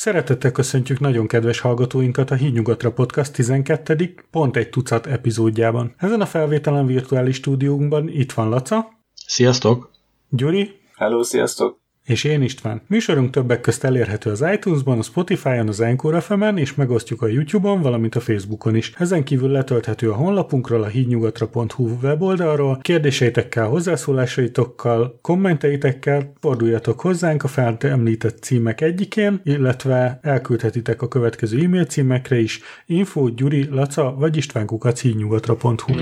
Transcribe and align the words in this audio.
Szeretettel 0.00 0.52
köszöntjük 0.52 1.00
nagyon 1.00 1.26
kedves 1.26 1.60
hallgatóinkat 1.60 2.30
a 2.30 2.34
Hídnyugatra 2.34 2.92
Podcast 2.92 3.32
12. 3.32 4.14
pont 4.30 4.56
egy 4.56 4.70
tucat 4.70 5.06
epizódjában. 5.06 5.94
Ezen 5.96 6.20
a 6.20 6.26
felvételen 6.26 6.86
virtuális 6.86 7.36
stúdiónkban 7.36 8.08
itt 8.08 8.32
van 8.32 8.48
Laca. 8.48 8.88
Sziasztok! 9.26 9.90
Gyuri. 10.28 10.80
Hello, 10.96 11.22
sziasztok! 11.22 11.79
És 12.10 12.24
én 12.24 12.42
István. 12.42 12.82
Műsorunk 12.86 13.30
többek 13.30 13.60
közt 13.60 13.84
elérhető 13.84 14.30
az 14.30 14.44
iTunes-ban, 14.52 14.98
a 14.98 15.02
Spotify-on, 15.02 15.68
az 15.68 15.80
Encore 15.80 16.20
fm 16.20 16.56
és 16.56 16.74
megosztjuk 16.74 17.22
a 17.22 17.26
YouTube-on, 17.26 17.80
valamint 17.80 18.14
a 18.14 18.20
Facebookon 18.20 18.74
is. 18.74 18.92
Ezen 18.98 19.24
kívül 19.24 19.50
letölthető 19.50 20.10
a 20.10 20.14
honlapunkról, 20.14 20.82
a 20.82 20.86
hídnyugatra.hu 20.86 21.88
weboldalról, 22.02 22.78
kérdéseitekkel, 22.82 23.66
hozzászólásaitokkal, 23.66 25.18
kommenteitekkel 25.22 26.32
forduljatok 26.40 27.00
hozzánk 27.00 27.44
a 27.44 27.48
felt 27.48 27.84
említett 27.84 28.42
címek 28.42 28.80
egyikén, 28.80 29.40
illetve 29.44 30.18
elküldhetitek 30.22 31.02
a 31.02 31.08
következő 31.08 31.64
e-mail 31.64 31.84
címekre 31.84 32.38
is 32.38 32.60
info, 32.86 33.28
gyuri, 33.28 33.68
laca 33.70 34.14
vagy 34.18 34.36
istvánkukac 34.36 35.00
hídnyugatra.hu. 35.00 35.94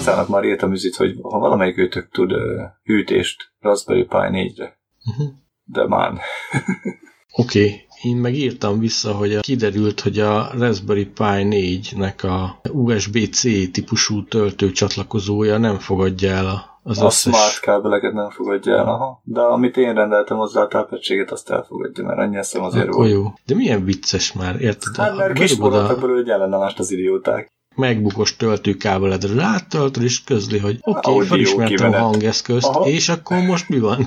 Lacának 0.00 0.28
már 0.28 0.44
írtam 0.44 0.72
üzit, 0.72 0.96
hogy 0.96 1.18
ha 1.22 1.38
valamelyik 1.38 1.78
őtök 1.78 2.08
tud 2.10 2.32
uh, 2.32 2.40
hűtést 2.82 3.52
Raspberry 3.58 4.04
Pi 4.04 4.16
4-re. 4.16 4.78
Uh-huh. 5.10 5.28
De 5.64 5.86
már. 5.86 6.12
Oké, 6.12 7.64
okay. 7.64 7.86
én 8.02 8.16
meg 8.16 8.34
írtam 8.34 8.78
vissza, 8.78 9.12
hogy 9.12 9.40
kiderült, 9.40 10.00
hogy 10.00 10.18
a 10.18 10.50
Raspberry 10.58 11.04
Pi 11.04 11.22
4-nek 11.24 12.22
a 12.22 12.60
USB-C 12.72 13.42
típusú 13.72 14.24
töltő 14.24 14.70
csatlakozója 14.70 15.58
nem 15.58 15.78
fogadja 15.78 16.30
el 16.30 16.46
a 16.46 16.68
az 16.82 17.00
a 17.00 17.06
összes... 17.06 17.34
smart 17.34 17.60
kábeleket 17.60 18.12
nem 18.12 18.30
fogadja 18.30 18.76
el, 18.76 18.86
aha. 18.86 19.20
De 19.24 19.40
amit 19.40 19.76
én 19.76 19.94
rendeltem 19.94 20.36
hozzá 20.36 20.62
a 20.62 20.66
tápegységet, 20.66 21.30
azt 21.30 21.50
elfogadja, 21.50 22.04
mert 22.04 22.18
annyi 22.18 22.36
eszem 22.36 22.62
azért 22.62 22.86
Akkor 22.88 22.96
volt. 22.96 23.10
jó. 23.10 23.32
De 23.46 23.54
milyen 23.54 23.84
vicces 23.84 24.32
már, 24.32 24.60
érted? 24.60 24.96
Hát 24.96 25.16
mert 25.16 25.32
kisporoltak 25.32 26.00
belőle 26.00 26.20
egy 26.20 26.28
ellenállást 26.28 26.78
az 26.78 26.90
idióták 26.90 27.50
megbukos 27.80 28.36
töltőkábeledre 28.36 29.34
rátöltöd, 29.34 30.02
és 30.02 30.24
közli, 30.24 30.58
hogy 30.58 30.78
oké, 30.80 31.10
okay, 31.10 31.26
felismertem 31.26 31.92
a 31.92 31.98
hangeszközt, 31.98 32.66
Aha. 32.66 32.86
és 32.86 33.08
akkor 33.08 33.38
most 33.38 33.68
mi 33.68 33.78
van? 33.78 34.06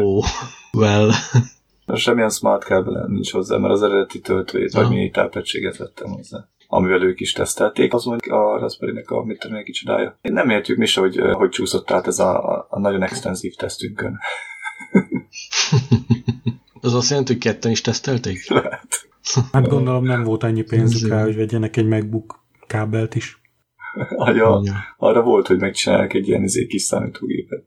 Ó, 0.00 0.16
oh, 0.16 0.24
well. 0.72 1.10
Semmilyen 1.94 2.30
smart 2.30 2.64
kábel 2.64 3.06
nincs 3.06 3.32
hozzá, 3.32 3.56
mert 3.56 3.72
az 3.72 3.82
eredeti 3.82 4.20
töltőjét, 4.20 4.72
vagy 4.72 4.88
mini 4.88 5.10
tápegységet 5.10 5.76
vettem 5.76 6.10
hozzá 6.10 6.48
amivel 6.70 7.02
ők 7.02 7.20
is 7.20 7.32
tesztelték, 7.32 7.94
az 7.94 8.04
mondjuk 8.04 8.34
a 8.34 8.58
Raspberry-nek 8.58 9.10
a 9.10 9.24
mit 9.24 9.38
tudom, 9.38 9.56
egy 9.56 9.70
csodája. 9.72 10.18
Én 10.20 10.32
nem 10.32 10.50
értjük 10.50 10.78
mi 10.78 10.86
se, 10.86 11.00
hogy 11.00 11.20
hogy 11.32 11.48
csúszott 11.48 11.90
át 11.90 12.06
ez 12.06 12.18
a, 12.18 12.66
a 12.70 12.78
nagyon 12.78 13.02
extenzív 13.02 13.54
tesztünkön. 13.54 14.18
az 16.80 16.94
azt 16.94 17.08
jelenti, 17.08 17.32
hogy 17.32 17.42
ketten 17.42 17.70
is 17.70 17.80
tesztelték? 17.80 18.48
Lehet. 18.48 19.08
Hát 19.52 19.68
gondolom 19.68 20.04
nem 20.04 20.24
volt 20.24 20.42
annyi 20.42 20.62
pénzük 20.62 21.08
rá, 21.08 21.22
hogy 21.22 21.36
vegyenek 21.36 21.76
egy 21.76 21.86
MacBook 21.86 22.46
kábelt 22.68 23.14
is. 23.14 23.40
Arra, 24.16 24.60
arra 24.96 25.22
volt, 25.22 25.46
hogy 25.46 25.58
megcsinálják 25.58 26.14
egy 26.14 26.28
ilyen 26.28 26.42
izé 26.42 26.66
kis 26.66 26.82
számítógépet. 26.82 27.64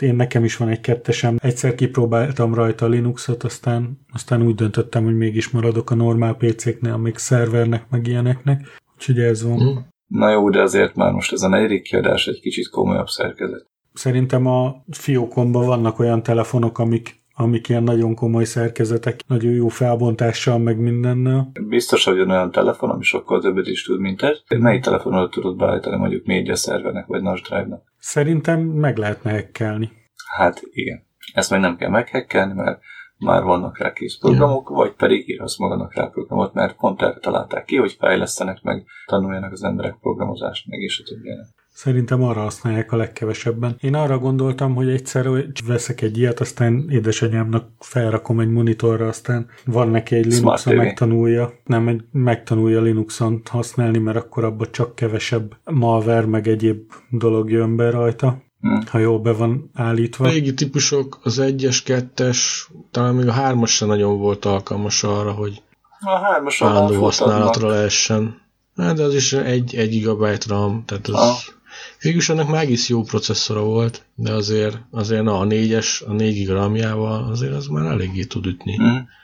Én 0.00 0.14
nekem 0.14 0.44
is 0.44 0.56
van 0.56 0.68
egy 0.68 0.80
kettesem. 0.80 1.36
Egyszer 1.42 1.74
kipróbáltam 1.74 2.54
rajta 2.54 2.84
a 2.84 2.88
Linuxot, 2.88 3.42
aztán, 3.42 3.98
aztán 4.12 4.42
úgy 4.42 4.54
döntöttem, 4.54 5.04
hogy 5.04 5.16
mégis 5.16 5.50
maradok 5.50 5.90
a 5.90 5.94
normál 5.94 6.34
PC-knél, 6.34 6.92
amik 6.92 7.18
szervernek, 7.18 7.90
meg 7.90 8.06
ilyeneknek. 8.06 8.80
Úgyhogy 8.94 9.18
ez 9.18 9.42
van. 9.42 9.62
Mm. 9.62 9.76
Na 10.06 10.30
jó, 10.30 10.50
de 10.50 10.62
azért 10.62 10.94
már 10.94 11.12
most 11.12 11.32
ez 11.32 11.42
a 11.42 11.48
negyedik 11.48 11.82
kiadás 11.82 12.26
egy 12.26 12.40
kicsit 12.40 12.68
komolyabb 12.68 13.08
szerkezet. 13.08 13.66
Szerintem 13.92 14.46
a 14.46 14.84
fiókomban 14.90 15.66
vannak 15.66 15.98
olyan 15.98 16.22
telefonok, 16.22 16.78
amik 16.78 17.23
amik 17.34 17.68
ilyen 17.68 17.82
nagyon 17.82 18.14
komoly 18.14 18.44
szerkezetek, 18.44 19.20
nagyon 19.26 19.52
jó 19.52 19.68
felbontással, 19.68 20.58
meg 20.58 20.78
mindennel. 20.78 21.50
Biztos, 21.68 22.04
hogy 22.04 22.20
olyan 22.20 22.50
telefon, 22.50 22.90
ami 22.90 23.02
sokkal 23.02 23.40
többet 23.40 23.66
is 23.66 23.84
tud, 23.84 24.00
mint 24.00 24.22
ez. 24.22 24.38
Melyik 24.58 24.82
telefonon 24.82 25.30
tudod 25.30 25.56
beállítani 25.56 25.96
mondjuk 25.96 26.26
média 26.26 26.56
szervernek, 26.56 27.06
vagy 27.06 27.22
NAS 27.22 27.40
drive-nak? 27.40 27.82
Szerintem 27.98 28.60
meg 28.60 28.96
lehetne 28.96 29.30
hekkelni. 29.30 29.90
Hát 30.36 30.62
igen. 30.72 31.06
Ezt 31.32 31.50
meg 31.50 31.60
nem 31.60 31.76
kell 31.76 31.90
meghekkelni, 31.90 32.52
mert 32.52 32.80
már 33.18 33.42
vannak 33.42 33.78
rá 33.78 33.92
kész 33.92 34.18
programok, 34.18 34.68
ja. 34.70 34.76
vagy 34.76 34.92
pedig 34.92 35.28
írhatsz 35.28 35.58
magadnak 35.58 35.94
rá 35.94 36.06
programot, 36.06 36.54
mert 36.54 36.76
pont 36.76 37.02
erre 37.02 37.18
találták 37.18 37.64
ki, 37.64 37.76
hogy 37.76 37.96
fejlesztenek 37.98 38.62
meg, 38.62 38.84
tanuljanak 39.06 39.52
az 39.52 39.62
emberek 39.62 39.96
programozást, 40.00 40.66
meg 40.66 40.80
és 40.80 41.02
a 41.04 41.08
többiek. 41.08 41.38
Szerintem 41.74 42.22
arra 42.22 42.40
használják 42.40 42.92
a 42.92 42.96
legkevesebben. 42.96 43.76
Én 43.80 43.94
arra 43.94 44.18
gondoltam, 44.18 44.74
hogy 44.74 44.88
egyszer 44.88 45.26
veszek 45.66 46.00
egy 46.00 46.18
ilyet, 46.18 46.40
aztán 46.40 46.86
édesanyámnak 46.88 47.68
felrakom 47.78 48.40
egy 48.40 48.48
monitorra, 48.48 49.08
aztán 49.08 49.46
van 49.64 49.88
neki 49.88 50.14
egy 50.14 50.26
linux 50.26 50.64
megtanulja, 50.64 51.52
nem 51.64 51.88
egy, 51.88 52.04
megtanulja 52.12 52.80
Linuxon 52.80 53.42
használni, 53.50 53.98
mert 53.98 54.16
akkor 54.16 54.44
abban 54.44 54.68
csak 54.70 54.94
kevesebb 54.94 55.56
malware, 55.64 56.26
meg 56.26 56.48
egyéb 56.48 56.92
dolog 57.10 57.50
jön 57.50 57.76
be 57.76 57.90
rajta. 57.90 58.42
Hmm. 58.60 58.80
ha 58.90 58.98
jól 58.98 59.18
be 59.18 59.32
van 59.32 59.70
állítva. 59.74 60.26
A 60.26 60.30
régi 60.30 60.54
típusok, 60.54 61.18
az 61.22 61.38
egyes, 61.38 61.82
kettes, 61.82 62.70
talán 62.90 63.14
még 63.14 63.28
a 63.28 63.32
hármas 63.32 63.74
sem 63.74 63.88
nagyon 63.88 64.18
volt 64.18 64.44
alkalmas 64.44 65.02
arra, 65.02 65.32
hogy 65.32 65.62
a 66.00 66.18
hármas 66.18 66.62
állandó 66.62 67.02
használatra 67.02 67.68
lehessen. 67.68 68.42
Hát, 68.76 68.96
de 68.96 69.02
az 69.02 69.14
is 69.14 69.32
egy, 69.32 69.74
egy 69.74 69.90
gigabyte 69.90 70.46
RAM, 70.48 70.82
tehát 70.86 71.06
az... 71.06 71.14
Ah 71.14 71.62
Végülis 72.00 72.28
ennek 72.28 72.46
már 72.46 72.62
egész 72.62 72.88
jó 72.88 73.02
processzora 73.02 73.64
volt, 73.64 74.04
de 74.14 74.32
azért, 74.32 74.78
azért 74.90 75.22
na, 75.22 75.38
a 75.38 75.46
4-es, 75.46 76.06
a 76.06 76.12
4 76.12 76.46
gramjával 76.46 77.30
azért 77.30 77.52
az 77.52 77.66
már 77.66 77.92
eléggé 77.92 78.24
tud 78.24 78.46
ütni. 78.46 78.76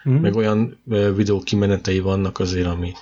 Mm. 0.09 0.13
Meg 0.13 0.35
olyan 0.35 0.79
videó 1.17 1.41
kimenetei 1.41 2.01
vannak 2.01 2.39
azért, 2.39 2.67
ami, 2.67 2.93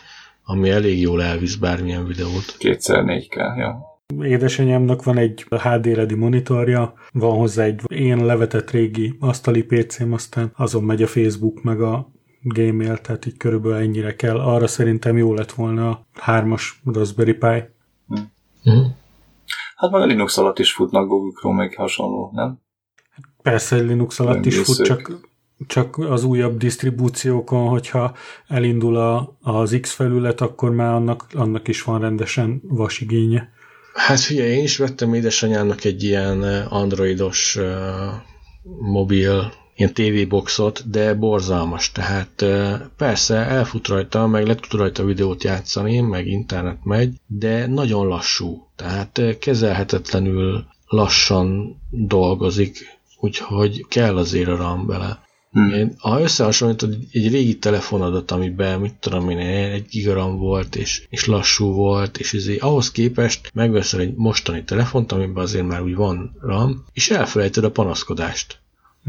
ami 0.45 0.71
elég 0.71 1.01
jól 1.01 1.23
elvisz 1.23 1.55
bármilyen 1.55 2.07
videót. 2.07 2.57
Kétszer 2.59 3.05
4K, 3.07 3.59
jó. 3.59 3.89
Édesanyámnak 4.25 5.05
van 5.05 5.17
egy 5.17 5.47
HD 5.51 5.87
ledi 5.87 6.15
monitorja, 6.15 6.95
van 7.13 7.37
hozzá 7.37 7.65
egy 7.65 7.81
én 7.89 8.25
levetett 8.25 8.71
régi 8.71 9.17
asztali 9.21 9.63
PC-m, 9.63 10.13
aztán 10.13 10.53
azon 10.57 10.85
megy 10.85 11.03
a 11.03 11.07
Facebook 11.07 11.63
meg 11.63 11.81
a 11.81 12.11
Gmail, 12.43 12.99
tehát 12.99 13.27
így 13.27 13.37
körülbelül 13.37 13.77
ennyire 13.77 14.17
kell. 14.17 14.41
Arra 14.41 14.67
szerintem 14.67 15.17
jó 15.17 15.35
lett 15.35 15.53
volna 15.53 15.89
a 15.91 16.07
hármas 16.13 16.81
Raspberry 16.85 17.33
Pi. 17.33 17.47
Mm. 17.47 18.23
Mm. 18.71 18.85
Hát 19.79 19.91
meg 19.91 20.01
a 20.01 20.05
Linux 20.05 20.39
alatt 20.39 20.59
is 20.59 20.73
futnak 20.73 21.09
Google 21.09 21.33
Chrome, 21.35 21.57
meg 21.57 21.75
hasonló, 21.75 22.31
nem? 22.35 22.61
Persze, 23.43 23.77
Linux 23.77 24.21
alatt 24.21 24.47
is 24.47 24.59
fut, 24.59 24.85
csak, 24.85 25.13
csak 25.67 25.99
az 25.99 26.25
újabb 26.25 26.57
disztribúciókon, 26.57 27.69
hogyha 27.69 28.15
elindul 28.49 28.97
a, 28.97 29.37
az 29.41 29.79
X 29.81 29.93
felület, 29.93 30.41
akkor 30.41 30.71
már 30.71 30.93
annak, 30.93 31.27
annak 31.35 31.69
is 31.69 31.83
van 31.83 32.01
rendesen 32.01 32.61
vasigénye. 32.65 33.53
Hát 33.95 34.21
figyelj, 34.21 34.51
én 34.51 34.63
is 34.63 34.77
vettem 34.77 35.15
édesanyámnak 35.15 35.85
egy 35.85 36.03
ilyen 36.03 36.43
androidos 36.69 37.57
uh, 37.57 37.65
mobil 38.81 39.53
ilyen 39.79 39.93
TV-boxot, 39.93 40.91
de 40.91 41.15
borzalmas, 41.15 41.93
tehát 41.93 42.45
persze 42.97 43.37
elfut 43.37 43.89
rajta, 43.89 44.27
meg 44.27 44.47
le 44.47 44.55
tud 44.55 44.81
rajta 44.81 45.05
videót 45.05 45.45
játszani, 45.45 46.01
meg 46.01 46.27
internet 46.27 46.85
megy, 46.85 47.15
de 47.27 47.67
nagyon 47.67 48.07
lassú, 48.07 48.67
tehát 48.77 49.21
kezelhetetlenül 49.39 50.65
lassan 50.87 51.77
dolgozik, 51.91 52.99
úgyhogy 53.21 53.87
kell 53.89 54.17
azért 54.17 54.49
a 54.49 54.57
RAM 54.57 54.87
bele. 54.87 55.27
Hmm. 55.51 55.73
Én, 55.73 55.95
ha 55.99 56.21
összehasonlítod 56.21 56.97
egy 57.13 57.31
régi 57.31 57.59
telefonodat, 57.59 58.31
amiben, 58.31 58.81
mit 58.81 58.95
tudom 58.95 59.31
én, 59.31 59.39
egy 59.39 59.87
gigaram 59.91 60.39
volt, 60.39 60.77
és, 60.77 61.07
és 61.09 61.27
lassú 61.27 61.73
volt, 61.73 62.19
és 62.19 62.35
ezért 62.35 62.63
ahhoz 62.63 62.91
képest 62.91 63.51
megveszel 63.55 64.01
egy 64.01 64.15
mostani 64.15 64.65
telefont, 64.65 65.13
amiben 65.13 65.43
azért 65.43 65.67
már 65.67 65.83
úgy 65.83 65.95
van 65.95 66.37
RAM, 66.41 66.85
és 66.93 67.11
elfelejted 67.11 67.65
a 67.65 67.71
panaszkodást. 67.71 68.61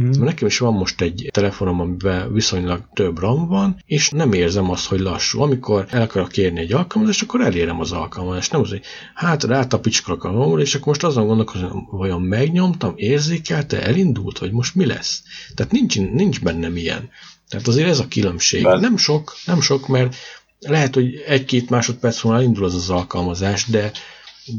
Mm. 0.01 0.09
Nekem 0.09 0.47
is 0.47 0.57
van 0.57 0.73
most 0.73 1.01
egy 1.01 1.29
telefonom, 1.31 1.79
amiben 1.79 2.33
viszonylag 2.33 2.89
több 2.93 3.19
RAM 3.19 3.47
van, 3.47 3.81
és 3.85 4.09
nem 4.09 4.33
érzem 4.33 4.69
azt, 4.69 4.85
hogy 4.85 4.99
lassú. 4.99 5.41
Amikor 5.41 5.85
el 5.89 6.01
akarok 6.01 6.29
kérni 6.29 6.59
egy 6.59 6.73
alkalmazást, 6.73 7.21
akkor 7.21 7.41
elérem 7.41 7.79
az 7.79 7.91
alkalmazást. 7.91 8.51
Nem 8.51 8.61
az, 8.61 8.69
hogy 8.69 8.81
hát 9.13 9.43
rátapicsolok 9.43 10.23
a 10.23 10.31
rom 10.31 10.59
és 10.59 10.75
akkor 10.75 10.87
most 10.87 11.03
azon 11.03 11.27
gondolkozom, 11.27 11.87
vajon 11.91 12.21
megnyomtam, 12.21 12.93
érzékelte, 12.95 13.81
elindult, 13.83 14.39
vagy 14.39 14.51
most 14.51 14.75
mi 14.75 14.85
lesz? 14.85 15.23
Tehát 15.55 15.71
nincs, 15.71 15.99
nincs 15.99 16.41
bennem 16.41 16.77
ilyen. 16.77 17.09
Tehát 17.47 17.67
azért 17.67 17.89
ez 17.89 17.99
a 17.99 18.07
különbség. 18.07 18.63
Ben. 18.63 18.79
Nem 18.79 18.97
sok, 18.97 19.33
nem 19.45 19.61
sok, 19.61 19.87
mert 19.87 20.15
lehet, 20.59 20.93
hogy 20.93 21.15
egy-két 21.27 21.69
másodperc 21.69 22.23
múlva 22.23 22.39
elindul 22.39 22.63
az 22.63 22.75
az 22.75 22.89
alkalmazás, 22.89 23.65
de, 23.65 23.91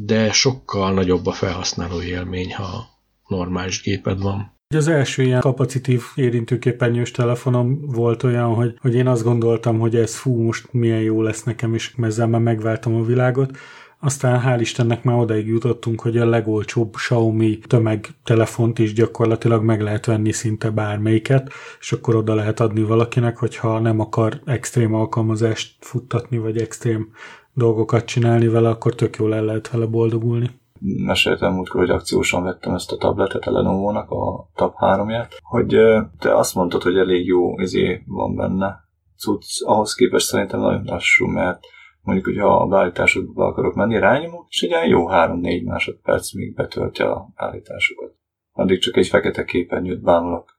de 0.04 0.32
sokkal 0.32 0.92
nagyobb 0.92 1.26
a 1.26 1.32
felhasználó 1.32 2.02
élmény, 2.02 2.54
ha 2.54 2.88
normális 3.26 3.82
géped 3.82 4.20
van. 4.20 4.58
Az 4.76 4.88
első 4.88 5.22
ilyen 5.22 5.40
kapacitív 5.40 6.02
érintőképernyős 6.14 7.10
telefonom 7.10 7.80
volt 7.86 8.22
olyan, 8.22 8.54
hogy, 8.54 8.78
hogy 8.80 8.94
én 8.94 9.06
azt 9.06 9.22
gondoltam, 9.22 9.78
hogy 9.78 9.96
ez 9.96 10.16
fú, 10.16 10.42
most 10.42 10.72
milyen 10.72 11.00
jó 11.00 11.22
lesz 11.22 11.42
nekem, 11.42 11.74
és 11.74 11.94
ezzel 12.02 12.26
már 12.26 12.40
megváltam 12.40 12.94
a 12.94 13.04
világot. 13.04 13.56
aztán 14.00 14.42
hál' 14.44 14.60
Istennek 14.60 15.02
már 15.04 15.16
odaig 15.18 15.46
jutottunk, 15.46 16.00
hogy 16.00 16.16
a 16.16 16.28
legolcsóbb 16.28 16.94
Xiaomi 16.94 17.58
tömegtelefont 17.58 18.78
is 18.78 18.92
gyakorlatilag 18.92 19.62
meg 19.64 19.80
lehet 19.80 20.06
venni 20.06 20.32
szinte 20.32 20.70
bármelyiket, 20.70 21.52
és 21.80 21.92
akkor 21.92 22.14
oda 22.14 22.34
lehet 22.34 22.60
adni 22.60 22.82
valakinek, 22.82 23.36
hogyha 23.36 23.78
nem 23.78 24.00
akar 24.00 24.40
extrém 24.44 24.94
alkalmazást 24.94 25.76
futtatni, 25.80 26.38
vagy 26.38 26.58
extrém 26.58 27.12
dolgokat 27.52 28.04
csinálni 28.04 28.48
vele, 28.48 28.68
akkor 28.68 28.94
tök 28.94 29.16
jól 29.16 29.34
el 29.34 29.44
lehet 29.44 29.70
vele 29.70 29.86
boldogulni 29.86 30.59
meséltem 30.80 31.52
múltkor, 31.52 31.80
hogy 31.80 31.90
akciósan 31.90 32.42
vettem 32.42 32.74
ezt 32.74 32.92
a 32.92 32.96
tabletet 32.96 33.44
a 33.44 33.50
Lenovo-nak, 33.50 34.10
a 34.10 34.50
Tab 34.54 34.74
3-ját, 34.78 35.32
hogy 35.42 35.76
te 36.18 36.36
azt 36.36 36.54
mondtad, 36.54 36.82
hogy 36.82 36.96
elég 36.96 37.26
jó 37.26 37.58
izé 37.58 38.02
van 38.06 38.36
benne. 38.36 38.88
Cucc, 39.16 39.64
ahhoz 39.64 39.94
képest 39.94 40.26
szerintem 40.26 40.60
nagyon 40.60 40.84
lassú, 40.84 41.26
mert 41.26 41.60
mondjuk, 42.02 42.26
hogyha 42.26 42.56
a 42.56 42.66
beállításodba 42.66 43.46
akarok 43.46 43.74
menni, 43.74 43.98
rányomok, 43.98 44.46
és 44.48 44.62
egy 44.62 44.90
jó 44.90 45.06
3-4 45.08 45.64
másodperc 45.64 46.34
még 46.34 46.54
betöltje 46.54 47.10
a 47.10 47.28
beállításokat. 47.36 48.14
Addig 48.52 48.80
csak 48.80 48.96
egy 48.96 49.06
fekete 49.06 49.44
képernyőt 49.44 50.02
bámulok. 50.02 50.58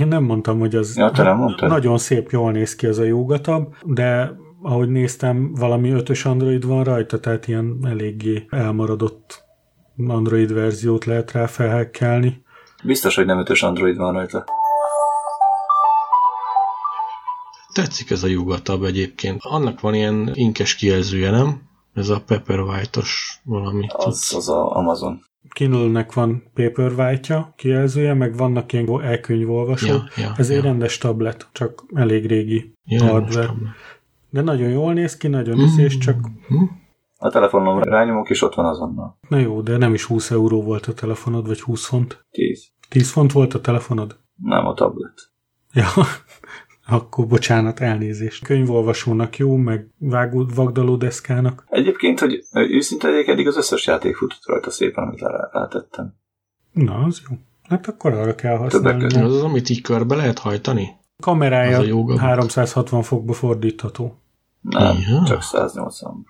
Én 0.00 0.08
nem 0.08 0.24
mondtam, 0.24 0.58
hogy 0.58 0.74
az 0.74 0.96
ja, 0.96 1.10
te 1.10 1.22
nem 1.22 1.36
mondtad? 1.36 1.68
nagyon 1.68 1.98
szép, 1.98 2.30
jól 2.30 2.52
néz 2.52 2.74
ki 2.74 2.86
az 2.86 2.98
a 2.98 3.04
jogatab, 3.04 3.74
de 3.84 4.36
ahogy 4.62 4.88
néztem, 4.88 5.54
valami 5.54 5.90
ötös 5.90 6.24
Android 6.24 6.66
van 6.66 6.84
rajta, 6.84 7.20
tehát 7.20 7.48
ilyen 7.48 7.78
eléggé 7.84 8.46
elmaradott 8.48 9.45
Android 10.06 10.52
verziót 10.52 11.04
lehet 11.04 11.32
rá 11.32 11.46
felhekkelni. 11.46 12.44
Biztos, 12.84 13.14
hogy 13.14 13.26
nem 13.26 13.38
ötös 13.38 13.62
Android 13.62 13.96
van 13.96 14.12
rajta. 14.12 14.44
Tetszik 17.72 18.10
ez 18.10 18.22
a 18.22 18.26
Yugatab 18.26 18.84
egyébként. 18.84 19.40
Annak 19.42 19.80
van 19.80 19.94
ilyen 19.94 20.30
inkes 20.34 20.74
kijelzője, 20.74 21.30
nem? 21.30 21.62
Ez 21.94 22.08
a 22.08 22.20
Paperwhite-os 22.26 23.40
valami. 23.44 23.86
Az, 23.88 24.32
az 24.36 24.48
a 24.48 24.76
Amazon. 24.76 25.24
Kindle-nek 25.48 26.12
van 26.12 26.42
Paperwhite-ja 26.54 27.52
kijelzője, 27.56 28.14
meg 28.14 28.36
vannak 28.36 28.72
ilyen 28.72 29.02
elkönyvolvasó. 29.02 29.86
Ja, 29.86 30.08
ja, 30.16 30.34
ez 30.36 30.50
ja. 30.50 30.56
egy 30.56 30.62
rendes 30.62 30.98
tablet, 30.98 31.48
csak 31.52 31.84
elég 31.94 32.26
régi 32.26 32.72
Ja, 32.84 33.04
hardware. 33.04 33.54
De 34.30 34.40
nagyon 34.40 34.68
jól 34.68 34.92
néz 34.92 35.16
ki, 35.16 35.28
nagyon 35.28 35.58
mm. 35.58 35.78
és 35.78 35.98
csak 35.98 36.28
Hm? 36.48 36.64
A 37.18 37.28
telefonom 37.30 37.82
rányomok, 37.82 38.30
és 38.30 38.42
ott 38.42 38.54
van 38.54 38.64
azonnal. 38.66 39.18
na 39.28 39.38
jó, 39.38 39.60
de 39.60 39.76
nem 39.76 39.94
is 39.94 40.04
20 40.04 40.30
euró 40.30 40.62
volt 40.62 40.86
a 40.86 40.92
telefonod, 40.94 41.46
vagy 41.46 41.60
20 41.60 41.86
font. 41.86 42.26
10. 42.30 42.68
10 42.88 43.10
font 43.10 43.32
volt 43.32 43.54
a 43.54 43.60
telefonod? 43.60 44.18
Nem 44.42 44.66
a 44.66 44.74
tablet. 44.74 45.30
Ja, 45.72 45.86
akkor 46.96 47.26
bocsánát, 47.26 47.80
elnézést. 47.80 48.44
Könyvolvasónak 48.44 49.36
jó, 49.36 49.56
meg 49.56 49.88
vágó, 49.98 50.46
vagdaló 50.54 50.96
deszkának. 50.96 51.64
Egyébként, 51.68 52.20
hogy 52.20 52.44
őszinte 52.52 53.08
legyek, 53.08 53.26
eddig 53.26 53.46
az 53.46 53.56
összes 53.56 53.86
játék 53.86 54.16
futott 54.16 54.44
rajta 54.46 54.70
szépen, 54.70 55.04
amit 55.04 55.20
rá, 55.20 55.48
rátettem. 55.52 56.14
Na, 56.72 56.94
az 56.94 57.22
jó. 57.30 57.36
Hát 57.62 57.86
akkor 57.86 58.12
arra 58.12 58.34
kell 58.34 58.56
Többek 58.56 58.72
használni. 58.72 59.02
között. 59.02 59.22
Az 59.22 59.34
az, 59.34 59.42
amit 59.42 59.68
így 59.68 59.80
körbe 59.80 60.14
lehet 60.16 60.38
hajtani? 60.38 60.88
Kamerája 61.22 61.78
Az 61.78 61.84
a 61.84 61.86
joga. 61.86 62.18
360 62.18 63.02
fokba 63.02 63.32
fordítható. 63.32 64.14
Nem, 64.60 64.96
Ja. 65.10 65.22
csak 65.26 65.42
180. 65.42 66.26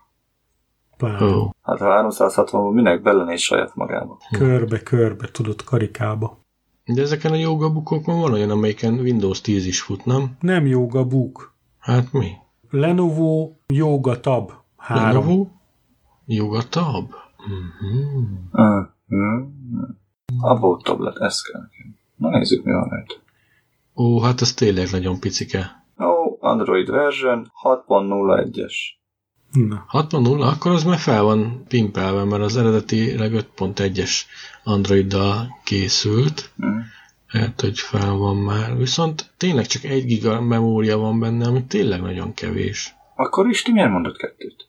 Pláne. 0.97 1.35
Ó. 1.35 1.51
Hát 1.63 1.81
a 1.81 2.11
360-ban 2.11 2.73
minek 2.73 3.03
belenéz 3.03 3.41
saját 3.41 3.75
magába. 3.75 4.19
Körbe-körbe 4.31 5.29
tudod 5.33 5.65
karikába. 5.65 6.39
De 6.85 7.03
ezeken 7.03 7.33
a 7.33 7.37
jogabukokon 7.37 8.21
van 8.21 8.33
olyan, 8.33 8.51
amelyiken 8.51 8.99
Windows 8.99 9.41
10 9.41 9.67
is 9.67 9.81
fut, 9.81 10.05
nem? 10.05 10.37
Nem 10.41 10.67
Yoga 10.67 11.05
Book. 11.05 11.55
Hát 11.79 12.13
mi? 12.13 12.33
Lenovo 12.71 13.51
Yoga 13.67 14.21
Tab 14.21 14.53
3. 14.79 15.03
Lenovo? 15.03 15.47
Yogatab? 16.27 17.15
Mhm. 17.47 18.25
Uh-huh. 18.53 19.49
About 20.41 20.83
tablet, 20.83 21.17
ez 21.17 21.43
kell 21.43 21.61
nekem. 21.61 21.97
Na 22.17 22.31
nézzük, 22.31 22.65
mi 22.65 22.73
van 22.73 22.89
rajta. 22.89 23.15
Ó, 23.95 24.21
hát 24.21 24.41
ez 24.41 24.55
tényleg 24.55 24.91
nagyon 24.91 25.21
picike. 25.21 25.85
Ó, 25.99 26.37
Android 26.41 26.91
version 26.91 27.53
6.01-es. 27.63 28.75
Na, 29.57 29.87
6.0, 29.93 30.41
akkor 30.41 30.73
az 30.73 30.85
már 30.85 30.99
fel 30.99 31.23
van 31.23 31.65
pimpelve, 31.69 32.25
mert 32.25 32.43
az 32.43 32.57
eredetileg 32.57 33.33
5.1-es 33.33 34.13
Androiddal 34.65 35.61
készült. 35.65 36.51
Mm. 36.67 36.79
Hát, 37.27 37.61
hogy 37.61 37.79
fel 37.79 38.13
van 38.13 38.37
már. 38.37 38.77
Viszont 38.77 39.33
tényleg 39.37 39.67
csak 39.67 39.85
1 39.85 40.05
giga 40.05 40.41
memória 40.41 40.99
van 40.99 41.21
benne, 41.21 41.47
ami 41.47 41.65
tényleg 41.65 42.01
nagyon 42.01 42.35
kevés. 42.35 42.95
Akkor 43.15 43.49
Isti 43.49 43.73
miért 43.73 43.91
mondott 43.91 44.17
kettőt? 44.17 44.69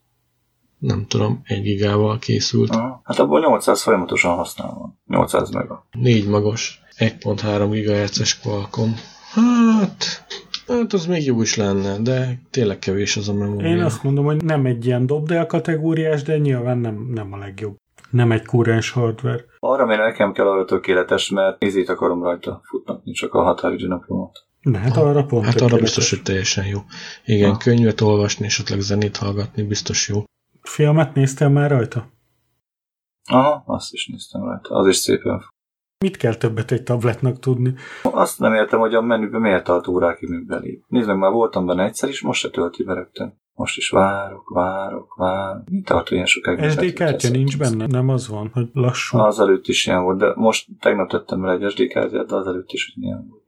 Nem 0.78 1.06
tudom, 1.08 1.42
1 1.44 1.62
gigával 1.62 2.20
készült. 2.20 2.70
Aha. 2.70 3.02
Hát 3.04 3.20
abból 3.20 3.40
800 3.40 3.82
folyamatosan 3.82 4.36
használva. 4.36 4.98
800 5.08 5.50
mega. 5.50 5.88
4 5.92 6.28
magos, 6.28 6.82
1.3 6.98 7.84
GHz-es 7.86 8.40
Qualcomm. 8.40 8.92
Hát, 9.34 10.26
hát 10.68 10.94
az 10.94 11.06
még 11.06 11.26
jó 11.26 11.42
is 11.42 11.56
lenne, 11.56 11.98
de 11.98 12.40
tényleg 12.50 12.80
kevés 12.80 13.18
az 13.18 13.30
a 13.30 13.34
memória. 13.34 13.68
én 13.70 13.82
azt 13.84 14.04
mondom, 14.04 14.26
hogy 14.26 14.44
nem 14.44 14.66
egy 14.66 14.86
ilyen 14.86 15.06
dobdel 15.06 15.46
kategóriás, 15.46 16.24
de 16.24 16.38
nyilván 16.38 16.78
nem, 16.78 17.08
nem 17.14 17.34
a 17.34 17.38
legjobb. 17.38 17.76
Nem 18.10 18.32
egy 18.32 18.46
kurrens 18.46 18.90
hardware. 18.92 19.46
Arra, 19.60 19.86
mert 19.86 20.02
nekem 20.02 20.32
kell 20.34 20.48
arra 20.48 20.66
tökéletes, 20.66 21.30
mert 21.30 21.64
izét 21.64 21.90
akarom 21.90 22.24
rajta 22.24 22.62
futtatni, 22.64 23.12
csak 23.12 23.34
a 23.34 23.44
határidő 23.44 23.88
napomat. 23.88 24.46
De 24.62 24.78
hát 24.78 24.98
arra 24.98 25.26
pont 25.26 25.46
Hát 25.46 25.62
arra 25.62 25.78
biztos, 25.78 26.10
hogy 26.10 26.22
teljesen 26.22 26.66
jó. 26.66 26.80
Igen, 27.26 27.50
Ah. 27.50 27.58
könyvet 27.58 28.02
olvasni, 28.02 28.46
esetleg 28.46 28.80
zenét 28.80 29.18
hallgatni, 29.18 29.64
biztos 29.64 30.08
jó. 30.10 30.24
Filmet 30.62 31.14
néztél 31.14 31.50
már 31.50 31.70
rajta? 31.70 32.08
Aha, 33.30 33.64
azt 33.66 33.94
is 33.94 34.08
néztem 34.08 34.44
rajta. 34.44 34.76
Az 34.76 34.88
is 34.88 34.96
szépen. 34.96 35.42
Mit 36.00 36.18
kell 36.18 36.36
többet 36.36 36.72
egy 36.72 36.84
tabletnak 36.84 37.40
tudni? 37.40 37.74
Azt 38.04 38.40
nem 38.40 38.54
értem, 38.54 38.80
hogy 38.80 38.94
a 38.94 39.02
menüben 39.02 39.42
miért 39.42 39.64
tart 39.64 39.88
órákig, 39.88 40.30
míg 40.30 40.46
belép. 40.46 40.84
Nézd 40.88 41.08
meg, 41.08 41.18
már 41.18 41.32
voltam 41.32 41.66
benne 41.66 41.84
egyszer 41.84 42.10
is, 42.10 42.22
most 42.22 42.40
se 42.40 42.50
tölti 42.50 42.84
be 42.84 42.94
rögtön. 42.94 43.40
Most 43.54 43.78
is 43.78 43.90
várok, 43.90 44.50
várok, 44.50 45.16
várok. 45.16 45.70
Mi 45.70 45.82
tart 45.82 46.12
ilyen 46.12 46.26
sokáig? 46.26 46.70
SD 46.70 46.94
kártya 46.94 47.30
nincs 47.30 47.58
benne? 47.58 47.86
Nem 47.88 48.10
az 48.10 48.28
van, 48.28 48.50
hogy 48.54 48.70
lassú. 48.74 49.18
Az 49.18 49.40
előtt 49.40 49.68
is 49.68 49.86
ilyen 49.86 50.04
volt, 50.04 50.18
de 50.18 50.34
most 50.36 50.68
tegnap 50.80 51.10
tettem 51.10 51.42
bele 51.42 51.54
egy 51.54 51.72
SD 51.72 51.88
kártyát, 51.88 52.28
de 52.28 52.36
az 52.36 52.48
előtt 52.48 52.72
is 52.72 52.94
ilyen 52.96 53.28
volt. 53.30 53.44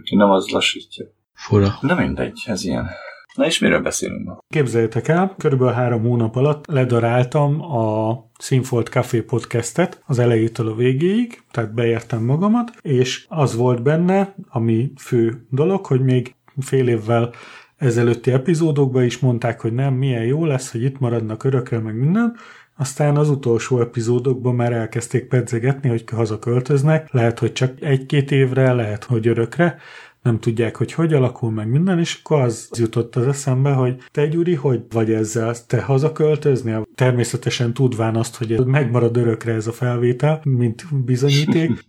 Úgyhogy 0.00 0.18
nem 0.18 0.30
az 0.30 0.48
lassítja. 0.48 1.06
Fura. 1.32 1.68
De 1.82 1.94
mindegy, 1.94 2.42
ez 2.46 2.64
ilyen. 2.64 2.86
Na 3.34 3.46
és 3.46 3.58
miről 3.58 3.80
beszélünk 3.80 4.26
ma? 4.26 4.38
Képzeljétek 4.48 5.08
el, 5.08 5.34
körülbelül 5.38 5.74
három 5.74 6.02
hónap 6.02 6.36
alatt 6.36 6.66
ledaráltam 6.66 7.60
a 7.62 8.16
Színfolt 8.40 8.88
Café 8.88 9.20
podcastet 9.20 10.02
az 10.06 10.18
elejétől 10.18 10.68
a 10.68 10.74
végéig, 10.74 11.42
tehát 11.50 11.74
beértem 11.74 12.22
magamat, 12.22 12.70
és 12.82 13.24
az 13.28 13.56
volt 13.56 13.82
benne, 13.82 14.34
ami 14.48 14.92
fő 14.96 15.46
dolog, 15.50 15.86
hogy 15.86 16.00
még 16.00 16.34
fél 16.60 16.88
évvel 16.88 17.32
ezelőtti 17.76 18.30
epizódokban 18.30 19.04
is 19.04 19.18
mondták, 19.18 19.60
hogy 19.60 19.72
nem, 19.72 19.94
milyen 19.94 20.24
jó 20.24 20.44
lesz, 20.44 20.72
hogy 20.72 20.82
itt 20.82 20.98
maradnak 20.98 21.44
örökre, 21.44 21.78
meg 21.78 21.94
minden, 21.94 22.36
aztán 22.76 23.16
az 23.16 23.30
utolsó 23.30 23.80
epizódokban 23.80 24.54
már 24.54 24.72
elkezdték 24.72 25.28
pedzegetni, 25.28 25.88
hogy 25.88 26.04
hazaköltöznek, 26.12 27.12
lehet, 27.12 27.38
hogy 27.38 27.52
csak 27.52 27.80
egy-két 27.80 28.30
évre, 28.30 28.72
lehet, 28.72 29.04
hogy 29.04 29.26
örökre, 29.26 29.76
nem 30.22 30.38
tudják, 30.38 30.76
hogy 30.76 30.92
hogy 30.92 31.14
alakul 31.14 31.50
meg 31.50 31.68
minden, 31.68 31.98
és 31.98 32.20
akkor 32.22 32.40
az 32.40 32.70
jutott 32.78 33.16
az 33.16 33.26
eszembe, 33.26 33.72
hogy 33.72 33.96
te 34.10 34.26
Gyuri, 34.26 34.54
hogy 34.54 34.82
vagy 34.90 35.12
ezzel, 35.12 35.54
te 35.66 35.82
hazaköltöznél? 35.82 36.86
Természetesen 36.94 37.74
tudván 37.74 38.16
azt, 38.16 38.36
hogy 38.36 38.66
megmarad 38.66 39.16
örökre 39.16 39.52
ez 39.52 39.66
a 39.66 39.72
felvétel, 39.72 40.40
mint 40.44 41.04
bizonyíték. 41.04 41.70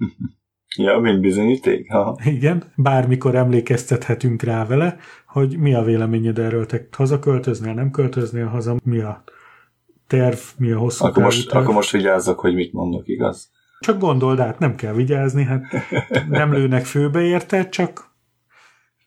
Ja, 0.78 1.00
mint 1.00 1.20
bizonyíték? 1.20 1.92
Ha. 1.92 2.18
Igen, 2.26 2.64
bármikor 2.76 3.36
emlékeztethetünk 3.36 4.42
rá 4.42 4.66
vele, 4.66 4.98
hogy 5.28 5.58
mi 5.58 5.74
a 5.74 5.84
véleményed 5.84 6.40
erről, 6.40 6.66
te 6.66 6.88
hazaköltöznél, 6.92 7.74
nem 7.74 7.92
költöznél 7.92 8.46
haza, 8.46 8.76
mi 8.84 9.00
a 9.00 9.24
terv, 10.08 10.38
mi 10.58 10.72
a 10.72 10.78
hosszú 10.78 11.06
Akkor 11.06 11.24
most, 11.24 11.50
terv. 11.50 11.64
akkor 11.64 11.76
most 11.76 11.92
vigyázzak, 11.92 12.40
hogy 12.40 12.54
mit 12.54 12.74
mondok, 12.74 13.08
igaz? 13.08 13.52
Csak 13.80 14.00
gondold 14.00 14.40
át, 14.40 14.60
nem 14.60 14.76
kell 14.76 14.94
vigyázni, 14.94 15.44
hát 15.44 15.64
nem 16.30 16.54
lőnek 16.54 16.86
főbe 16.86 17.22
érte, 17.22 17.70
csak 17.70 18.11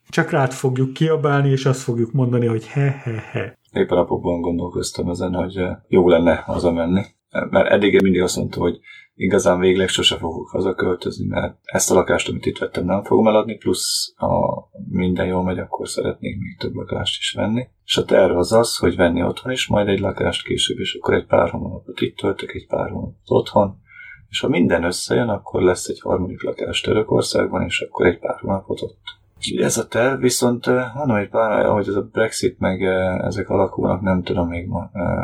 csak 0.09 0.29
rád 0.29 0.51
fogjuk 0.51 0.93
kiabálni, 0.93 1.49
és 1.49 1.65
azt 1.65 1.81
fogjuk 1.81 2.11
mondani, 2.11 2.45
hogy 2.45 2.67
he-he-he. 2.67 3.57
Éppen 3.71 3.97
napokban 3.97 4.41
gondolkoztam 4.41 5.09
ezen, 5.09 5.33
hogy 5.33 5.57
eh, 5.57 5.77
jó 5.87 6.09
lenne 6.09 6.35
hazamenni. 6.35 7.03
Mert 7.49 7.69
eddig 7.69 8.01
mindig 8.01 8.21
azt 8.21 8.35
mondta, 8.35 8.59
hogy 8.59 8.79
igazán 9.15 9.59
végleg 9.59 9.87
sose 9.87 10.15
fogok 10.17 10.49
hazaköltözni, 10.49 11.25
mert 11.27 11.57
ezt 11.63 11.91
a 11.91 11.93
lakást, 11.93 12.29
amit 12.29 12.45
itt 12.45 12.57
vettem, 12.57 12.85
nem 12.85 13.03
fogom 13.03 13.27
eladni, 13.27 13.57
plusz 13.57 14.13
ha 14.15 14.69
minden 14.89 15.25
jól 15.25 15.43
megy, 15.43 15.59
akkor 15.59 15.89
szeretnék 15.89 16.37
még 16.39 16.57
több 16.57 16.73
lakást 16.73 17.19
is 17.19 17.33
venni. 17.33 17.67
És 17.85 17.97
a 17.97 18.05
terv 18.05 18.37
az 18.37 18.51
az, 18.51 18.77
hogy 18.77 18.95
venni 18.95 19.23
otthon 19.23 19.51
is 19.51 19.67
majd 19.67 19.87
egy 19.87 19.99
lakást 19.99 20.45
később, 20.45 20.77
és 20.77 20.93
akkor 20.93 21.13
egy 21.13 21.25
pár 21.25 21.49
hónapot 21.49 22.01
itt 22.01 22.17
töltök, 22.17 22.53
egy 22.53 22.67
pár 22.67 22.89
hónapot 22.89 23.29
otthon, 23.29 23.77
és 24.29 24.39
ha 24.39 24.47
minden 24.47 24.83
összejön, 24.83 25.29
akkor 25.29 25.61
lesz 25.61 25.87
egy 25.87 25.99
harmadik 25.99 26.43
lakás 26.43 26.81
Törökországban, 26.81 27.63
és 27.63 27.81
akkor 27.81 28.05
egy 28.05 28.19
pár 28.19 28.39
hónapot 28.39 28.81
ott. 28.81 29.01
Ez 29.57 29.77
a 29.77 29.87
terv, 29.87 30.21
viszont 30.21 30.65
mondom, 30.65 31.17
hogy 31.17 31.29
pár, 31.29 31.65
ahogy 31.65 31.87
ez 31.87 31.95
a 31.95 32.09
Brexit 32.11 32.59
meg 32.59 32.81
ezek 33.21 33.49
alakulnak, 33.49 34.01
nem 34.01 34.23
tudom 34.23 34.47
még, 34.47 34.69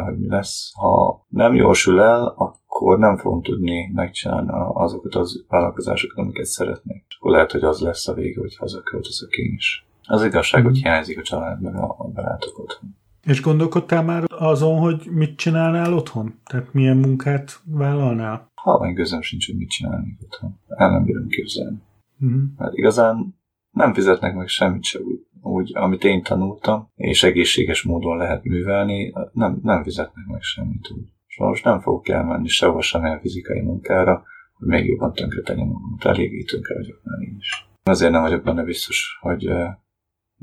hogy 0.05 0.17
mi 0.17 0.27
lesz. 0.27 0.71
Ha 0.75 1.25
nem 1.27 1.55
jósul 1.55 2.01
el, 2.01 2.33
akkor 2.37 2.97
nem 2.97 3.17
fogom 3.17 3.41
tudni 3.41 3.91
megcsinálni 3.93 4.49
azokat 4.73 5.15
az 5.15 5.45
vállalkozásokat, 5.47 6.17
amiket 6.17 6.45
szeretnék. 6.45 7.05
És 7.07 7.15
akkor 7.19 7.31
lehet, 7.31 7.51
hogy 7.51 7.63
az 7.63 7.79
lesz 7.79 8.07
a 8.07 8.13
vége, 8.13 8.39
hogy 8.39 8.55
hazaköltözök 8.55 9.31
én 9.31 9.53
is. 9.53 9.85
Az 10.07 10.23
igazság, 10.23 10.63
hogy 10.63 10.71
mhm. 10.71 10.81
hiányzik 10.81 11.19
a 11.19 11.21
család 11.21 11.61
meg 11.61 11.75
a, 11.75 11.95
a 11.97 12.07
barátok 12.07 12.59
otthon. 12.59 12.95
És 13.23 13.41
gondolkodtál 13.41 14.03
már 14.03 14.23
azon, 14.27 14.79
hogy 14.79 15.07
mit 15.11 15.35
csinálnál 15.35 15.93
otthon? 15.93 16.39
Tehát 16.43 16.73
milyen 16.73 16.97
munkát 16.97 17.59
vállalnál? 17.65 18.51
Ha 18.55 18.79
meg 18.79 18.93
közöm 18.93 19.21
sincs, 19.21 19.45
hogy 19.45 19.57
mit 19.57 19.69
csinálni 19.69 20.17
otthon. 20.23 20.59
El 20.67 20.89
nem 20.89 21.03
bírom 21.03 21.27
képzelni. 21.27 21.81
Uh-huh. 22.19 22.41
Hát 22.57 22.73
igazán 22.73 23.39
nem 23.71 23.93
fizetnek 23.93 24.35
meg 24.35 24.47
semmit 24.47 24.83
se 24.83 24.99
úgy, 24.99 25.19
úgy, 25.41 25.71
amit 25.75 26.03
én 26.03 26.23
tanultam, 26.23 26.91
és 26.95 27.23
egészséges 27.23 27.83
módon 27.83 28.17
lehet 28.17 28.43
művelni, 28.43 29.13
nem, 29.31 29.59
nem 29.63 29.83
fizetnek 29.83 30.25
meg 30.25 30.41
semmit 30.41 30.91
úgy. 30.95 31.11
És 31.27 31.37
most 31.37 31.63
nem 31.63 31.79
fogok 31.79 32.09
elmenni 32.09 32.47
sehova 32.47 32.81
sem 32.81 33.03
a 33.03 33.19
fizikai 33.19 33.61
munkára, 33.61 34.23
hogy 34.53 34.67
még 34.67 34.85
jobban 34.85 35.13
tönkretenni 35.13 35.63
magamat. 35.63 36.05
Eléggé 36.05 36.43
tönkre 36.43 36.73
vagyok 36.73 36.99
már 37.03 37.19
én 37.21 37.35
is. 37.39 37.69
Azért 37.83 38.11
nem 38.11 38.21
vagyok 38.21 38.43
benne 38.43 38.63
biztos, 38.63 39.17
hogy 39.21 39.49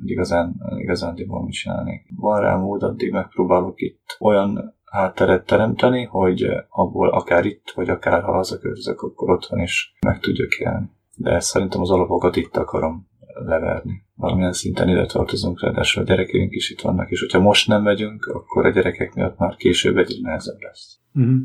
hogy 0.01 0.11
igazán, 0.11 0.55
igazán 0.77 1.15
mit 1.15 1.53
csinálnék. 1.53 2.07
Van 2.17 2.41
rá 2.41 2.57
mód, 2.57 2.83
addig 2.83 3.13
megpróbálok 3.13 3.81
itt 3.81 4.17
olyan 4.19 4.75
hátteret 4.85 5.47
teremteni, 5.47 6.05
hogy 6.05 6.47
abból 6.69 7.09
akár 7.09 7.45
itt, 7.45 7.73
vagy 7.75 7.89
akár 7.89 8.23
ha 8.23 8.33
hazaköltözök, 8.33 9.01
akkor 9.01 9.31
otthon 9.31 9.61
is 9.61 9.97
meg 10.07 10.19
tudjak 10.19 10.59
élni. 10.59 10.91
De 11.17 11.41
szerintem 11.41 11.81
az 11.81 11.91
alapokat 11.91 12.37
itt 12.37 12.57
akarom 12.57 13.08
leverni. 13.45 14.03
Valamilyen 14.15 14.53
szinten 14.53 14.89
ide 14.89 15.07
tartozunk, 15.07 15.63
ráadásul 15.63 16.03
a 16.03 16.07
gyerekeink 16.07 16.55
is 16.55 16.71
itt 16.71 16.81
vannak, 16.81 17.11
és 17.11 17.21
hogyha 17.21 17.41
most 17.41 17.69
nem 17.69 17.83
megyünk, 17.83 18.27
akkor 18.27 18.67
a 18.67 18.71
gyerekek 18.71 19.15
miatt 19.15 19.39
már 19.39 19.57
később 19.57 19.97
egyre 19.97 20.17
nehezebb 20.23 20.61
lesz. 20.61 20.99
Uh-huh. 21.15 21.37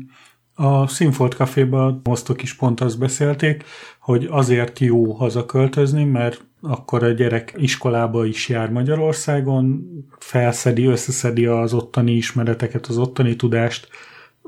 A 0.54 0.86
Sinfold 0.86 1.32
Caféban 1.32 2.00
hoztok 2.04 2.42
is 2.42 2.54
pont 2.54 2.80
azt 2.80 2.98
beszélték, 2.98 3.64
hogy 4.00 4.28
azért 4.30 4.78
jó 4.78 5.12
hazaköltözni, 5.12 6.04
mert 6.04 6.44
akkor 6.60 7.02
a 7.02 7.10
gyerek 7.10 7.54
iskolába 7.56 8.24
is 8.24 8.48
jár 8.48 8.70
Magyarországon, 8.70 9.86
felszedi, 10.18 10.84
összeszedi 10.84 11.46
az 11.46 11.74
ottani 11.74 12.12
ismereteket, 12.12 12.86
az 12.86 12.98
ottani 12.98 13.36
tudást, 13.36 13.88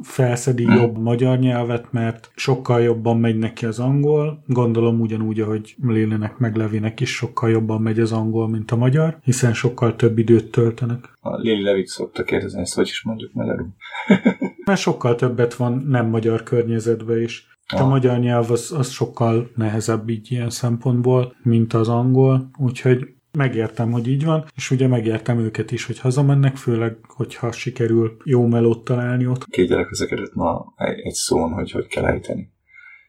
felszedi 0.02 0.64
hmm. 0.64 0.74
jobb 0.74 0.98
magyar 0.98 1.38
nyelvet, 1.38 1.92
mert 1.92 2.30
sokkal 2.34 2.80
jobban 2.80 3.16
megy 3.18 3.38
neki 3.38 3.66
az 3.66 3.78
angol. 3.78 4.42
Gondolom 4.46 5.00
ugyanúgy, 5.00 5.40
ahogy 5.40 5.74
Lélenek 5.82 6.38
meg 6.38 6.56
Levinek 6.56 7.00
is 7.00 7.14
sokkal 7.14 7.50
jobban 7.50 7.82
megy 7.82 8.00
az 8.00 8.12
angol, 8.12 8.48
mint 8.48 8.70
a 8.70 8.76
magyar, 8.76 9.18
hiszen 9.22 9.54
sokkal 9.54 9.96
több 9.96 10.18
időt 10.18 10.50
töltenek. 10.50 11.16
A 11.20 11.36
Lili 11.36 11.62
Levik 11.62 11.88
szokta 11.88 12.22
kérdezni 12.22 12.60
ezt, 12.60 12.74
hogy 12.74 12.86
is 12.86 13.02
mondjuk 13.02 13.32
magyarul. 13.32 13.68
mert 14.66 14.80
sokkal 14.80 15.14
többet 15.14 15.54
van 15.54 15.84
nem 15.88 16.06
magyar 16.06 16.42
környezetben 16.42 17.22
is. 17.22 17.46
A 17.68 17.80
ah. 17.80 17.88
magyar 17.88 18.18
nyelv 18.18 18.50
az, 18.50 18.72
az 18.72 18.90
sokkal 18.90 19.50
nehezebb 19.54 20.08
így 20.08 20.32
ilyen 20.32 20.50
szempontból, 20.50 21.34
mint 21.42 21.72
az 21.72 21.88
angol, 21.88 22.50
úgyhogy 22.58 23.15
megértem, 23.36 23.90
hogy 23.90 24.08
így 24.08 24.24
van, 24.24 24.44
és 24.54 24.70
ugye 24.70 24.86
megértem 24.86 25.38
őket 25.38 25.70
is, 25.70 25.86
hogy 25.86 25.98
hazamennek, 25.98 26.56
főleg, 26.56 26.96
hogyha 27.02 27.52
sikerül 27.52 28.16
jó 28.24 28.46
melót 28.46 28.84
találni 28.84 29.26
ott. 29.26 29.44
Két 29.44 29.68
gyerek 29.68 29.90
ma 30.34 30.74
egy, 30.76 31.00
egy 31.00 31.12
szón, 31.12 31.52
hogy 31.52 31.70
hogy 31.70 31.86
kell 31.86 32.04
ejteni. 32.04 32.54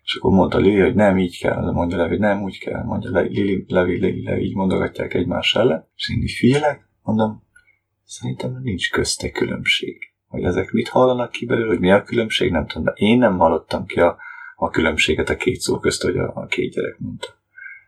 És 0.04 0.16
akkor 0.16 0.32
mondta 0.32 0.58
Lili, 0.58 0.80
hogy 0.80 0.96
nem 0.96 1.18
így 1.18 1.40
kell, 1.40 1.72
mondja 1.72 1.98
Levi, 1.98 2.18
nem 2.18 2.42
úgy 2.42 2.60
kell, 2.60 2.84
mondja 2.84 3.12
Levi, 3.12 3.66
Levi, 3.68 4.00
Levi, 4.00 4.24
Levi 4.24 4.44
így 4.44 4.56
mondogatják 4.56 5.14
egymás 5.14 5.56
ellen, 5.56 5.88
és 5.96 6.10
én 6.10 6.22
így 6.22 6.32
figyelek, 6.32 6.88
mondom, 7.04 7.44
szerintem 8.04 8.60
nincs 8.64 8.92
közte 8.92 9.30
különbség. 9.30 9.98
Hogy 10.28 10.44
ezek 10.44 10.72
mit 10.72 10.88
hallanak 10.88 11.32
ki 11.32 11.46
belőle, 11.46 11.68
hogy 11.68 11.80
mi 11.80 11.92
a 11.92 12.04
különbség, 12.04 12.52
nem 12.52 12.68
tudom, 12.68 12.84
de 12.84 12.92
én 12.96 13.18
nem 13.18 13.38
hallottam 13.38 13.86
ki 13.86 14.00
a, 14.00 14.18
a 14.56 14.70
különbséget 14.70 15.30
a 15.30 15.36
két 15.36 15.60
szó 15.60 15.80
közt, 15.80 16.04
hogy 16.04 16.18
a, 16.18 16.32
a 16.36 16.46
két 16.46 16.74
gyerek 16.74 16.98
mondta. 17.00 17.28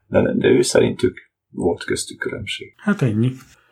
De, 0.07 0.33
de 0.33 0.47
ő 0.47 0.61
szerintük 0.61 1.28
volt 1.51 1.83
köztük 1.83 2.17
különbség. 2.17 2.73
Hát 2.77 3.01
ennyi. 3.01 3.31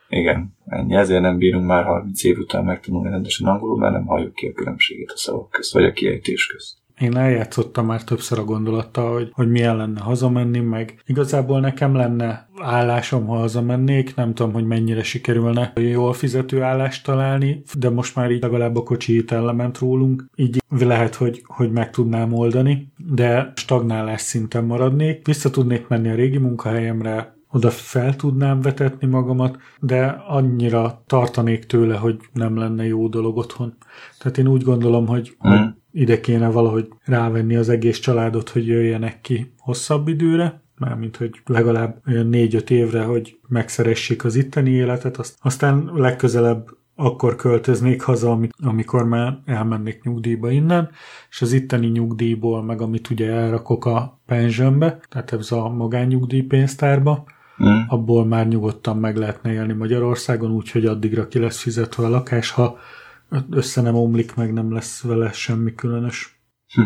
Igen, 0.10 0.54
ennyi. 0.66 0.96
Ezért 0.96 1.22
nem 1.22 1.38
bírunk 1.38 1.66
már 1.66 1.84
30 1.84 2.24
év 2.24 2.38
után 2.38 2.64
megtanulni 2.64 3.10
rendesen 3.10 3.48
angolul, 3.48 3.78
mert 3.78 3.94
nem 3.94 4.06
halljuk 4.06 4.34
ki 4.34 4.48
a 4.48 4.54
különbséget 4.54 5.12
a 5.12 5.18
szavak 5.18 5.50
közt, 5.50 5.74
vagy 5.74 5.84
a 5.84 5.92
kiejtés 5.92 6.48
közt. 6.48 6.76
Én 7.00 7.18
eljátszottam 7.18 7.86
már 7.86 8.04
többször 8.04 8.40
a 8.40 8.44
gondolattal, 8.44 9.14
hogy, 9.14 9.30
hogy 9.32 9.50
milyen 9.50 9.78
lenne 9.78 10.02
hazamenni, 10.02 10.60
meg 10.60 11.02
igazából 11.06 11.60
nekem 11.60 11.96
lenne 11.96 12.50
állásom, 12.60 13.26
ha 13.26 13.36
hazamennék, 13.36 14.16
nem 14.16 14.34
tudom, 14.34 14.54
hogy 14.54 14.66
mennyire 14.66 15.04
sikerülne 15.04 15.74
jól 15.76 16.14
fizető 16.14 16.62
állást 16.62 17.06
találni, 17.06 17.62
de 17.78 17.90
most 17.90 18.16
már 18.16 18.32
így 18.32 18.42
legalább 18.42 18.76
a 18.76 18.84
kocsi 18.84 19.26
lement 19.30 19.78
rólunk, 19.78 20.26
így 20.36 20.64
lehet, 20.70 21.16
hogy, 21.16 21.44
hogy 21.46 21.72
meg 21.72 21.90
tudnám 21.90 22.34
oldani, 22.34 22.92
de 22.98 23.52
stagnálás 23.56 24.22
szinten 24.22 24.64
maradnék, 24.64 25.26
vissza 25.26 25.50
tudnék 25.50 25.88
menni 25.88 26.10
a 26.10 26.16
régi 26.16 26.38
munkahelyemre, 26.38 27.37
oda 27.52 27.70
fel 27.70 28.16
tudnám 28.16 28.62
vetetni 28.62 29.08
magamat, 29.08 29.58
de 29.80 30.06
annyira 30.28 31.04
tartanék 31.08 31.66
tőle, 31.66 31.96
hogy 31.96 32.20
nem 32.34 32.58
lenne 32.58 32.86
jó 32.86 33.08
dolog 33.08 33.38
otthon. 33.38 33.78
Tehát 34.20 34.38
én 34.38 34.48
úgy 34.48 34.64
gondolom, 34.64 35.08
hogy, 35.08 35.38
mm. 35.48 35.66
ide 35.92 36.20
kéne 36.20 36.48
valahogy 36.50 36.90
rávenni 37.06 37.56
az 37.56 37.70
egész 37.70 38.00
családot, 38.00 38.50
hogy 38.50 38.68
jöjjenek 38.68 39.22
ki 39.22 39.54
hosszabb 39.58 40.08
időre, 40.08 40.62
mármint, 40.78 41.18
hogy 41.18 41.42
legalább 41.46 42.02
olyan 42.08 42.28
négy-öt 42.28 42.70
évre, 42.70 43.04
hogy 43.04 43.40
megszeressék 43.48 44.24
az 44.24 44.36
itteni 44.36 44.70
életet, 44.70 45.36
aztán 45.42 45.92
legközelebb 45.94 46.68
akkor 47.00 47.36
költöznék 47.36 48.02
haza, 48.02 48.40
amikor 48.64 49.06
már 49.06 49.40
elmennék 49.46 50.04
nyugdíjba 50.04 50.52
innen, 50.52 50.90
és 51.30 51.42
az 51.42 51.52
itteni 51.52 51.88
nyugdíjból, 51.88 52.64
meg 52.64 52.82
amit 52.82 53.10
ugye 53.10 53.32
elrakok 53.32 53.86
a 53.86 54.20
pensionbe, 54.26 55.00
tehát 55.10 55.34
ez 55.34 55.52
a 55.52 55.70
magánnyugdíjpénztárba, 55.70 57.26
mm. 57.64 57.80
abból 57.88 58.26
már 58.26 58.48
nyugodtan 58.48 58.98
meg 58.98 59.16
lehetne 59.16 59.52
élni 59.52 59.74
Magyarországon, 59.74 60.52
úgyhogy 60.52 60.86
addigra 60.86 61.28
ki 61.28 61.40
lesz 61.40 61.62
fizetve 61.62 62.06
a 62.06 62.10
lakás, 62.10 62.52
ha 62.52 62.78
össze 63.50 63.82
nem 63.82 63.96
omlik, 63.96 64.36
meg 64.36 64.54
nem 64.54 64.74
lesz 64.74 65.02
vele 65.02 65.32
semmi 65.32 65.76
különös. 65.76 66.42
Hm. 66.74 66.82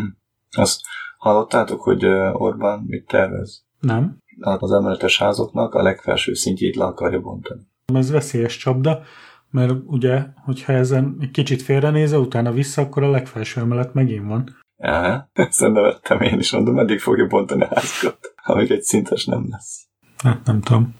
Azt 0.50 0.80
hallottátok, 1.18 1.82
hogy 1.82 2.06
Orbán 2.32 2.84
mit 2.86 3.06
tervez? 3.06 3.64
Nem. 3.80 4.16
Az 4.40 4.72
emeletes 4.72 5.18
házoknak 5.18 5.74
a 5.74 5.82
legfelső 5.82 6.34
szintjét 6.34 6.76
le 6.76 6.84
akarja 6.84 7.20
bontani. 7.20 7.60
Ez 7.94 8.10
veszélyes 8.10 8.56
csapda, 8.56 9.02
mert 9.50 9.72
ugye, 9.86 10.24
hogyha 10.44 10.72
ezen 10.72 11.16
egy 11.20 11.30
kicsit 11.30 11.62
félrenézel, 11.62 12.20
utána 12.20 12.52
vissza, 12.52 12.82
akkor 12.82 13.02
a 13.02 13.10
legfelső 13.10 13.60
emelet 13.60 13.94
megint 13.94 14.26
van. 14.26 14.56
Ja, 14.76 15.30
ezt 15.32 15.60
vettem 15.60 16.20
én 16.20 16.38
is, 16.38 16.52
mondom, 16.52 16.74
meddig 16.74 17.00
fogja 17.00 17.26
bontani 17.26 17.62
a 17.62 17.68
házakat, 17.74 18.34
amíg 18.44 18.70
egy 18.70 18.82
szintes 18.82 19.24
nem 19.24 19.46
lesz. 19.50 19.86
Hát 20.22 20.44
nem 20.44 20.60
tudom. 20.60 20.94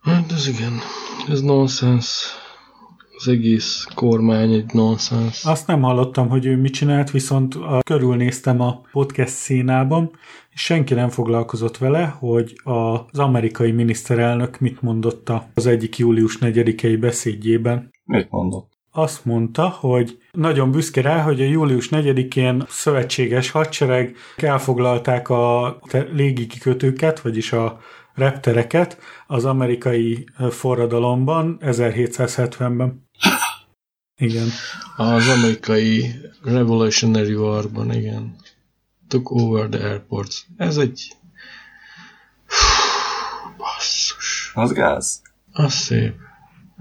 Hát 0.00 0.32
ez 0.32 0.48
igen, 0.48 0.72
ez 1.28 1.40
nonsens. 1.40 2.24
Az 3.16 3.28
egész 3.28 3.86
kormány 3.94 4.52
egy 4.52 4.72
nonsens. 4.72 5.44
Azt 5.44 5.66
nem 5.66 5.82
hallottam, 5.82 6.28
hogy 6.28 6.46
ő 6.46 6.56
mit 6.56 6.72
csinált, 6.72 7.10
viszont 7.10 7.54
a, 7.54 7.80
körülnéztem 7.84 8.60
a 8.60 8.80
podcast 8.92 9.32
színában, 9.32 10.10
és 10.50 10.60
senki 10.60 10.94
nem 10.94 11.08
foglalkozott 11.08 11.78
vele, 11.78 12.06
hogy 12.06 12.60
az 12.62 13.18
amerikai 13.18 13.70
miniszterelnök 13.70 14.58
mit 14.58 14.82
mondott 14.82 15.32
az 15.54 15.66
egyik 15.66 15.98
július 15.98 16.38
4-i 16.40 16.96
beszédjében. 17.00 17.90
Mit 18.04 18.30
mondott? 18.30 18.79
Azt 18.90 19.24
mondta, 19.24 19.68
hogy 19.68 20.18
nagyon 20.32 20.70
büszke 20.70 21.00
rá, 21.00 21.22
hogy 21.22 21.40
a 21.40 21.44
július 21.44 21.88
4-én 21.90 22.64
szövetséges 22.68 23.50
hadsereg 23.50 24.16
elfoglalták 24.36 25.28
a 25.28 25.78
légikikötőket, 26.12 27.20
vagyis 27.20 27.52
a 27.52 27.80
reptereket 28.14 28.98
az 29.26 29.44
amerikai 29.44 30.28
forradalomban 30.50 31.58
1770-ben. 31.60 33.08
Igen. 34.16 34.48
Az 34.96 35.28
amerikai 35.28 36.14
Revolutionary 36.42 37.34
War-ban, 37.34 37.92
igen. 37.92 38.36
Took 39.08 39.30
over 39.30 39.68
the 39.68 39.88
airports. 39.88 40.46
Ez 40.56 40.76
egy... 40.76 41.12
Basszus. 43.56 44.52
Az 44.54 44.72
gáz. 44.72 45.22
Az 45.52 45.72
szép. 45.72 46.14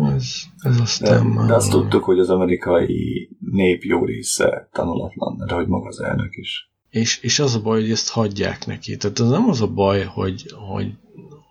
Ez, 0.08 0.34
ez 0.58 0.80
aztán 0.80 1.36
de, 1.36 1.46
de 1.46 1.54
azt 1.54 1.70
tudtuk, 1.70 2.04
hogy 2.04 2.20
az 2.20 2.30
amerikai 2.30 3.30
nép 3.52 3.84
jó 3.84 4.06
része 4.06 4.70
tanulatlan, 4.72 5.44
de 5.48 5.54
hogy 5.54 5.68
maga 5.68 5.88
az 5.88 6.02
elnök 6.02 6.36
is. 6.36 6.72
És, 6.90 7.18
és 7.18 7.40
az 7.40 7.56
a 7.56 7.62
baj, 7.62 7.82
hogy 7.82 7.92
ezt 7.92 8.10
hagyják 8.10 8.66
neki. 8.66 8.98
Tehát 8.98 9.20
az 9.20 9.30
nem 9.30 9.50
az 9.50 9.62
a 9.62 9.68
baj, 9.68 10.04
hogy, 10.04 10.54
hogy, 10.70 10.94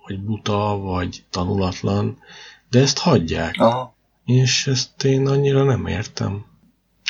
hogy 0.02 0.20
buta, 0.20 0.78
vagy 0.82 1.24
tanulatlan, 1.30 2.18
de 2.70 2.80
ezt 2.80 2.98
hagyják. 2.98 3.54
Aha. 3.58 3.96
És 4.24 4.66
ezt 4.66 5.04
én 5.04 5.26
annyira 5.26 5.64
nem 5.64 5.86
értem. 5.86 6.44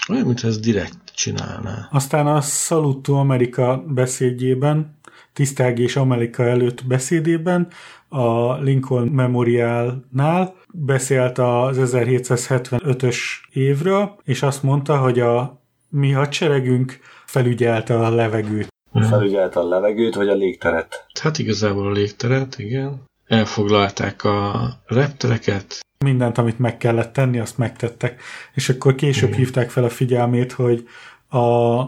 Olyan, 0.09 0.27
mintha 0.27 0.49
ez 0.49 0.59
direkt 0.59 1.08
csinálná. 1.19 1.89
Aztán 1.93 2.27
a 2.27 2.41
Salute 2.41 3.13
Amerika 3.13 3.85
beszédjében, 3.87 4.99
tisztelgés 5.33 5.85
és 5.85 5.97
Amerika 5.97 6.43
előtt 6.43 6.87
beszédében 6.87 7.69
a 8.09 8.55
Lincoln 8.55 9.07
Memorialnál 9.07 10.55
beszélt 10.73 11.39
az 11.39 11.79
1775-ös 11.81 13.17
évről, 13.53 14.17
és 14.25 14.43
azt 14.43 14.63
mondta, 14.63 14.99
hogy 14.99 15.21
a 15.21 15.63
mi 15.89 16.11
hadseregünk 16.11 16.99
felügyelte 17.27 17.99
a 17.99 18.11
levegőt. 18.11 18.69
Felügyelte 18.93 19.61
a 19.61 19.69
levegőt, 19.69 20.15
vagy 20.15 20.29
a 20.29 20.35
légteret? 20.35 21.07
Hát 21.21 21.39
igazából 21.39 21.87
a 21.87 21.93
légteret, 21.93 22.59
igen. 22.59 23.03
Elfoglalták 23.27 24.25
a 24.25 24.69
reptereket. 24.87 25.81
Mindent, 26.05 26.39
amit 26.39 26.59
meg 26.59 26.77
kellett 26.77 27.13
tenni, 27.13 27.39
azt 27.39 27.59
megtettek. 27.59 28.23
És 28.55 28.69
akkor 28.69 28.95
később 28.95 29.29
igen. 29.29 29.41
hívták 29.41 29.71
fel 29.71 29.85
a 29.85 29.89
figyelmét, 29.91 30.53
hogy 30.53 30.89
a 31.29 31.83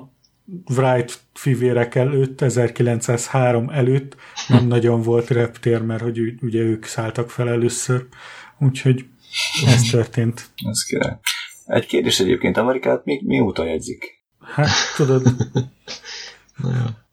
Wright 0.76 1.20
fivérek 1.32 1.94
előtt, 1.94 2.40
1903 2.40 3.70
előtt 3.70 4.16
nem 4.48 4.66
nagyon 4.76 5.02
volt 5.02 5.28
reptér, 5.28 5.82
mert 5.82 6.02
hogy 6.02 6.34
ugye 6.40 6.60
ők 6.60 6.84
szálltak 6.84 7.30
fel 7.30 7.48
először. 7.48 8.06
Úgyhogy 8.58 9.04
ez 9.66 9.82
történt. 9.90 10.50
Ez 10.70 10.82
király. 10.82 11.18
Egy 11.66 11.86
kérdés 11.86 12.20
egyébként, 12.20 12.56
Amerikát 12.56 13.04
mi, 13.04 13.20
mióta 13.24 13.64
jegyzik? 13.64 14.22
Hát 14.40 14.70
tudod, 14.96 15.22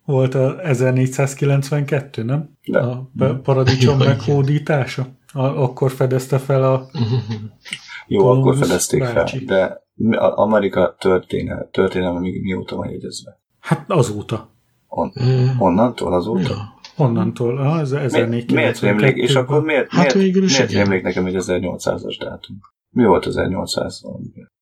volt 0.08 0.36
a 0.36 0.62
1492, 0.62 2.24
nem? 2.24 2.50
De. 2.66 2.80
A 2.80 3.10
paradicsom 3.44 3.98
meghódítása. 4.08 5.08
A, 5.34 5.46
akkor 5.46 5.92
fedezte 5.92 6.38
fel 6.38 6.64
a 6.64 6.86
Jó, 8.08 8.22
Columbus 8.22 8.54
akkor 8.56 8.66
fedezték 8.68 9.00
bácsi. 9.00 9.46
fel, 9.46 9.82
de 9.98 10.20
Amerika 10.36 10.96
történelme, 11.00 11.68
történelme 11.72 12.20
mi, 12.20 12.40
mióta 12.40 12.76
van 12.76 12.90
jegyezve? 12.90 13.40
Hát 13.60 13.92
azóta. 13.92 14.50
On, 14.88 15.12
onnantól 15.60 16.14
azóta? 16.14 16.50
Ja. 16.50 17.06
Onnantól, 17.06 17.58
az 17.58 17.94
1492. 17.94 18.56
Miért 18.56 18.80
rémlik, 18.80 19.24
és 19.30 19.36
akkor 19.36 19.64
miért, 19.64 19.92
hát 19.92 20.16
miért, 20.16 20.36
miért 20.36 20.72
rémlik 20.72 21.04
nekem 21.04 21.26
egy 21.26 21.36
1800-as 21.38 22.16
dátum? 22.20 22.60
Mi 22.90 23.06
volt 23.06 23.26
1800 23.26 24.02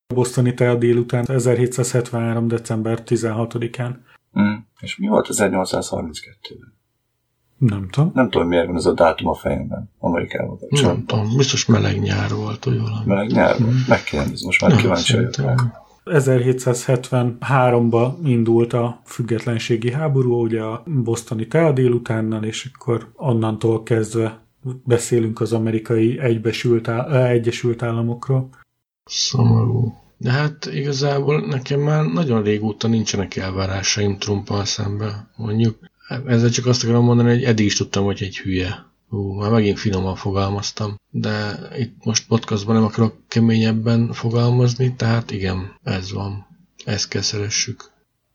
A 0.08 0.14
Bostoni 0.14 0.54
tea 0.54 0.76
délután 0.76 1.26
1773. 1.28 2.48
december 2.48 3.04
16-án. 3.06 3.92
Mm. 4.40 4.54
És 4.80 4.98
mi 4.98 5.08
volt 5.08 5.28
1832-ben? 5.32 6.74
Nem 7.58 7.90
tudom. 7.90 8.12
Nem 8.14 8.30
tudom, 8.30 8.48
miért 8.48 8.66
van 8.66 8.76
ez 8.76 8.86
a 8.86 8.94
dátum 8.94 9.28
a 9.28 9.34
fejemben 9.34 9.92
Amerikában. 10.00 10.58
Nem 10.70 11.06
tudom, 11.06 11.36
biztos 11.38 11.66
meleg 11.66 12.00
nyár 12.00 12.30
volt, 12.30 12.64
vagy 12.64 12.80
valami. 12.80 13.06
Meleg 13.06 13.32
nyár 13.32 13.60
volt? 13.60 13.74
Mm. 13.74 13.78
Meg 13.88 14.04
kell 14.04 14.26
most 14.46 14.62
már 14.62 14.76
kíváncsi 14.76 15.16
vagyok 15.16 15.36
rá. 15.36 15.56
1773-ba 16.06 18.14
indult 18.24 18.74
a 18.74 19.02
függetlenségi 19.06 19.92
háború, 19.92 20.42
ugye 20.42 20.62
a 20.62 20.84
bosztoni 20.86 21.48
tea 21.48 21.72
délutánnal, 21.72 22.44
és 22.44 22.70
akkor 22.74 23.12
onnantól 23.16 23.84
kezdve 23.84 24.44
beszélünk 24.84 25.42
az 25.42 25.54
amerikai 25.54 26.20
egybesült 26.20 26.88
áll- 26.88 27.12
Egyesült 27.14 27.84
Államokról. 27.84 28.50
Szomorú. 29.04 29.94
De 30.26 30.32
hát 30.32 30.66
igazából 30.66 31.46
nekem 31.46 31.80
már 31.80 32.06
nagyon 32.06 32.44
régóta 32.44 32.88
nincsenek 32.88 33.36
elvárásaim 33.36 34.18
Trumpal 34.18 34.66
szemben. 34.66 35.30
Mondjuk 35.36 35.78
ezzel 36.26 36.50
csak 36.50 36.66
azt 36.66 36.84
akarom 36.84 37.04
mondani, 37.04 37.30
hogy 37.30 37.44
eddig 37.44 37.66
is 37.66 37.76
tudtam, 37.76 38.04
hogy 38.04 38.24
egy 38.24 38.38
hülye. 38.38 38.86
Hú, 39.10 39.34
már 39.34 39.52
megint 39.52 39.80
finoman 39.80 40.16
fogalmaztam. 40.16 41.00
De 41.10 41.60
itt 41.78 42.06
most 42.06 42.28
podcastban 42.28 42.76
nem 42.76 42.84
akarok 42.84 43.16
keményebben 43.28 44.14
fogalmazni, 44.14 44.96
tehát 44.96 45.32
igen, 45.32 45.80
ez 45.84 46.14
van. 46.14 46.48
Ezt 46.86 47.08
kell 47.08 47.22
szeressük. 47.22 47.92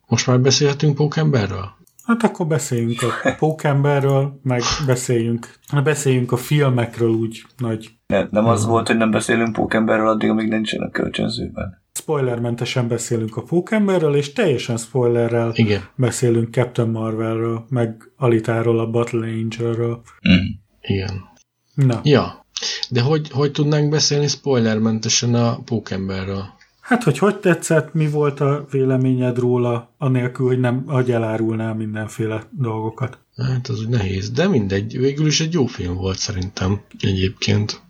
Most 0.06 0.26
már 0.26 0.40
beszélhetünk 0.40 0.94
Pókemberről? 0.94 1.78
Hát 2.04 2.22
akkor 2.22 2.46
beszéljünk 2.46 3.02
a 3.02 3.34
Pókemberről, 3.38 4.40
meg 4.42 4.62
beszéljünk, 4.86 5.48
beszéljünk 5.84 6.32
a 6.32 6.36
filmekről 6.36 7.10
úgy 7.10 7.44
nagy. 7.56 7.90
Nem, 8.06 8.28
nem 8.30 8.46
az 8.46 8.66
volt, 8.66 8.86
hogy 8.86 8.96
nem 8.96 9.10
beszélünk 9.10 9.52
Pókemberről 9.52 10.08
addig, 10.08 10.30
amíg 10.30 10.48
nincsen 10.48 10.82
a 10.82 10.90
kölcsönzőben. 10.90 11.79
Spoilermentesen 11.92 12.88
beszélünk 12.88 13.36
a 13.36 13.42
Pókemberről, 13.42 14.14
és 14.14 14.32
teljesen 14.32 14.76
spoilerrel 14.76 15.52
Igen. 15.54 15.88
beszélünk 15.96 16.54
Captain 16.54 16.88
Marvelről, 16.88 17.64
meg 17.68 18.12
Alitáról, 18.16 18.78
a 18.78 18.90
Battle 18.90 19.26
Angelről. 19.26 20.02
Mm. 20.28 20.46
Igen. 20.80 21.28
Na. 21.74 22.00
Ja, 22.04 22.46
de 22.90 23.00
hogy, 23.00 23.30
hogy 23.30 23.52
tudnánk 23.52 23.90
beszélni 23.90 24.26
spoilermentesen 24.26 25.34
a 25.34 25.58
Pókemberről? 25.64 26.44
Hát, 26.80 27.02
hogy 27.02 27.18
hogy 27.18 27.36
tetszett, 27.36 27.94
mi 27.94 28.08
volt 28.08 28.40
a 28.40 28.66
véleményed 28.70 29.38
róla, 29.38 29.94
anélkül, 29.98 30.46
hogy 30.46 30.60
nem, 30.60 30.84
hogy 30.86 31.10
elárulnál 31.10 31.74
mindenféle 31.74 32.48
dolgokat. 32.50 33.18
Hát 33.36 33.68
az 33.68 33.80
úgy 33.80 33.88
nehéz, 33.88 34.30
de 34.30 34.48
mindegy, 34.48 34.98
végül 34.98 35.26
is 35.26 35.40
egy 35.40 35.52
jó 35.52 35.66
film 35.66 35.94
volt 35.94 36.18
szerintem 36.18 36.80
egyébként. 37.00 37.80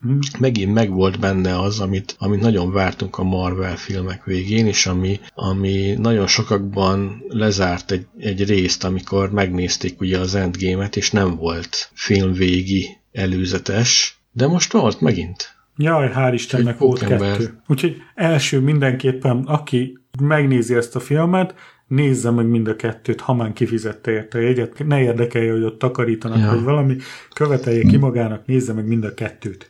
Hmm. 0.00 0.18
Megint 0.38 0.74
megvolt 0.74 1.20
benne 1.20 1.60
az, 1.60 1.80
amit, 1.80 2.16
amit 2.18 2.40
nagyon 2.40 2.72
vártunk 2.72 3.18
a 3.18 3.22
Marvel 3.22 3.76
filmek 3.76 4.24
végén, 4.24 4.66
és 4.66 4.86
ami, 4.86 5.20
ami 5.34 5.94
nagyon 5.98 6.26
sokakban 6.26 7.22
lezárt 7.28 7.90
egy, 7.90 8.06
egy 8.18 8.44
részt, 8.44 8.84
amikor 8.84 9.32
megnézték 9.32 10.00
ugye 10.00 10.18
az 10.18 10.34
Endgame-et, 10.34 10.96
és 10.96 11.10
nem 11.10 11.36
volt 11.36 11.90
filmvégi 11.94 12.88
előzetes, 13.12 14.20
de 14.32 14.46
most 14.46 14.72
volt 14.72 15.00
megint. 15.00 15.58
Jaj, 15.76 16.12
hál' 16.14 16.30
Istennek 16.34 16.78
volt 16.78 17.04
kettő. 17.04 17.60
Úgyhogy 17.66 17.96
első 18.14 18.60
mindenképpen, 18.60 19.42
aki 19.46 19.98
megnézi 20.20 20.74
ezt 20.74 20.96
a 20.96 21.00
filmet, 21.00 21.54
nézze 21.86 22.30
meg 22.30 22.46
mind 22.46 22.68
a 22.68 22.76
kettőt, 22.76 23.20
ha 23.20 23.34
már 23.34 23.52
kifizette 23.52 24.10
érte 24.10 24.38
a 24.38 24.40
jegyet, 24.40 24.86
ne 24.86 25.02
érdekelje, 25.02 25.52
hogy 25.52 25.62
ott 25.62 25.78
takarítanak, 25.78 26.38
ja. 26.38 26.50
vagy 26.50 26.62
valami, 26.62 26.96
követelje 27.34 27.82
ki 27.82 27.96
magának, 27.96 28.46
nézze 28.46 28.72
meg 28.72 28.86
mind 28.86 29.04
a 29.04 29.14
kettőt. 29.14 29.69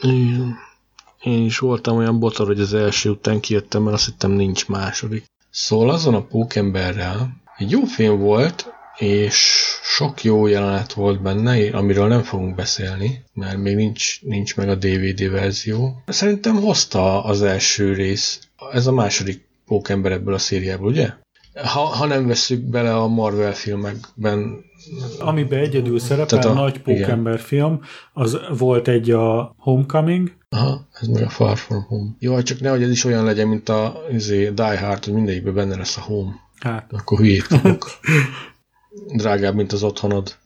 Igen. 0.00 0.56
Én 1.22 1.44
is 1.44 1.58
voltam 1.58 1.96
olyan 1.96 2.18
botor, 2.18 2.46
hogy 2.46 2.60
az 2.60 2.74
első 2.74 3.10
után 3.10 3.40
kijöttem, 3.40 3.82
mert 3.82 3.96
azt 3.96 4.04
hittem 4.04 4.30
nincs 4.30 4.68
második. 4.68 5.24
Szóval 5.50 5.90
azon 5.90 6.14
a 6.14 6.22
pókemberrel 6.22 7.40
egy 7.56 7.70
jó 7.70 7.84
film 7.84 8.18
volt, 8.18 8.72
és 8.96 9.62
sok 9.82 10.24
jó 10.24 10.46
jelenet 10.46 10.92
volt 10.92 11.22
benne, 11.22 11.76
amiről 11.76 12.08
nem 12.08 12.22
fogunk 12.22 12.54
beszélni, 12.54 13.24
mert 13.34 13.56
még 13.56 13.76
nincs, 13.76 14.22
nincs 14.22 14.56
meg 14.56 14.68
a 14.68 14.74
DVD 14.74 15.30
verzió. 15.30 16.02
Szerintem 16.06 16.56
hozta 16.56 17.24
az 17.24 17.42
első 17.42 17.92
rész, 17.92 18.40
ez 18.72 18.86
a 18.86 18.92
második 18.92 19.48
pókember 19.66 20.12
ebből 20.12 20.34
a 20.34 20.38
szériából, 20.38 20.88
ugye? 20.88 21.12
Ha, 21.54 21.80
ha 21.80 22.06
nem 22.06 22.26
veszük 22.26 22.60
bele 22.60 22.96
a 22.96 23.06
Marvel 23.06 23.54
filmekben 23.54 24.64
Amiben 25.18 25.58
egyedül 25.58 25.98
szerepel 25.98 26.26
Tehát 26.26 26.44
a, 26.44 26.52
nagy 26.52 26.82
pókember 26.82 27.38
film, 27.38 27.80
az 28.12 28.38
volt 28.58 28.88
egy 28.88 29.10
a 29.10 29.54
Homecoming. 29.58 30.32
Aha, 30.48 30.86
ez 30.92 31.06
meg 31.06 31.22
a 31.22 31.28
Far 31.28 31.56
From 31.56 31.82
Home. 31.82 32.10
Jó, 32.18 32.42
csak 32.42 32.60
nehogy 32.60 32.82
ez 32.82 32.90
is 32.90 33.04
olyan 33.04 33.24
legyen, 33.24 33.48
mint 33.48 33.68
a 33.68 34.02
izé, 34.10 34.50
Die 34.50 34.78
Hard, 34.78 35.04
hogy 35.04 35.14
mindegyikben 35.14 35.54
benne 35.54 35.76
lesz 35.76 35.96
a 35.96 36.00
Home. 36.00 36.32
Hát. 36.60 36.92
Akkor 36.92 37.18
hülyét 37.18 37.46
kapok. 37.46 37.86
Drágább, 39.14 39.54
mint 39.54 39.72
az 39.72 39.82
otthonod. 39.82 40.36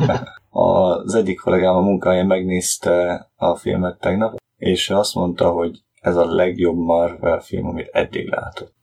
az 0.50 1.14
egyik 1.14 1.40
kollégám 1.40 1.74
a 1.74 1.80
munkáján 1.80 2.26
megnézte 2.26 3.30
a 3.36 3.56
filmet 3.56 4.00
tegnap, 4.00 4.36
és 4.56 4.90
azt 4.90 5.14
mondta, 5.14 5.50
hogy 5.50 5.82
ez 6.00 6.16
a 6.16 6.34
legjobb 6.34 6.76
Marvel 6.76 7.40
film, 7.40 7.66
amit 7.66 7.88
eddig 7.92 8.28
látott. 8.28 8.74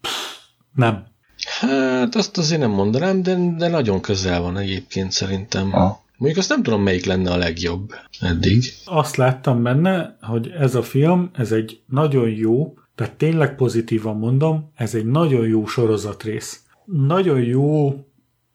Nem. 0.73 1.05
Hát 1.45 2.15
azt 2.15 2.37
azért 2.37 2.61
nem 2.61 2.71
mondanám, 2.71 3.23
de, 3.23 3.35
de 3.57 3.67
nagyon 3.67 4.01
közel 4.01 4.41
van 4.41 4.57
egyébként 4.57 5.11
szerintem. 5.11 5.71
Ha. 5.71 6.03
Mondjuk 6.17 6.41
azt 6.41 6.49
nem 6.49 6.63
tudom, 6.63 6.81
melyik 6.81 7.05
lenne 7.05 7.31
a 7.31 7.37
legjobb 7.37 7.93
eddig. 8.21 8.63
Azt 8.85 9.15
láttam 9.15 9.63
benne, 9.63 10.17
hogy 10.21 10.51
ez 10.59 10.75
a 10.75 10.81
film, 10.81 11.29
ez 11.33 11.51
egy 11.51 11.81
nagyon 11.85 12.29
jó, 12.29 12.73
tehát 12.95 13.13
tényleg 13.13 13.55
pozitívan 13.55 14.17
mondom, 14.17 14.71
ez 14.75 14.95
egy 14.95 15.05
nagyon 15.05 15.47
jó 15.47 15.65
sorozatrész. 15.65 16.63
Nagyon 16.85 17.39
jó 17.39 17.93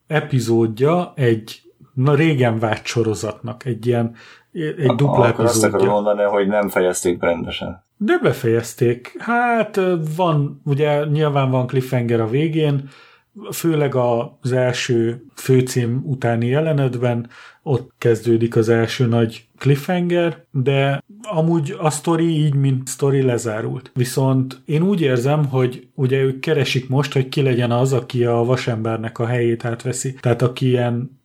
epizódja 0.06 1.12
egy 1.16 1.62
na 1.94 2.14
régen 2.14 2.58
várt 2.58 2.86
sorozatnak, 2.86 3.64
egy 3.64 3.86
ilyen 3.86 4.14
egy 4.52 4.94
dupla 4.94 5.24
Akkor 5.24 5.44
azt 5.44 5.64
akarom 5.64 5.88
mondani, 5.88 6.22
hogy 6.22 6.46
nem 6.46 6.68
fejezték 6.68 7.22
rendesen. 7.22 7.84
De 8.02 8.18
befejezték. 8.22 9.14
Hát 9.18 9.80
van, 10.16 10.60
ugye 10.64 11.04
nyilván 11.04 11.50
van 11.50 11.66
cliffhanger 11.66 12.20
a 12.20 12.28
végén, 12.28 12.88
főleg 13.52 13.94
az 13.94 14.52
első 14.52 15.24
főcím 15.34 16.02
utáni 16.04 16.46
jelenetben, 16.46 17.28
ott 17.62 17.90
kezdődik 17.98 18.56
az 18.56 18.68
első 18.68 19.06
nagy 19.06 19.48
cliffhanger, 19.58 20.44
de 20.50 21.04
amúgy 21.22 21.76
a 21.78 21.90
sztori 21.90 22.28
így, 22.28 22.54
mint 22.54 22.86
sztori 22.86 23.22
lezárult. 23.22 23.90
Viszont 23.94 24.62
én 24.64 24.82
úgy 24.82 25.00
érzem, 25.00 25.46
hogy 25.46 25.88
ugye 25.94 26.22
ők 26.22 26.40
keresik 26.40 26.88
most, 26.88 27.12
hogy 27.12 27.28
ki 27.28 27.42
legyen 27.42 27.70
az, 27.70 27.92
aki 27.92 28.24
a 28.24 28.34
vasembernek 28.34 29.18
a 29.18 29.26
helyét 29.26 29.64
átveszi. 29.64 30.14
Tehát 30.20 30.42
aki 30.42 30.68
ilyen 30.68 31.19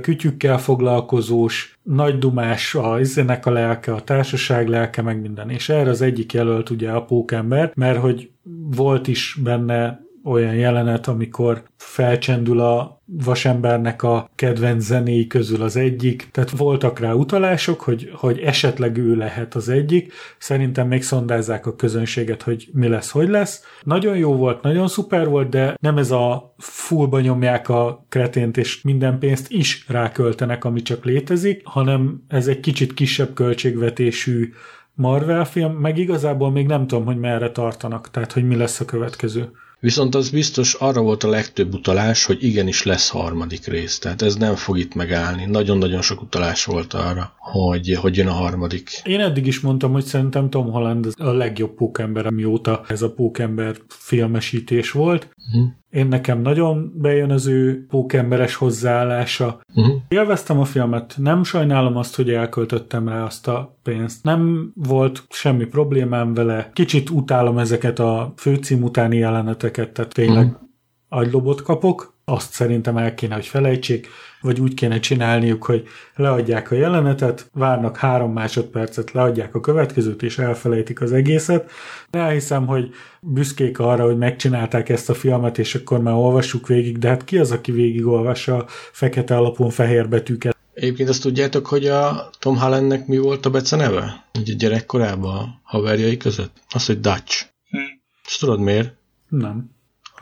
kütyükkel 0.00 0.58
foglalkozós, 0.58 1.78
nagy 1.82 2.18
dumás 2.18 2.74
a 2.74 3.00
izének 3.00 3.46
a 3.46 3.50
lelke, 3.50 3.94
a 3.94 4.00
társaság 4.00 4.68
lelke, 4.68 5.02
meg 5.02 5.20
minden. 5.20 5.50
És 5.50 5.68
erre 5.68 5.90
az 5.90 6.00
egyik 6.00 6.32
jelölt 6.32 6.70
ugye 6.70 6.90
a 6.90 7.04
pókember, 7.04 7.72
mert 7.74 7.98
hogy 7.98 8.30
volt 8.76 9.08
is 9.08 9.38
benne 9.42 10.00
olyan 10.24 10.54
jelenet, 10.54 11.06
amikor 11.06 11.62
felcsendül 11.76 12.60
a 12.60 13.02
vasembernek 13.04 14.02
a 14.02 14.30
kedvenc 14.34 14.84
zenéi 14.84 15.26
közül 15.26 15.62
az 15.62 15.76
egyik, 15.76 16.28
tehát 16.30 16.50
voltak 16.50 16.98
rá 16.98 17.12
utalások, 17.12 17.80
hogy, 17.80 18.10
hogy 18.14 18.38
esetleg 18.38 18.96
ő 18.96 19.14
lehet 19.14 19.54
az 19.54 19.68
egyik, 19.68 20.12
szerintem 20.38 20.88
még 20.88 21.02
szondázzák 21.02 21.66
a 21.66 21.76
közönséget, 21.76 22.42
hogy 22.42 22.68
mi 22.72 22.88
lesz, 22.88 23.10
hogy 23.10 23.28
lesz. 23.28 23.64
Nagyon 23.82 24.16
jó 24.16 24.36
volt, 24.36 24.62
nagyon 24.62 24.88
szuper 24.88 25.28
volt, 25.28 25.48
de 25.48 25.76
nem 25.80 25.98
ez 25.98 26.10
a 26.10 26.54
fullba 26.58 27.20
nyomják 27.20 27.68
a 27.68 28.06
kretént, 28.08 28.56
és 28.56 28.82
minden 28.82 29.18
pénzt 29.18 29.50
is 29.50 29.84
ráköltenek, 29.88 30.64
ami 30.64 30.82
csak 30.82 31.04
létezik, 31.04 31.60
hanem 31.64 32.22
ez 32.28 32.46
egy 32.46 32.60
kicsit 32.60 32.94
kisebb 32.94 33.34
költségvetésű 33.34 34.52
Marvel 34.94 35.44
film, 35.44 35.72
meg 35.72 35.98
igazából 35.98 36.50
még 36.50 36.66
nem 36.66 36.86
tudom, 36.86 37.04
hogy 37.04 37.18
merre 37.18 37.50
tartanak, 37.50 38.10
tehát 38.10 38.32
hogy 38.32 38.46
mi 38.46 38.56
lesz 38.56 38.80
a 38.80 38.84
következő. 38.84 39.50
Viszont 39.82 40.14
az 40.14 40.30
biztos 40.30 40.74
arra 40.74 41.00
volt 41.00 41.22
a 41.22 41.28
legtöbb 41.28 41.74
utalás, 41.74 42.24
hogy 42.24 42.44
igenis 42.44 42.82
lesz 42.82 43.08
harmadik 43.08 43.66
rész. 43.66 43.98
Tehát 43.98 44.22
ez 44.22 44.34
nem 44.34 44.54
fog 44.54 44.78
itt 44.78 44.94
megállni. 44.94 45.44
Nagyon-nagyon 45.44 46.02
sok 46.02 46.22
utalás 46.22 46.64
volt 46.64 46.92
arra, 46.92 47.32
hogy, 47.38 47.96
hogy 48.00 48.16
jön 48.16 48.26
a 48.26 48.32
harmadik. 48.32 48.90
Én 49.04 49.20
eddig 49.20 49.46
is 49.46 49.60
mondtam, 49.60 49.92
hogy 49.92 50.04
szerintem 50.04 50.50
Tom 50.50 50.70
Holland 50.70 51.06
a 51.16 51.30
legjobb 51.30 51.74
pókember, 51.74 52.26
amióta 52.26 52.84
ez 52.88 53.02
a 53.02 53.12
pókember 53.12 53.76
filmesítés 53.88 54.90
volt. 54.90 55.28
Uh-huh. 55.46 55.70
Én 55.90 56.06
nekem 56.06 56.40
nagyon 56.40 56.92
bejön 56.96 57.30
az 57.30 57.46
ő 57.46 57.86
pókemberes 57.88 58.54
hozzáállása. 58.54 59.60
Uh-huh. 59.74 59.94
Élveztem 60.08 60.58
a 60.58 60.64
filmet, 60.64 61.14
nem 61.18 61.44
sajnálom 61.44 61.96
azt, 61.96 62.16
hogy 62.16 62.30
elköltöttem 62.30 63.08
rá 63.08 63.24
azt 63.24 63.48
a 63.48 63.78
pénzt. 63.82 64.24
Nem 64.24 64.72
volt 64.74 65.22
semmi 65.28 65.64
problémám 65.64 66.34
vele. 66.34 66.70
Kicsit 66.72 67.10
utálom 67.10 67.58
ezeket 67.58 67.98
a 67.98 68.32
főcím 68.36 68.82
utáni 68.82 69.16
jeleneteket, 69.16 69.92
tehát 69.92 70.14
tényleg 70.14 70.46
uh-huh. 70.46 70.60
agylobot 71.08 71.62
kapok. 71.62 72.20
Azt 72.24 72.52
szerintem 72.52 72.96
el 72.96 73.14
kéne, 73.14 73.34
hogy 73.34 73.46
felejtsék 73.46 74.08
vagy 74.42 74.60
úgy 74.60 74.74
kéne 74.74 75.00
csinálniuk, 75.00 75.64
hogy 75.64 75.86
leadják 76.14 76.70
a 76.70 76.74
jelenetet, 76.74 77.50
várnak 77.52 77.96
három 77.96 78.32
másodpercet, 78.32 79.10
leadják 79.10 79.54
a 79.54 79.60
következőt, 79.60 80.22
és 80.22 80.38
elfelejtik 80.38 81.00
az 81.00 81.12
egészet. 81.12 81.70
De 82.10 82.18
elhiszem, 82.18 82.66
hogy 82.66 82.90
büszkék 83.20 83.78
arra, 83.78 84.04
hogy 84.04 84.18
megcsinálták 84.18 84.88
ezt 84.88 85.10
a 85.10 85.14
filmet, 85.14 85.58
és 85.58 85.74
akkor 85.74 86.00
már 86.00 86.14
olvassuk 86.14 86.66
végig, 86.66 86.98
de 86.98 87.08
hát 87.08 87.24
ki 87.24 87.38
az, 87.38 87.50
aki 87.50 87.72
végigolvassa 87.72 88.56
a 88.56 88.64
fekete 88.92 89.36
alapon 89.36 89.70
fehér 89.70 90.08
betűket? 90.08 90.56
Egyébként 90.74 91.08
azt 91.08 91.22
tudjátok, 91.22 91.66
hogy 91.66 91.86
a 91.86 92.30
Tom 92.38 92.58
Hollandnek 92.58 93.06
mi 93.06 93.18
volt 93.18 93.46
a 93.46 93.50
beceneve? 93.50 94.24
Ugye 94.38 94.54
gyerekkorában 94.54 95.34
a 95.34 95.60
haverjai 95.62 96.16
között? 96.16 96.56
Az, 96.68 96.86
hogy 96.86 97.00
Dutch. 97.00 97.46
Hm. 97.70 97.78
Ezt 98.26 98.40
tudod 98.40 98.60
miért? 98.60 98.94
Nem. 99.28 99.71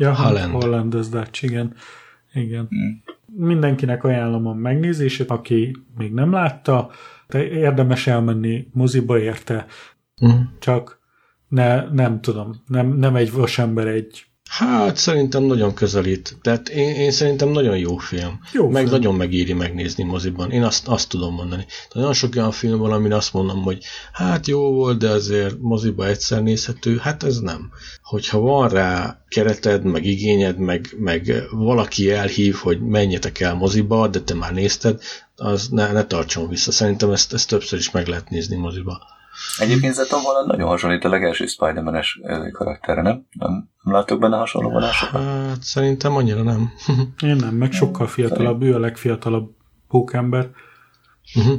Ja, 0.01 0.15
Holland. 0.15 0.63
Holland 0.63 0.95
az 0.95 1.09
Dutch, 1.09 1.45
igen. 1.45 1.75
Igen. 2.33 2.67
Hm 2.69 3.11
mindenkinek 3.37 4.05
ajánlom 4.05 4.47
a 4.47 4.55
megnézését, 4.55 5.31
aki 5.31 5.77
még 5.97 6.13
nem 6.13 6.33
látta, 6.33 6.91
de 7.29 7.49
érdemes 7.49 8.07
elmenni 8.07 8.69
moziba 8.73 9.19
érte, 9.19 9.67
uh-huh. 10.21 10.41
csak 10.59 10.99
ne, 11.49 11.91
nem 11.91 12.21
tudom, 12.21 12.63
nem, 12.67 12.89
nem 12.89 13.17
egy 13.17 13.33
vasember 13.33 13.87
egy 13.87 14.25
Hát 14.51 14.97
szerintem 14.97 15.43
nagyon 15.43 15.75
közelít. 15.75 16.37
Tehát 16.43 16.69
én, 16.69 16.95
én 16.95 17.11
szerintem 17.11 17.49
nagyon 17.49 17.79
jó 17.79 17.97
film. 17.97 18.41
Jó 18.53 18.69
Meg 18.69 18.83
film. 18.83 18.95
nagyon 18.95 19.15
megéri 19.15 19.53
megnézni 19.53 20.05
moziban. 20.05 20.51
Én 20.51 20.63
azt, 20.63 20.89
azt 20.89 21.09
tudom 21.09 21.35
mondani. 21.35 21.67
De 21.67 22.01
nagyon 22.01 22.13
sok 22.13 22.37
olyan 22.37 22.51
film 22.51 22.79
van, 22.79 22.93
amin 22.93 23.13
azt 23.13 23.33
mondom, 23.33 23.63
hogy 23.63 23.85
hát 24.13 24.47
jó 24.47 24.73
volt, 24.73 24.99
de 24.99 25.09
azért 25.09 25.57
moziba 25.61 26.07
egyszer 26.07 26.43
nézhető. 26.43 26.97
Hát 26.97 27.23
ez 27.23 27.39
nem. 27.39 27.71
Hogyha 28.03 28.39
van 28.39 28.69
rá 28.69 29.25
kereted, 29.29 29.85
meg 29.85 30.05
igényed, 30.05 30.59
meg, 30.59 30.95
meg 30.99 31.43
valaki 31.51 32.11
elhív, 32.11 32.55
hogy 32.55 32.81
menjetek 32.81 33.41
el 33.41 33.55
moziba, 33.55 34.09
de 34.09 34.21
te 34.21 34.35
már 34.35 34.53
nézted, 34.53 35.01
az 35.37 35.69
ne, 35.69 35.93
ne 35.93 36.05
tartson 36.05 36.49
vissza. 36.49 36.73
Szerintem 36.73 37.11
ezt, 37.11 37.33
ezt 37.33 37.49
többször 37.49 37.79
is 37.79 37.91
meg 37.91 38.07
lehet 38.07 38.31
nézni 38.31 38.57
moziba. 38.57 39.19
Egyébként 39.59 39.99
ez 39.99 40.07
Tom 40.07 40.23
Holland 40.23 40.47
nagyon 40.47 40.69
hasonlít 40.69 41.05
a 41.05 41.09
legelső 41.09 41.47
Spider-Man-es 41.47 42.21
karakterre, 42.53 43.03
nem? 43.03 43.27
nem? 43.39 43.69
Nem 43.83 43.95
látok 43.95 44.21
benne 44.21 44.37
hasonló 44.37 44.71
vonásokat? 44.71 45.23
Hát 45.23 45.63
szerintem 45.63 46.17
annyira 46.17 46.43
nem. 46.43 46.73
Én 47.31 47.37
nem, 47.37 47.55
meg 47.55 47.73
sokkal 47.73 48.07
fiatalabb, 48.07 48.63
ő 48.63 48.75
a 48.75 48.79
legfiatalabb 48.79 49.51
pókember. 49.89 50.51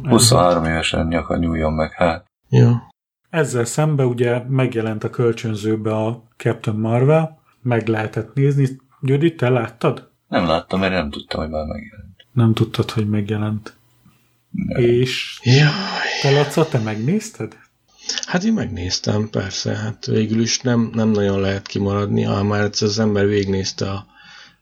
23 0.04 0.66
évesen 0.66 1.08
nyaka 1.08 1.38
nyúljon 1.38 1.74
meg, 1.74 1.92
hát. 1.92 2.26
Ja. 2.50 2.90
Ezzel 3.30 3.66
szembe 3.66 4.06
ugye 4.06 4.44
megjelent 4.48 5.04
a 5.04 5.10
kölcsönzőbe 5.10 5.96
a 5.96 6.24
Captain 6.38 6.78
Marvel, 6.78 7.42
meg 7.62 7.88
lehetett 7.88 8.34
nézni. 8.34 8.68
Gyuri, 9.02 9.36
te 9.36 9.50
láttad? 9.50 10.10
Nem 10.28 10.46
láttam, 10.46 10.80
mert 10.80 10.94
nem 10.94 11.10
tudtam, 11.10 11.42
hogy 11.42 11.50
már 11.50 11.66
megjelent. 11.66 12.16
Nem 12.32 12.54
tudtad, 12.54 12.92
hogy 12.92 13.10
megjelent. 13.10 13.76
És 14.68 15.40
Jaj. 15.44 15.68
te 16.22 16.32
Laca, 16.32 16.68
te 16.68 16.80
megnézted? 16.80 17.58
Hát 18.26 18.44
én 18.44 18.54
megnéztem, 18.54 19.30
persze, 19.30 19.76
hát 19.76 20.06
végül 20.06 20.42
is 20.42 20.60
nem, 20.60 20.92
nem 20.94 21.10
nagyon 21.10 21.40
lehet 21.40 21.68
kimaradni, 21.68 22.24
ha 22.24 22.44
már 22.44 22.64
egyszer 22.64 22.88
az 22.88 23.00
ember 23.00 23.28
végignézte 23.28 23.90
a, 23.90 24.06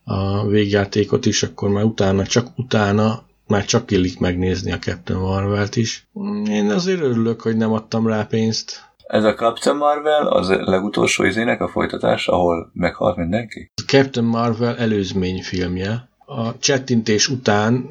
a 0.04 0.48
végjátékot 0.48 1.26
is, 1.26 1.44
akkor 1.44 1.70
már 1.70 1.84
utána, 1.84 2.26
csak 2.26 2.48
utána 2.56 3.24
már 3.48 3.66
csak 3.66 3.92
illik 3.92 4.20
megnézni 4.20 4.72
a 4.72 4.80
Captain 4.80 5.20
Marvel-t 5.20 5.76
is. 5.76 6.08
Én 6.46 6.70
azért 6.70 7.02
örülök, 7.02 7.42
hogy 7.42 7.58
nem 7.58 7.72
adtam 7.72 8.08
rá 8.08 8.24
pénzt. 8.24 8.88
Ez 9.08 9.24
a 9.24 9.34
Captain 9.34 9.78
Marvel 9.78 10.28
az 10.28 10.50
legutolsó 10.50 11.24
izének 11.24 11.62
a 11.62 11.68
folytatás, 11.68 12.28
ahol 12.28 12.72
meghalt 12.74 13.18
mindenki? 13.18 13.72
A 13.76 13.86
Captain 13.86 14.26
Marvel 14.26 14.78
előzmény 14.78 15.44
filmje 15.44 16.09
a 16.32 16.58
csettintés 16.60 17.28
után 17.28 17.90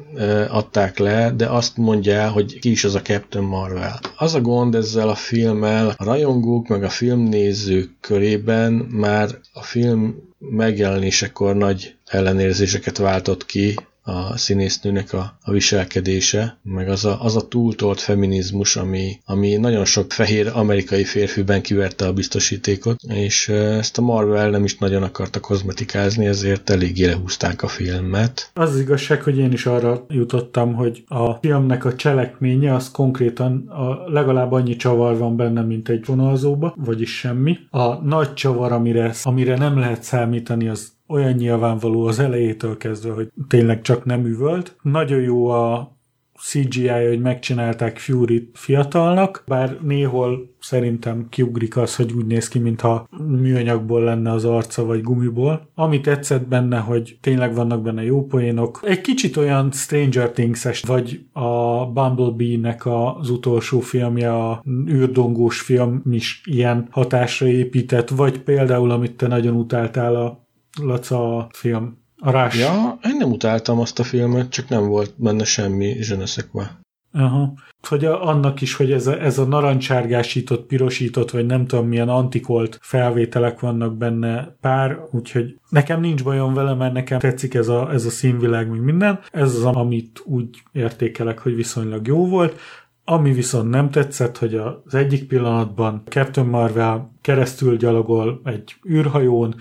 adták 0.49 0.97
le, 0.97 1.31
de 1.31 1.45
azt 1.45 1.77
mondja, 1.77 2.29
hogy 2.29 2.59
ki 2.59 2.71
is 2.71 2.83
az 2.83 2.95
a 2.95 3.01
Captain 3.01 3.45
Marvel. 3.45 3.99
Az 4.17 4.33
a 4.33 4.41
gond 4.41 4.75
ezzel 4.75 5.09
a 5.09 5.15
filmmel, 5.15 5.93
a 5.97 6.03
rajongók 6.03 6.67
meg 6.67 6.83
a 6.83 6.89
filmnézők 6.89 7.89
körében 8.01 8.71
már 8.73 9.29
a 9.53 9.63
film 9.63 10.15
megjelenésekor 10.37 11.55
nagy 11.55 11.95
ellenérzéseket 12.05 12.97
váltott 12.97 13.45
ki, 13.45 13.75
a 14.01 14.37
színésznőnek 14.37 15.13
a, 15.13 15.37
a 15.41 15.51
viselkedése, 15.51 16.57
meg 16.63 16.89
az 16.89 17.05
a, 17.05 17.23
az 17.23 17.35
a 17.35 17.47
túltolt 17.47 17.99
feminizmus, 17.99 18.75
ami, 18.75 19.19
ami 19.25 19.55
nagyon 19.55 19.85
sok 19.85 20.11
fehér 20.11 20.51
amerikai 20.53 21.03
férfiben 21.03 21.61
kiverte 21.61 22.05
a 22.07 22.13
biztosítékot, 22.13 23.01
és 23.07 23.49
ezt 23.49 23.97
a 23.97 24.01
Marvel 24.01 24.49
nem 24.49 24.63
is 24.63 24.77
nagyon 24.77 25.03
akarta 25.03 25.39
kozmetikázni, 25.39 26.25
ezért 26.25 26.69
eléggé 26.69 27.05
lehúzták 27.05 27.63
a 27.63 27.67
filmet. 27.67 28.51
Az, 28.53 28.69
az 28.69 28.79
igazság, 28.79 29.21
hogy 29.21 29.37
én 29.37 29.51
is 29.51 29.65
arra 29.65 30.05
jutottam, 30.09 30.73
hogy 30.73 31.03
a 31.07 31.33
filmnek 31.33 31.85
a 31.85 31.95
cselekménye 31.95 32.75
az 32.75 32.91
konkrétan 32.91 33.67
a, 33.67 34.11
legalább 34.11 34.51
annyi 34.51 34.75
csavar 34.75 35.17
van 35.17 35.35
benne, 35.35 35.61
mint 35.61 35.89
egy 35.89 36.05
vonalzóba, 36.05 36.73
vagyis 36.77 37.17
semmi. 37.17 37.57
A 37.69 37.93
nagy 37.93 38.33
csavar, 38.33 38.71
amire, 38.71 39.13
amire 39.23 39.57
nem 39.57 39.79
lehet 39.79 40.03
számítani, 40.03 40.67
az 40.67 40.97
olyan 41.09 41.33
nyilvánvaló 41.33 42.05
az 42.05 42.19
elejétől 42.19 42.77
kezdve, 42.77 43.11
hogy 43.11 43.31
tényleg 43.47 43.81
csak 43.81 44.05
nem 44.05 44.25
üvölt. 44.25 44.75
Nagyon 44.81 45.21
jó 45.21 45.47
a 45.47 45.97
CGI, 46.41 46.87
hogy 47.07 47.21
megcsinálták 47.21 47.97
Fury 47.97 48.49
fiatalnak, 48.53 49.43
bár 49.47 49.77
néhol 49.81 50.55
szerintem 50.59 51.27
kiugrik 51.29 51.77
az, 51.77 51.95
hogy 51.95 52.11
úgy 52.11 52.25
néz 52.25 52.47
ki, 52.47 52.59
mintha 52.59 53.07
műanyagból 53.27 54.03
lenne 54.03 54.31
az 54.31 54.45
arca, 54.45 54.85
vagy 54.85 55.01
gumiból. 55.01 55.69
Ami 55.75 56.01
tetszett 56.01 56.47
benne, 56.47 56.77
hogy 56.77 57.17
tényleg 57.21 57.55
vannak 57.55 57.81
benne 57.81 58.03
jó 58.03 58.25
poénok. 58.25 58.79
Egy 58.83 59.01
kicsit 59.01 59.37
olyan 59.37 59.71
Stranger 59.71 60.31
Things-es, 60.31 60.81
vagy 60.81 61.25
a 61.31 61.85
Bumblebee-nek 61.85 62.85
az 62.85 63.29
utolsó 63.29 63.79
filmje, 63.79 64.33
a 64.33 64.63
űrdongós 64.87 65.61
film 65.61 66.01
is 66.11 66.41
ilyen 66.45 66.87
hatásra 66.91 67.47
épített, 67.47 68.09
vagy 68.09 68.39
például, 68.39 68.91
amit 68.91 69.15
te 69.15 69.27
nagyon 69.27 69.55
utáltál, 69.55 70.15
a 70.15 70.47
Laca 70.81 71.37
a 71.37 71.49
film. 71.53 71.97
A 72.17 72.31
rás. 72.31 72.57
Ja, 72.57 72.99
én 73.03 73.15
nem 73.17 73.31
utáltam 73.31 73.79
azt 73.79 73.99
a 73.99 74.03
filmet, 74.03 74.49
csak 74.49 74.69
nem 74.69 74.87
volt 74.87 75.13
benne 75.17 75.43
semmi 75.43 75.95
zsönöszekve. 76.01 76.79
Aha. 77.11 77.53
Hogy 77.87 78.05
a, 78.05 78.27
annak 78.27 78.61
is, 78.61 78.75
hogy 78.75 78.91
ez 78.91 79.07
a, 79.07 79.21
ez 79.21 79.37
a 79.37 79.45
narancsárgásított, 79.45 80.65
pirosított, 80.65 81.31
vagy 81.31 81.45
nem 81.45 81.67
tudom 81.67 81.87
milyen 81.87 82.09
antikolt 82.09 82.77
felvételek 82.81 83.59
vannak 83.59 83.97
benne 83.97 84.55
pár, 84.61 84.99
úgyhogy 85.11 85.59
nekem 85.69 85.99
nincs 85.99 86.23
bajom 86.23 86.53
vele, 86.53 86.73
mert 86.73 86.93
nekem 86.93 87.19
tetszik 87.19 87.53
ez 87.53 87.67
a, 87.67 87.91
ez 87.91 88.05
a 88.05 88.09
színvilág, 88.09 88.69
mint 88.69 88.83
minden. 88.83 89.19
Ez 89.31 89.55
az, 89.55 89.63
amit 89.63 90.21
úgy 90.25 90.63
értékelek, 90.71 91.39
hogy 91.39 91.55
viszonylag 91.55 92.07
jó 92.07 92.27
volt. 92.27 92.59
Ami 93.05 93.33
viszont 93.33 93.69
nem 93.69 93.89
tetszett, 93.89 94.37
hogy 94.37 94.55
az 94.55 94.93
egyik 94.93 95.27
pillanatban 95.27 96.01
Captain 96.05 96.47
Marvel 96.47 97.11
keresztül 97.21 97.77
gyalogol 97.77 98.41
egy 98.43 98.75
űrhajón, 98.89 99.55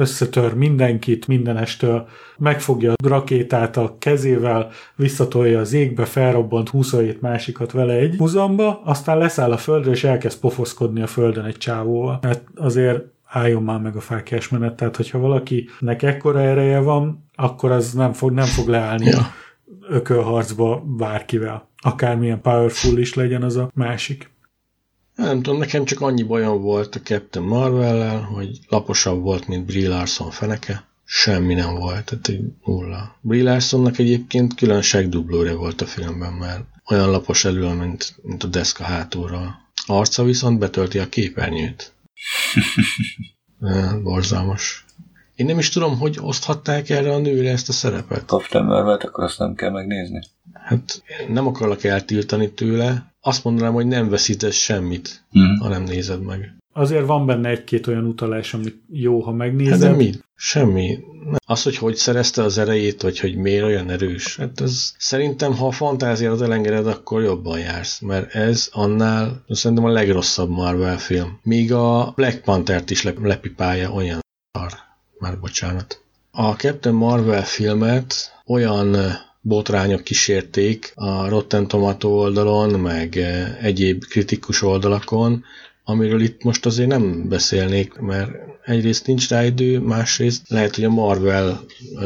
összetör 0.00 0.54
mindenkit 0.54 1.26
mindenestől, 1.26 2.08
megfogja 2.38 2.92
a 2.92 3.08
rakétát 3.08 3.76
a 3.76 3.96
kezével, 3.98 4.70
visszatolja 4.96 5.60
az 5.60 5.72
égbe, 5.72 6.04
felrobbant 6.04 6.68
27 6.68 7.20
másikat 7.20 7.72
vele 7.72 7.92
egy 7.92 8.16
húzamba, 8.16 8.80
aztán 8.84 9.18
leszáll 9.18 9.52
a 9.52 9.56
földre, 9.56 9.90
és 9.90 10.04
elkezd 10.04 10.40
pofoszkodni 10.40 11.02
a 11.02 11.06
földön 11.06 11.44
egy 11.44 11.56
csávóval. 11.56 12.18
Mert 12.22 12.42
azért 12.56 13.04
álljon 13.24 13.62
már 13.62 13.80
meg 13.80 13.96
a 13.96 14.00
fákjás 14.00 14.48
menet, 14.48 14.74
tehát 14.74 14.96
hogyha 14.96 15.18
valakinek 15.18 16.02
ekkora 16.02 16.40
ereje 16.40 16.78
van, 16.78 17.24
akkor 17.34 17.70
az 17.70 17.92
nem 17.92 18.12
fog, 18.12 18.30
nem 18.30 18.46
fog 18.46 18.68
leállni 18.68 19.06
ja. 19.06 19.26
ökölharcba 19.88 20.84
bárkivel. 20.86 21.68
Akármilyen 21.76 22.40
powerful 22.40 22.98
is 22.98 23.14
legyen 23.14 23.42
az 23.42 23.56
a 23.56 23.70
másik. 23.74 24.29
Nem 25.20 25.42
tudom, 25.42 25.58
nekem 25.58 25.84
csak 25.84 26.00
annyi 26.00 26.22
bajom 26.22 26.60
volt 26.60 26.94
a 26.94 27.00
Captain 27.00 27.46
Marvel-lel, 27.46 28.20
hogy 28.20 28.58
laposabb 28.68 29.22
volt, 29.22 29.46
mint 29.46 29.66
Brie 29.66 29.88
Larson 29.88 30.30
feneke. 30.30 30.88
Semmi 31.04 31.54
nem 31.54 31.74
volt, 31.74 32.04
tehát 32.04 32.28
egy 32.28 32.40
nulla. 32.64 33.18
Brie 33.20 33.42
Larsonnak 33.42 33.98
egyébként 33.98 34.54
különöség 34.54 35.08
dublóra 35.08 35.54
volt 35.54 35.80
a 35.80 35.86
filmben, 35.86 36.32
mert 36.32 36.64
olyan 36.90 37.10
lapos 37.10 37.44
elől, 37.44 37.72
mint, 37.72 38.14
mint 38.22 38.42
a 38.42 38.46
deszka 38.46 38.84
hátulról. 38.84 39.54
Arca 39.86 40.24
viszont 40.24 40.58
betölti 40.58 40.98
a 40.98 41.08
képernyőt. 41.08 41.92
Borzalmas. 44.02 44.84
Én 45.40 45.46
nem 45.46 45.58
is 45.58 45.68
tudom, 45.68 45.98
hogy 45.98 46.18
oszthatták 46.20 46.90
erre 46.90 47.12
a 47.12 47.18
nőre 47.18 47.50
ezt 47.50 47.68
a 47.68 47.72
szerepet. 47.72 48.24
Kaptam 48.24 48.66
Marvelt, 48.66 49.04
akkor 49.04 49.24
azt 49.24 49.38
nem 49.38 49.54
kell 49.54 49.70
megnézni. 49.70 50.20
Hát 50.52 51.02
nem 51.28 51.46
akarlak 51.46 51.84
eltiltani 51.84 52.50
tőle. 52.50 53.12
Azt 53.20 53.44
mondanám, 53.44 53.72
hogy 53.72 53.86
nem 53.86 54.08
veszítesz 54.08 54.54
semmit, 54.54 55.24
mm. 55.38 55.56
ha 55.60 55.68
nem 55.68 55.82
nézed 55.82 56.22
meg. 56.22 56.54
Azért 56.72 57.06
van 57.06 57.26
benne 57.26 57.48
egy-két 57.48 57.86
olyan 57.86 58.04
utalás, 58.04 58.54
amit 58.54 58.82
jó, 58.92 59.20
ha 59.20 59.32
megnézed. 59.32 59.72
Hát 59.72 59.90
de 59.90 59.96
mi? 59.96 60.12
Semmi. 60.34 60.98
Az, 61.46 61.62
hogy 61.62 61.76
hogy 61.76 61.94
szerezte 61.94 62.42
az 62.42 62.58
erejét, 62.58 63.02
vagy 63.02 63.20
hogy 63.20 63.36
miért 63.36 63.64
olyan 63.64 63.90
erős, 63.90 64.36
hát 64.36 64.60
ez 64.60 64.94
szerintem, 64.98 65.56
ha 65.56 65.66
a 65.66 65.70
fantáziát 65.70 66.40
elengeded, 66.40 66.86
akkor 66.86 67.22
jobban 67.22 67.58
jársz, 67.58 68.00
mert 68.00 68.34
ez 68.34 68.68
annál 68.72 69.44
szerintem 69.48 69.86
a 69.86 69.92
legrosszabb 69.92 70.50
Marvel 70.50 70.98
film. 70.98 71.38
Míg 71.42 71.72
a 71.72 72.12
Black 72.16 72.42
Panther-t 72.42 72.90
is 72.90 73.02
lepipálja 73.02 73.90
olyan 73.90 74.20
szar. 74.52 74.88
Már 75.20 75.40
bocsánat. 75.40 76.02
A 76.30 76.52
Captain 76.52 76.94
Marvel 76.94 77.44
filmet 77.44 78.14
olyan 78.46 78.96
botrányok 79.40 80.02
kísérték 80.02 80.92
a 80.94 81.28
Rotten 81.28 81.68
Tomato 81.68 82.08
oldalon, 82.08 82.80
meg 82.80 83.16
egyéb 83.60 84.04
kritikus 84.04 84.62
oldalakon, 84.62 85.44
amiről 85.84 86.20
itt 86.20 86.42
most 86.42 86.66
azért 86.66 86.88
nem 86.88 87.28
beszélnék, 87.28 87.94
mert 87.94 88.30
egyrészt 88.64 89.06
nincs 89.06 89.28
rá 89.28 89.44
idő, 89.44 89.78
másrészt 89.78 90.48
lehet, 90.48 90.74
hogy 90.74 90.84
a 90.84 90.90
Marvel 90.90 91.60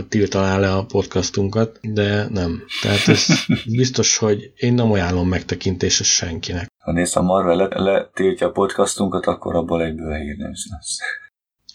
tiltaná 0.09 0.59
le 0.59 0.73
a 0.73 0.85
podcastunkat, 0.85 1.79
de 1.83 2.29
nem. 2.31 2.63
Tehát 2.83 3.09
ez 3.09 3.27
biztos, 3.81 4.17
hogy 4.17 4.53
én 4.57 4.75
nem 4.75 4.93
ajánlom 4.93 5.29
megtekintésre 5.29 6.05
senkinek. 6.05 6.73
Ha 6.79 6.93
nézd, 6.93 7.17
a 7.17 7.23
Marvel 7.23 7.69
letiltja 7.69 8.47
a 8.47 8.51
podcastunkat, 8.51 9.27
akkor 9.27 9.55
abból 9.55 9.83
egyből 9.83 10.15
hír 10.15 10.37
nem 10.37 10.53
lesz. 10.71 10.99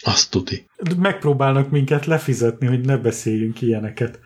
Azt 0.03 0.31
tuti. 0.31 0.65
Megpróbálnak 0.97 1.69
minket 1.69 2.05
lefizetni, 2.05 2.67
hogy 2.67 2.85
ne 2.85 2.97
beszéljünk 2.97 3.61
ilyeneket. 3.61 4.19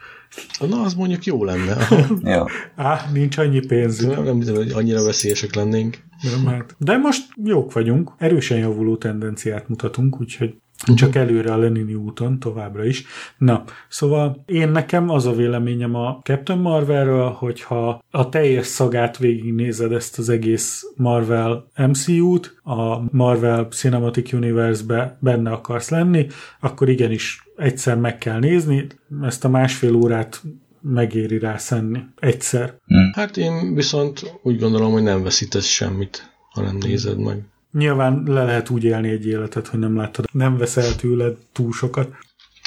Na, 0.59 0.81
az 0.81 0.93
mondjuk 0.93 1.25
jó 1.25 1.43
lenne. 1.43 1.87
ja. 2.33 2.47
Á, 2.75 3.09
nincs 3.13 3.37
annyi 3.37 3.65
pénzünk. 3.65 4.15
Nem, 4.15 4.23
nem 4.23 4.39
hiszem, 4.39 4.55
hogy 4.55 4.71
annyira 4.71 5.03
veszélyesek 5.03 5.55
lennénk. 5.55 5.97
Nem, 6.21 6.45
hát. 6.45 6.75
De 6.77 6.97
most 6.97 7.23
jók 7.43 7.73
vagyunk, 7.73 8.11
erősen 8.17 8.57
javuló 8.57 8.97
tendenciát 8.97 9.69
mutatunk, 9.69 10.19
úgyhogy 10.19 10.55
csak 10.95 11.15
előre 11.15 11.53
a 11.53 11.57
Lenini 11.57 11.93
úton 11.93 12.39
továbbra 12.39 12.85
is. 12.85 13.05
Na, 13.37 13.63
szóval 13.89 14.43
én 14.45 14.69
nekem 14.69 15.09
az 15.09 15.25
a 15.25 15.31
véleményem 15.31 15.95
a 15.95 16.19
Captain 16.23 16.59
Marvelről, 16.59 17.29
hogyha 17.29 18.03
a 18.11 18.29
teljes 18.29 18.65
szagát 18.65 19.17
végignézed 19.17 19.91
ezt 19.91 20.19
az 20.19 20.29
egész 20.29 20.83
Marvel 20.95 21.71
MCU-t, 21.77 22.59
a 22.63 23.15
Marvel 23.15 23.67
Cinematic 23.69 24.33
Universe-be 24.33 25.17
benne 25.19 25.51
akarsz 25.51 25.89
lenni, 25.89 26.27
akkor 26.59 26.89
igenis 26.89 27.49
egyszer 27.55 27.97
meg 27.97 28.17
kell 28.17 28.39
nézni, 28.39 28.87
ezt 29.21 29.45
a 29.45 29.49
másfél 29.49 29.95
órát 29.95 30.41
megéri 30.81 31.39
rá 31.39 31.57
szenni. 31.57 31.99
Egyszer. 32.19 32.77
Hát 33.13 33.37
én 33.37 33.73
viszont 33.75 34.39
úgy 34.43 34.59
gondolom, 34.59 34.91
hogy 34.91 35.03
nem 35.03 35.23
veszítesz 35.23 35.65
semmit, 35.65 36.31
ha 36.49 36.61
nem 36.61 36.77
nézed 36.77 37.19
meg. 37.19 37.43
Nyilván 37.73 38.23
le 38.25 38.43
lehet 38.43 38.69
úgy 38.69 38.83
élni 38.83 39.09
egy 39.09 39.27
életet, 39.27 39.67
hogy 39.67 39.79
nem 39.79 39.95
láttad, 39.95 40.25
nem 40.31 40.57
veszel 40.57 40.95
tőled 40.95 41.37
túl 41.51 41.71
sokat. 41.71 42.15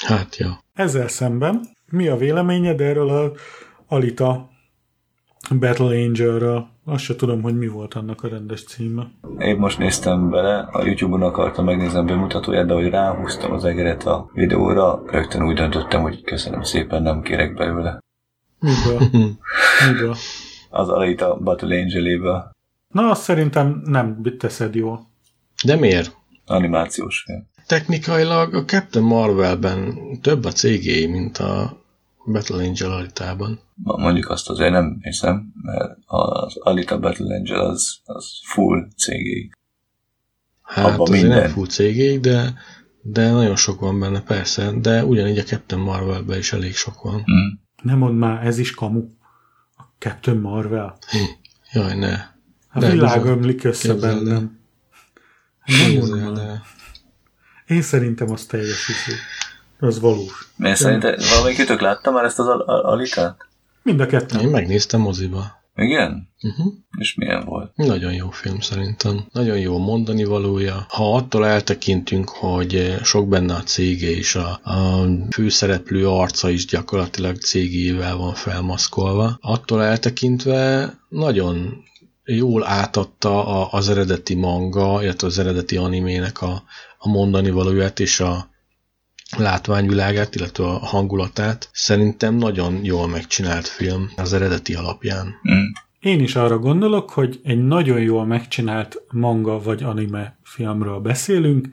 Hát, 0.07 0.37
ja. 0.37 0.65
Ezzel 0.75 1.09
szemben, 1.09 1.61
mi 1.91 2.09
a 2.09 2.17
véleményed 2.17 2.81
erről 2.81 3.09
a 3.09 3.33
Alita 3.89 4.49
Battle 5.59 6.05
Angel-ről? 6.05 6.67
Azt 6.85 7.05
se 7.05 7.17
tudom, 7.17 7.43
hogy 7.43 7.59
mi 7.59 7.67
volt 7.67 7.95
annak 7.95 8.23
a 8.23 8.29
rendes 8.29 8.65
címe. 8.65 9.11
Én 9.39 9.57
most 9.57 9.79
néztem 9.79 10.31
bele, 10.31 10.59
a 10.59 10.85
YouTube-on 10.85 11.23
akartam 11.23 11.65
megnézni 11.65 11.99
a 11.99 12.03
bemutatóját, 12.03 12.67
de 12.67 12.75
hogy 12.75 12.89
ráhúztam 12.89 13.53
az 13.53 13.65
egeret 13.65 14.05
a 14.05 14.31
videóra, 14.33 15.03
rögtön 15.07 15.47
úgy 15.47 15.55
döntöttem, 15.55 16.03
hogy 16.03 16.23
köszönöm 16.23 16.63
szépen, 16.63 17.03
nem 17.03 17.23
kérek 17.23 17.55
belőle. 17.55 17.99
Miből? 18.59 19.09
Miből? 19.87 20.15
Az 20.71 20.89
Alita 20.89 21.37
Battle 21.37 21.81
Angel-éből. 21.81 22.51
Na, 22.97 23.11
azt 23.11 23.23
szerintem 23.23 23.83
nem 23.85 24.23
teszed 24.39 24.75
jól. 24.75 25.07
De 25.65 25.77
miért? 25.77 26.17
Animációs 26.47 27.23
film. 27.27 27.47
Technikailag 27.67 28.55
a 28.55 28.65
Captain 28.65 29.05
Marvelben 29.05 29.99
több 30.21 30.45
a 30.45 30.53
cégé, 30.53 31.07
mint 31.07 31.39
a 31.39 31.83
Battle 32.27 32.65
Angel 32.65 32.91
Alitában. 32.91 33.61
Mondjuk 33.75 34.31
azt 34.31 34.49
azért 34.49 34.71
nem 34.71 34.99
hiszem, 35.01 35.53
mert 35.63 35.99
az 36.07 36.57
Alita 36.57 36.99
Battle 36.99 37.37
Angel 37.37 37.61
az, 37.61 37.99
az 38.05 38.31
full 38.43 38.89
cégé. 38.97 39.51
Hát 40.63 40.87
Abba 40.87 41.03
azért 41.03 41.23
minden. 41.23 41.41
nem 41.41 41.51
full 41.51 41.67
cégé, 41.67 42.19
de, 42.19 42.55
de 43.03 43.31
nagyon 43.31 43.57
sok 43.57 43.81
van 43.81 44.01
benne, 44.01 44.23
persze, 44.23 44.71
de 44.71 45.05
ugyanígy 45.05 45.39
a 45.39 45.43
Captain 45.43 45.83
Marvelben 45.83 46.39
is 46.39 46.53
elég 46.53 46.75
sok 46.75 47.03
van. 47.03 47.15
Mm. 47.15 47.49
Nem 47.83 47.99
mond 47.99 48.19
már, 48.19 48.47
ez 48.47 48.59
is 48.59 48.75
kamu. 48.75 49.05
A 49.77 49.83
Captain 49.99 50.37
Marvel. 50.37 50.99
Jaj, 51.73 51.95
ne. 51.95 52.35
A 52.77 52.79
de 52.79 52.91
világ 52.91 53.25
ömlik 53.25 53.65
össze 53.65 53.95
bennem. 53.95 54.59
Nem. 55.65 56.61
Én 57.67 57.83
szerintem 57.83 58.31
az 58.31 58.45
teljes 58.45 58.87
hisző. 58.87 59.13
Az 59.81 60.01
valós. 60.01 60.49
Mert 60.57 60.77
szerintem 60.77 61.15
valamelyikőtök 61.31 61.81
látta 61.81 62.11
már 62.11 62.25
ezt 62.25 62.39
az 62.39 62.47
al- 62.47 62.69
al- 62.69 62.85
alikát? 62.85 63.37
Mind 63.83 64.01
a 64.01 64.07
ketten. 64.07 64.41
Én 64.41 64.49
megnéztem 64.49 65.01
moziba. 65.01 65.65
Igen? 65.77 66.29
Uh-huh. 66.43 66.73
És 66.99 67.15
milyen 67.15 67.45
volt? 67.45 67.77
Nagyon 67.77 68.13
jó 68.13 68.31
film 68.31 68.61
szerintem. 68.61 69.27
Nagyon 69.33 69.59
jó 69.59 69.79
mondani 69.79 70.25
valója. 70.25 70.87
Ha 70.89 71.15
attól 71.15 71.47
eltekintünk, 71.47 72.29
hogy 72.29 72.97
sok 73.03 73.29
benne 73.29 73.55
a 73.55 73.63
cége 73.63 74.11
és 74.11 74.35
a, 74.35 74.61
a 74.63 75.07
főszereplő 75.31 76.09
arca 76.09 76.51
is 76.51 76.67
gyakorlatilag 76.67 77.37
cégével 77.37 78.17
van 78.17 78.35
felmaszkolva, 78.35 79.39
attól 79.41 79.83
eltekintve 79.83 80.93
nagyon 81.09 81.85
jól 82.27 82.65
átadta 82.67 83.47
a, 83.47 83.69
az 83.73 83.89
eredeti 83.89 84.35
manga, 84.35 85.03
illetve 85.03 85.27
az 85.27 85.39
eredeti 85.39 85.77
animének 85.77 86.43
a, 86.43 86.63
a 86.99 87.09
mondani 87.09 87.51
valóját 87.51 88.01
és 88.01 88.21
a 88.21 88.49
látványvilágát, 89.37 90.35
illetve 90.35 90.65
a 90.65 90.79
hangulatát. 90.79 91.69
Szerintem 91.73 92.35
nagyon 92.35 92.85
jól 92.85 93.09
megcsinált 93.09 93.67
film 93.67 94.11
az 94.17 94.33
eredeti 94.33 94.75
alapján. 94.75 95.27
Mm. 95.27 95.65
Én 96.01 96.21
is 96.21 96.37
arra 96.37 96.59
gondolok, 96.59 97.11
hogy 97.11 97.41
egy 97.45 97.65
nagyon 97.67 98.01
jól 98.01 98.27
megcsinált 98.27 99.03
manga 99.11 99.61
vagy 99.61 99.83
anime 99.83 100.39
filmről 100.43 100.99
beszélünk, 100.99 101.69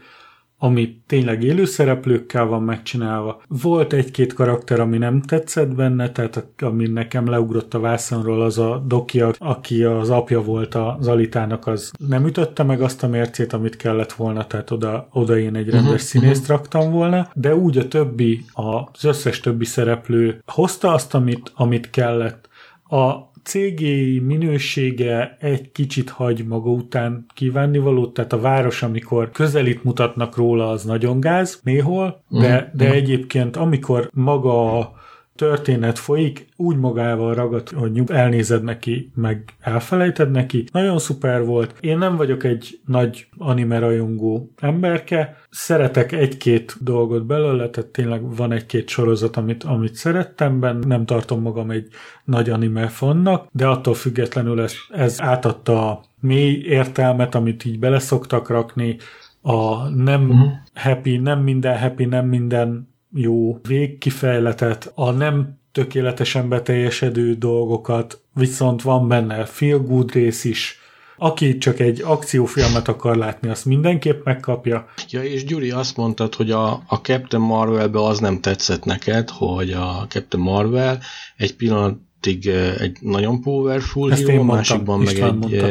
ami 0.64 1.02
tényleg 1.08 1.44
élőszereplőkkel 1.44 2.46
van 2.46 2.64
megcsinálva. 2.64 3.42
Volt 3.48 3.94
egy-két 3.94 4.34
karakter, 4.34 4.80
ami 4.80 4.98
nem 4.98 5.22
tetszett 5.22 5.76
benne, 5.76 6.12
tehát 6.12 6.46
ami 6.58 6.88
nekem 6.88 7.30
leugrott 7.30 7.74
a 7.74 7.80
vászonról, 7.80 8.42
az 8.42 8.58
a 8.58 8.84
Doki, 8.88 9.24
aki 9.38 9.84
az 9.84 10.10
apja 10.10 10.42
volt 10.42 10.76
az 10.76 11.08
Alitának, 11.08 11.68
az 11.68 11.92
nem 12.08 12.26
ütötte 12.26 12.64
meg 12.64 12.82
azt 12.82 13.04
a 13.04 13.08
mércét, 13.08 13.54
amit 13.54 13.76
kellett 13.76 14.14
volna, 14.14 14.48
tehát 14.48 14.72
oda, 14.72 15.08
oda 15.12 15.38
én 15.38 15.56
egy 15.56 15.70
rendes 15.70 15.84
uh-huh, 15.84 16.00
színészt 16.00 16.42
uh-huh. 16.42 16.58
raktam 16.58 16.92
volna, 16.92 17.30
de 17.34 17.56
úgy 17.56 17.78
a 17.78 17.88
többi, 17.88 18.46
az 18.54 19.04
összes 19.04 19.40
többi 19.40 19.66
szereplő 19.66 20.44
hozta 20.46 20.94
azt, 20.94 21.14
amit, 21.14 21.52
amit 21.56 21.90
kellett. 21.90 22.50
A 22.90 23.32
cégé 23.44 24.20
minősége 24.20 25.38
egy 25.40 25.72
kicsit 25.72 26.10
hagy 26.10 26.46
maga 26.48 26.70
után 26.70 27.26
kívánni 27.34 27.78
valót, 27.78 28.14
tehát 28.14 28.34
a 28.34 28.40
város, 28.40 28.84
amikor 28.84 29.32
közelít 29.32 29.84
mutatnak 29.84 30.36
róla, 30.36 30.70
az 30.70 30.84
nagyon 30.84 31.20
gáz 31.20 31.60
néhol, 31.64 32.24
de, 32.30 32.72
de 32.74 32.86
mhm. 32.86 32.94
egyébként 32.94 33.56
amikor 33.56 34.10
maga 34.14 34.92
történet 35.36 36.00
folyik, 36.00 36.48
úgy 36.56 36.78
magával 36.78 37.34
ragad, 37.34 37.70
hogy 37.70 38.02
elnézed 38.08 38.64
neki, 38.64 39.12
meg 39.16 39.44
elfelejted 39.60 40.32
neki. 40.32 40.66
Nagyon 40.72 41.00
szuper 41.00 41.46
volt. 41.46 41.76
Én 41.80 41.98
nem 41.98 42.16
vagyok 42.16 42.44
egy 42.44 42.80
nagy 42.86 43.28
anime 43.38 43.80
rajongó 43.80 44.52
emberke, 44.60 45.38
szeretek 45.50 46.12
egy-két 46.12 46.76
dolgot 46.80 47.26
belőle, 47.26 47.70
tehát 47.70 47.90
tényleg 47.90 48.36
van 48.36 48.52
egy-két 48.52 48.88
sorozat, 48.88 49.38
amit, 49.38 49.64
amit 49.64 49.96
szerettem 49.96 50.60
benne, 50.60 50.88
nem 50.88 51.06
tartom 51.06 51.42
magam 51.42 51.70
egy 51.70 51.88
nagy 52.24 52.50
anime 52.50 52.88
fannak, 52.88 53.48
de 53.52 53.68
attól 53.68 53.94
függetlenül 53.94 54.62
ez, 54.62 54.74
ez 54.90 55.22
átadta 55.22 55.90
a 55.90 56.04
mély 56.20 56.64
értelmet, 56.66 57.36
amit 57.36 57.66
így 57.66 57.80
beleszoktak 57.80 58.50
rakni, 58.50 58.98
a 59.42 59.90
nem 59.90 60.30
uh-huh. 60.30 60.52
happy, 60.74 61.18
nem 61.18 61.40
minden 61.40 61.80
happy, 61.80 62.06
nem 62.06 62.28
minden 62.28 62.93
jó 63.14 63.60
végkifejletet, 63.68 64.92
a 64.96 65.12
nem 65.12 65.62
tökéletesen 65.72 66.50
beteljesedő 66.50 67.34
dolgokat, 67.34 68.22
viszont 68.34 68.82
van 68.82 69.08
benne 69.08 69.46
feel 69.46 69.78
good 69.78 70.12
rész 70.12 70.44
is, 70.44 70.78
aki 71.18 71.58
csak 71.58 71.80
egy 71.80 72.02
akciófilmet 72.02 72.88
akar 72.88 73.16
látni, 73.16 73.50
azt 73.50 73.66
mindenképp 73.66 74.26
megkapja. 74.26 74.88
Ja, 75.10 75.24
és 75.24 75.46
Gyuri 75.46 75.72
azt 75.72 75.98
mondtad, 75.98 76.36
hogy 76.36 76.52
a, 76.52 76.72
a 76.88 76.96
Captain 76.96 77.44
Marvelbe 77.44 78.04
az 78.04 78.20
nem 78.20 78.40
tetszett 78.40 78.84
neked, 78.84 79.30
hogy 79.30 79.72
a 79.72 80.06
Captain 80.10 80.44
Marvel 80.44 81.00
egy 81.38 81.56
pillanatig 81.56 82.48
egy 82.78 82.98
nagyon 83.02 83.42
powerful 83.42 84.12
Ezt 84.12 84.28
híró, 84.28 84.44
másikban 84.44 85.00
meg 85.00 85.16
egy 85.16 85.36
mondta. 85.36 85.68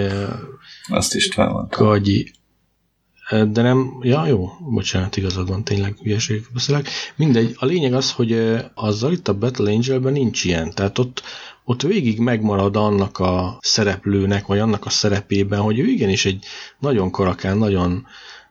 Azt 0.88 1.14
István 1.14 1.50
mondta. 1.50 1.76
Kagyi. 1.76 2.32
De 3.32 3.62
nem, 3.62 3.98
ja 4.02 4.26
jó, 4.26 4.48
bocsánat, 4.58 5.16
igazad 5.16 5.48
van, 5.48 5.64
tényleg 5.64 5.96
hülyeségek 6.02 6.46
beszélek. 6.52 6.88
Mindegy, 7.16 7.54
a 7.58 7.64
lényeg 7.64 7.94
az, 7.94 8.12
hogy 8.12 8.60
azzal 8.74 9.12
itt 9.12 9.28
a 9.28 9.38
Battle 9.38 9.72
Angelben 9.72 10.12
nincs 10.12 10.44
ilyen, 10.44 10.74
tehát 10.74 10.98
ott, 10.98 11.22
ott 11.64 11.82
végig 11.82 12.18
megmarad 12.18 12.76
annak 12.76 13.18
a 13.18 13.58
szereplőnek, 13.60 14.46
vagy 14.46 14.58
annak 14.58 14.86
a 14.86 14.90
szerepében, 14.90 15.60
hogy 15.60 15.78
ő 15.78 15.84
igenis 15.86 16.24
egy 16.24 16.44
nagyon 16.78 17.10
karakán, 17.10 17.58
nagyon, 17.58 18.06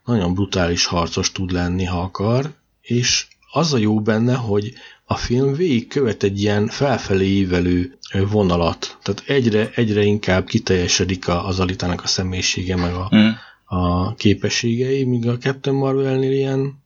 nagyon 0.06 0.34
brutális 0.34 0.86
harcos 0.86 1.32
tud 1.32 1.52
lenni, 1.52 1.84
ha 1.84 2.02
akar, 2.02 2.52
és 2.82 3.28
az 3.52 3.74
a 3.74 3.78
jó 3.78 4.02
benne, 4.02 4.36
hogy 4.36 4.74
a 5.06 5.15
film 5.15 5.54
végig 5.54 5.88
követ 5.88 6.24
egy 6.24 6.41
ilyen 6.41 6.67
felfelé 6.67 7.26
ívelő 7.26 7.98
vonalat. 8.30 8.98
Tehát 9.04 9.24
egyre, 9.26 9.70
egyre 9.76 10.04
inkább 10.04 10.46
kiteljesedik 10.46 11.28
az 11.28 11.60
Alitának 11.60 12.04
a 12.04 12.08
személyisége, 12.08 12.76
meg 12.76 12.94
a, 12.94 13.12
mm. 13.15 13.30
A 13.73 14.15
képességei, 14.15 15.03
míg 15.03 15.27
a 15.27 15.38
Captain 15.38 15.75
Marvelnél 15.75 16.31
ilyen 16.31 16.79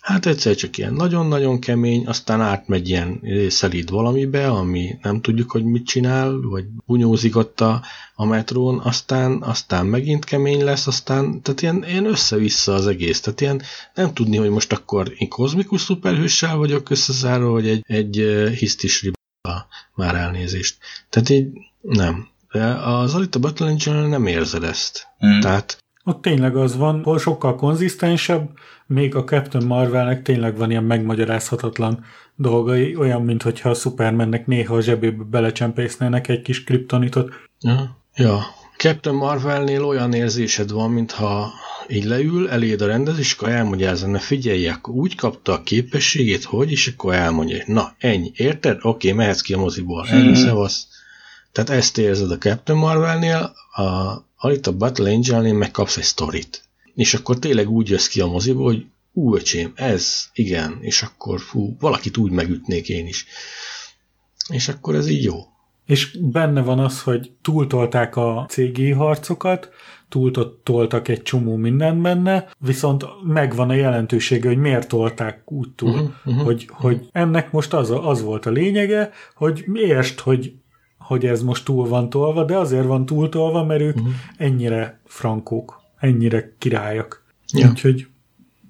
Hát 0.00 0.26
egyszer 0.26 0.54
csak 0.54 0.78
ilyen 0.78 0.92
nagyon-nagyon 0.92 1.60
kemény, 1.60 2.06
aztán 2.06 2.40
átmegy 2.40 2.88
ilyen 2.88 3.20
szelíd 3.48 3.90
valamibe, 3.90 4.50
ami 4.50 4.98
nem 5.02 5.20
tudjuk, 5.20 5.50
hogy 5.50 5.64
mit 5.64 5.86
csinál, 5.86 6.40
vagy 6.40 6.64
bunyózik 6.86 7.36
ott 7.36 7.60
a, 7.60 7.82
a 8.14 8.24
metrón, 8.24 8.80
aztán, 8.80 9.42
aztán 9.42 9.86
megint 9.86 10.24
kemény 10.24 10.64
lesz, 10.64 10.86
aztán, 10.86 11.42
tehát 11.42 11.62
ilyen, 11.62 11.84
ilyen 11.86 12.06
össze-vissza 12.06 12.74
az 12.74 12.86
egész. 12.86 13.20
Tehát 13.20 13.40
ilyen 13.40 13.62
nem 13.94 14.14
tudni, 14.14 14.36
hogy 14.36 14.50
most 14.50 14.72
akkor 14.72 15.12
én 15.18 15.28
kozmikus 15.28 15.80
szuperhőssel 15.80 16.56
vagyok 16.56 16.90
összezárva, 16.90 17.50
vagy 17.50 17.68
egy, 17.68 17.82
egy 17.86 18.16
hisztis 18.58 19.02
riba 19.02 19.66
már 19.94 20.14
elnézést. 20.14 20.78
Tehát 21.08 21.28
így 21.28 21.48
nem. 21.80 22.28
De 22.52 22.64
az 22.64 23.14
Alita 23.14 23.38
Battle 23.38 23.66
Angel 23.66 24.08
nem 24.08 24.26
érzed 24.26 24.64
ezt. 24.64 25.06
Mm. 25.26 25.40
Tehát 25.40 25.81
ott 26.04 26.22
tényleg 26.22 26.56
az 26.56 26.76
van, 26.76 27.02
hol 27.02 27.18
sokkal 27.18 27.54
konzisztensebb, 27.54 28.50
még 28.86 29.14
a 29.14 29.24
Captain 29.24 29.66
Marvelnek 29.66 30.22
tényleg 30.22 30.56
van 30.56 30.70
ilyen 30.70 30.84
megmagyarázhatatlan 30.84 32.04
dolgai, 32.36 32.96
olyan, 32.96 33.22
mint 33.22 33.42
hogyha 33.42 33.70
a 33.70 33.74
Supermannek 33.74 34.46
néha 34.46 34.74
a 34.74 34.80
zsebébe 34.80 35.24
belecsempésznének 35.24 36.28
egy 36.28 36.42
kis 36.42 36.64
kriptonitot. 36.64 37.32
Ja. 37.60 37.96
ja. 38.14 38.40
Captain 38.76 39.16
Marvelnél 39.16 39.84
olyan 39.84 40.12
érzésed 40.12 40.70
van, 40.70 40.90
mintha 40.90 41.52
így 41.88 42.04
leül, 42.04 42.48
eléd 42.48 42.80
a 42.80 42.86
rendezés, 42.86 43.32
akkor 43.32 43.48
elmagyarázza, 43.48 44.06
na 44.06 44.18
figyelj, 44.18 44.68
akkor 44.68 44.94
úgy 44.94 45.14
kapta 45.14 45.52
a 45.52 45.62
képességét, 45.62 46.44
hogy, 46.44 46.70
és 46.70 46.86
akkor 46.86 47.14
elmondja, 47.14 47.62
na 47.66 47.94
ennyi, 47.98 48.30
érted? 48.34 48.78
Oké, 48.82 48.86
okay, 48.88 49.12
mehetsz 49.12 49.40
ki 49.40 49.52
a 49.52 49.58
moziból, 49.58 50.06
ennyi, 50.08 50.22
hmm. 50.22 50.34
szevasz. 50.34 50.86
Tehát 51.52 51.70
ezt 51.70 51.98
érzed 51.98 52.30
a 52.30 52.38
Captain 52.38 52.78
Marvelnél, 52.78 53.52
a, 53.72 53.82
itt 54.50 54.66
a 54.66 54.76
Battle 54.76 55.10
Angelnél 55.10 55.54
megkapsz 55.54 55.96
egy 55.96 56.02
sztorit 56.02 56.70
és 56.94 57.14
akkor 57.14 57.38
tényleg 57.38 57.70
úgy 57.70 57.88
jössz 57.88 58.06
ki 58.06 58.20
a 58.20 58.26
moziból, 58.26 58.64
hogy 58.64 58.86
ú, 59.12 59.34
öcsém, 59.34 59.72
ez, 59.74 60.30
igen, 60.32 60.78
és 60.80 61.02
akkor 61.02 61.40
fú, 61.40 61.76
valakit 61.80 62.16
úgy 62.16 62.30
megütnék 62.30 62.88
én 62.88 63.06
is. 63.06 63.26
És 64.48 64.68
akkor 64.68 64.94
ez 64.94 65.08
így 65.08 65.24
jó. 65.24 65.36
És 65.86 66.18
benne 66.20 66.62
van 66.62 66.78
az, 66.78 67.02
hogy 67.02 67.30
túltolták 67.42 68.16
a 68.16 68.46
CG 68.48 68.94
harcokat, 68.94 69.68
túltoltak 70.08 71.08
egy 71.08 71.22
csomó 71.22 71.56
mindent 71.56 72.00
benne, 72.00 72.50
viszont 72.58 73.04
megvan 73.24 73.70
a 73.70 73.74
jelentősége, 73.74 74.48
hogy 74.48 74.58
miért 74.58 74.88
tolták 74.88 75.52
úgy 75.52 75.70
túl. 75.70 75.90
Uh-huh, 75.90 76.10
uh-huh, 76.24 76.44
hogy, 76.44 76.62
uh-huh. 76.62 76.80
hogy 76.80 77.08
ennek 77.12 77.52
most 77.52 77.74
az, 77.74 77.90
a, 77.90 78.08
az 78.08 78.22
volt 78.22 78.46
a 78.46 78.50
lényege, 78.50 79.10
hogy 79.34 79.64
értsd, 79.74 80.18
hogy 80.18 80.52
hogy 81.12 81.26
ez 81.26 81.42
most 81.42 81.64
túl 81.64 81.88
van 81.88 82.10
tolva, 82.10 82.44
de 82.44 82.56
azért 82.56 82.86
van 82.86 83.06
túltolva, 83.06 83.64
mert 83.64 83.80
ők 83.80 83.96
uh-huh. 83.96 84.12
ennyire 84.36 85.00
frankók 85.04 85.80
ennyire 85.98 86.54
királyok. 86.58 87.22
Ja. 87.52 87.68
Úgyhogy 87.68 88.06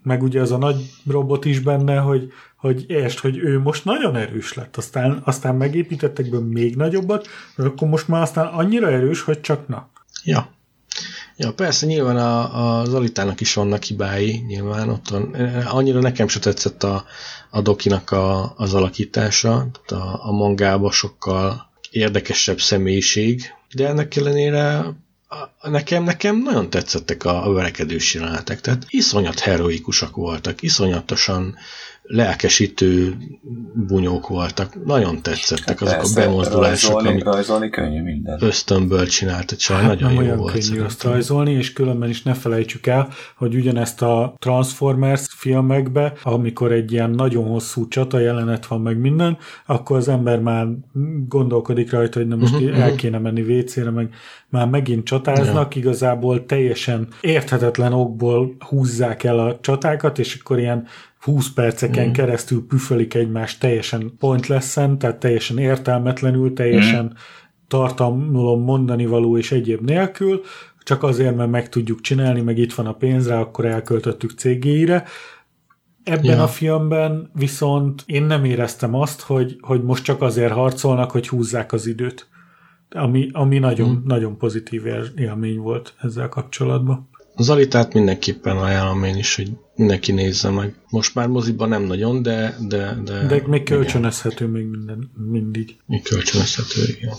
meg 0.03 0.23
ugye 0.23 0.41
az 0.41 0.53
a 0.53 0.59
nagy 0.59 0.91
robot 1.07 1.45
is 1.45 1.61
benne, 1.61 1.97
hogy, 1.97 2.33
hogy 2.57 2.85
értsd, 2.89 3.19
hogy 3.19 3.39
ő 3.39 3.59
most 3.59 3.85
nagyon 3.85 4.17
erős 4.17 4.55
lett, 4.55 4.77
aztán, 4.77 5.21
aztán 5.25 5.55
megépítettek 5.55 6.31
be 6.31 6.39
még 6.39 6.77
nagyobbat, 6.77 7.27
akkor 7.57 7.89
most 7.89 8.09
már 8.09 8.23
aztán 8.23 8.47
annyira 8.47 8.91
erős, 8.91 9.23
hogy 9.23 9.41
csak 9.41 9.69
na. 9.69 9.89
Ja. 10.25 10.49
Ja, 11.37 11.53
persze, 11.53 11.87
nyilván 11.87 12.17
a, 12.17 12.81
a 12.81 12.85
Zolitának 12.85 13.41
is 13.41 13.55
vannak 13.55 13.83
hibái, 13.83 14.45
nyilván 14.47 14.89
ott 14.89 15.09
van. 15.09 15.35
Annyira 15.67 16.01
nekem 16.01 16.29
se 16.29 16.39
tetszett 16.39 16.83
a, 16.83 17.05
a 17.51 17.61
Dokinak 17.61 18.11
a, 18.11 18.55
az 18.57 18.75
alakítása, 18.75 19.67
tehát 19.87 20.05
a, 20.05 20.29
a 20.29 20.33
mangába 20.33 20.91
sokkal 20.91 21.72
érdekesebb 21.93 22.61
személyiség, 22.61 23.43
de 23.75 23.89
ennek 23.89 24.17
ellenére 24.17 24.85
nekem, 25.63 26.05
nekem 26.05 26.43
nagyon 26.43 26.71
tetszettek 26.71 27.25
a, 27.25 27.47
a 27.47 27.53
verekedős 27.53 28.15
jelenetek, 28.15 28.61
tehát 28.61 28.87
iszonyat 28.89 29.39
heroikusak 29.39 30.17
voltak, 30.17 30.63
iszonyatosan 30.63 31.57
lelkesítő 32.03 33.17
bunyók 33.75 34.29
voltak, 34.29 34.85
nagyon 34.85 35.23
tetszettek 35.23 35.81
azok 35.81 35.97
Persze, 35.97 36.23
a 36.23 36.25
bemozdulások, 36.25 36.91
rajzolni, 36.93 37.09
amik 37.09 37.25
rajzolni 37.25 37.71
könnyű 37.71 38.03
minden. 38.03 38.39
ösztönből 38.41 39.07
csinált, 39.07 39.57
csak 39.57 39.77
hát 39.77 39.87
nagyon 39.87 40.15
nem 40.15 40.25
jó 40.25 40.35
volt. 40.35 40.51
könnyű 40.51 40.63
szerintem. 40.63 40.87
azt 40.87 41.03
rajzolni, 41.03 41.53
és 41.53 41.73
különben 41.73 42.09
is 42.09 42.23
ne 42.23 42.35
felejtsük 42.35 42.87
el, 42.87 43.09
hogy 43.37 43.55
ugyanezt 43.55 44.03
a 44.03 44.35
Transformers 44.39 45.27
filmekbe, 45.31 46.13
amikor 46.23 46.73
egy 46.73 46.93
ilyen 46.93 47.11
nagyon 47.11 47.45
hosszú 47.45 47.89
csata 47.89 48.19
jelenet 48.19 48.67
van 48.67 48.81
meg 48.81 48.99
minden, 48.99 49.39
akkor 49.67 49.97
az 49.97 50.09
ember 50.09 50.41
már 50.41 50.67
gondolkodik 51.29 51.91
rajta, 51.91 52.19
hogy 52.19 52.29
na 52.29 52.37
most 52.37 52.55
uh-huh, 52.55 52.81
el 52.81 52.95
kéne 52.95 53.19
menni 53.19 53.41
WC-re, 53.41 53.91
meg 53.91 54.15
már 54.49 54.69
megint 54.69 55.05
csatáznak, 55.05 55.75
ja. 55.75 55.81
igazából 55.81 56.47
teljesen 56.47 57.09
érthetetlen 57.21 57.93
okból 57.93 58.57
húzzák 58.59 59.25
el 59.25 59.39
a 59.39 59.59
csatákat, 59.61 60.19
és 60.19 60.39
akkor 60.41 60.59
ilyen 60.59 60.87
20 61.23 61.53
perceken 61.53 62.09
mm. 62.09 62.13
keresztül 62.13 62.67
püfölik 62.67 63.15
egymást 63.15 63.61
teljesen 63.61 64.13
pointless-en, 64.19 64.99
tehát 64.99 65.17
teljesen 65.17 65.59
értelmetlenül, 65.59 66.53
teljesen 66.53 67.05
mm. 67.05 67.17
tartalmulom 67.69 68.63
mondani 68.63 69.07
való 69.07 69.39
és 69.39 69.53
egyéb 69.53 69.81
nélkül, 69.81 70.43
csak 70.83 71.03
azért, 71.03 71.37
mert 71.37 71.51
meg 71.51 71.69
tudjuk 71.69 72.01
csinálni, 72.01 72.41
meg 72.41 72.59
itt 72.59 72.73
van 72.73 72.87
a 72.87 72.93
pénz 72.93 73.29
rá, 73.29 73.41
akkor 73.41 73.65
elköltöttük 73.65 74.31
cégére. 74.31 75.05
Ebben 76.05 76.37
ja. 76.37 76.43
a 76.43 76.49
filmben 76.49 77.31
viszont 77.35 78.03
én 78.07 78.23
nem 78.23 78.45
éreztem 78.45 78.95
azt, 78.95 79.21
hogy, 79.21 79.57
hogy 79.61 79.83
most 79.83 80.05
csak 80.05 80.23
azért 80.23 80.53
harcolnak, 80.53 81.11
hogy 81.11 81.29
húzzák 81.29 81.73
az 81.73 81.87
időt. 81.87 82.29
Ami, 82.91 83.29
ami 83.33 83.59
nagyon, 83.59 83.91
mm. 83.91 84.07
nagyon 84.07 84.39
pozitív 84.39 84.83
élmény 85.17 85.59
volt 85.59 85.95
ezzel 86.01 86.29
kapcsolatban. 86.29 87.09
Az 87.35 87.49
Alitát 87.49 87.93
mindenképpen 87.93 88.57
ajánlom 88.57 89.05
én 89.05 89.17
is, 89.17 89.35
hogy 89.35 89.51
mindenki 89.77 90.13
nézze 90.13 90.51
meg. 90.51 90.75
Most 90.89 91.15
már 91.15 91.27
moziban 91.27 91.69
nem 91.69 91.83
nagyon, 91.83 92.23
de... 92.23 92.57
De, 92.69 92.99
de, 93.05 93.27
de 93.27 93.43
még 93.47 93.63
kölcsönözhető 93.63 94.45
igen. 94.45 94.51
még 94.51 94.67
minden, 94.67 95.11
mindig. 95.31 95.77
Még 95.87 96.03
kölcsönözhető, 96.03 96.83
igen. 96.97 97.15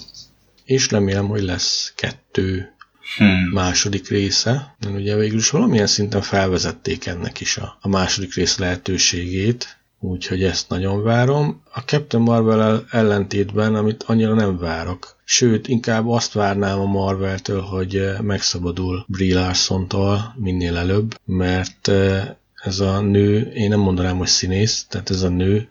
És 0.65 0.91
remélem, 0.91 1.27
hogy 1.27 1.43
lesz 1.43 1.93
kettő 1.95 2.75
hmm. 3.17 3.49
második 3.53 4.09
része, 4.09 4.75
mert 4.79 4.95
ugye 4.95 5.15
végül 5.15 5.37
is 5.37 5.49
valamilyen 5.49 5.87
szinten 5.87 6.21
felvezették 6.21 7.05
ennek 7.05 7.39
is 7.39 7.57
a, 7.57 7.77
a 7.81 7.87
második 7.87 8.33
rész 8.33 8.57
lehetőségét, 8.57 9.77
úgyhogy 10.03 10.43
ezt 10.43 10.69
nagyon 10.69 11.03
várom. 11.03 11.61
A 11.73 11.79
Captain 11.79 12.23
Marvel 12.23 12.85
ellentétben, 12.89 13.75
amit 13.75 14.03
annyira 14.03 14.33
nem 14.33 14.57
várok, 14.57 15.15
sőt, 15.23 15.67
inkább 15.67 16.07
azt 16.07 16.33
várnám 16.33 16.79
a 16.79 16.85
Marvel-től, 16.85 17.61
hogy 17.61 17.95
eh, 17.95 18.19
megszabadul 18.19 19.05
Brie 19.07 19.35
Larson-tól 19.35 20.33
minél 20.37 20.77
előbb, 20.77 21.19
mert 21.25 21.87
eh, 21.87 22.27
ez 22.55 22.79
a 22.79 23.01
nő, 23.01 23.51
én 23.53 23.69
nem 23.69 23.79
mondanám, 23.79 24.17
hogy 24.17 24.27
színész, 24.27 24.85
tehát 24.89 25.09
ez 25.09 25.21
a 25.21 25.29
nő 25.29 25.67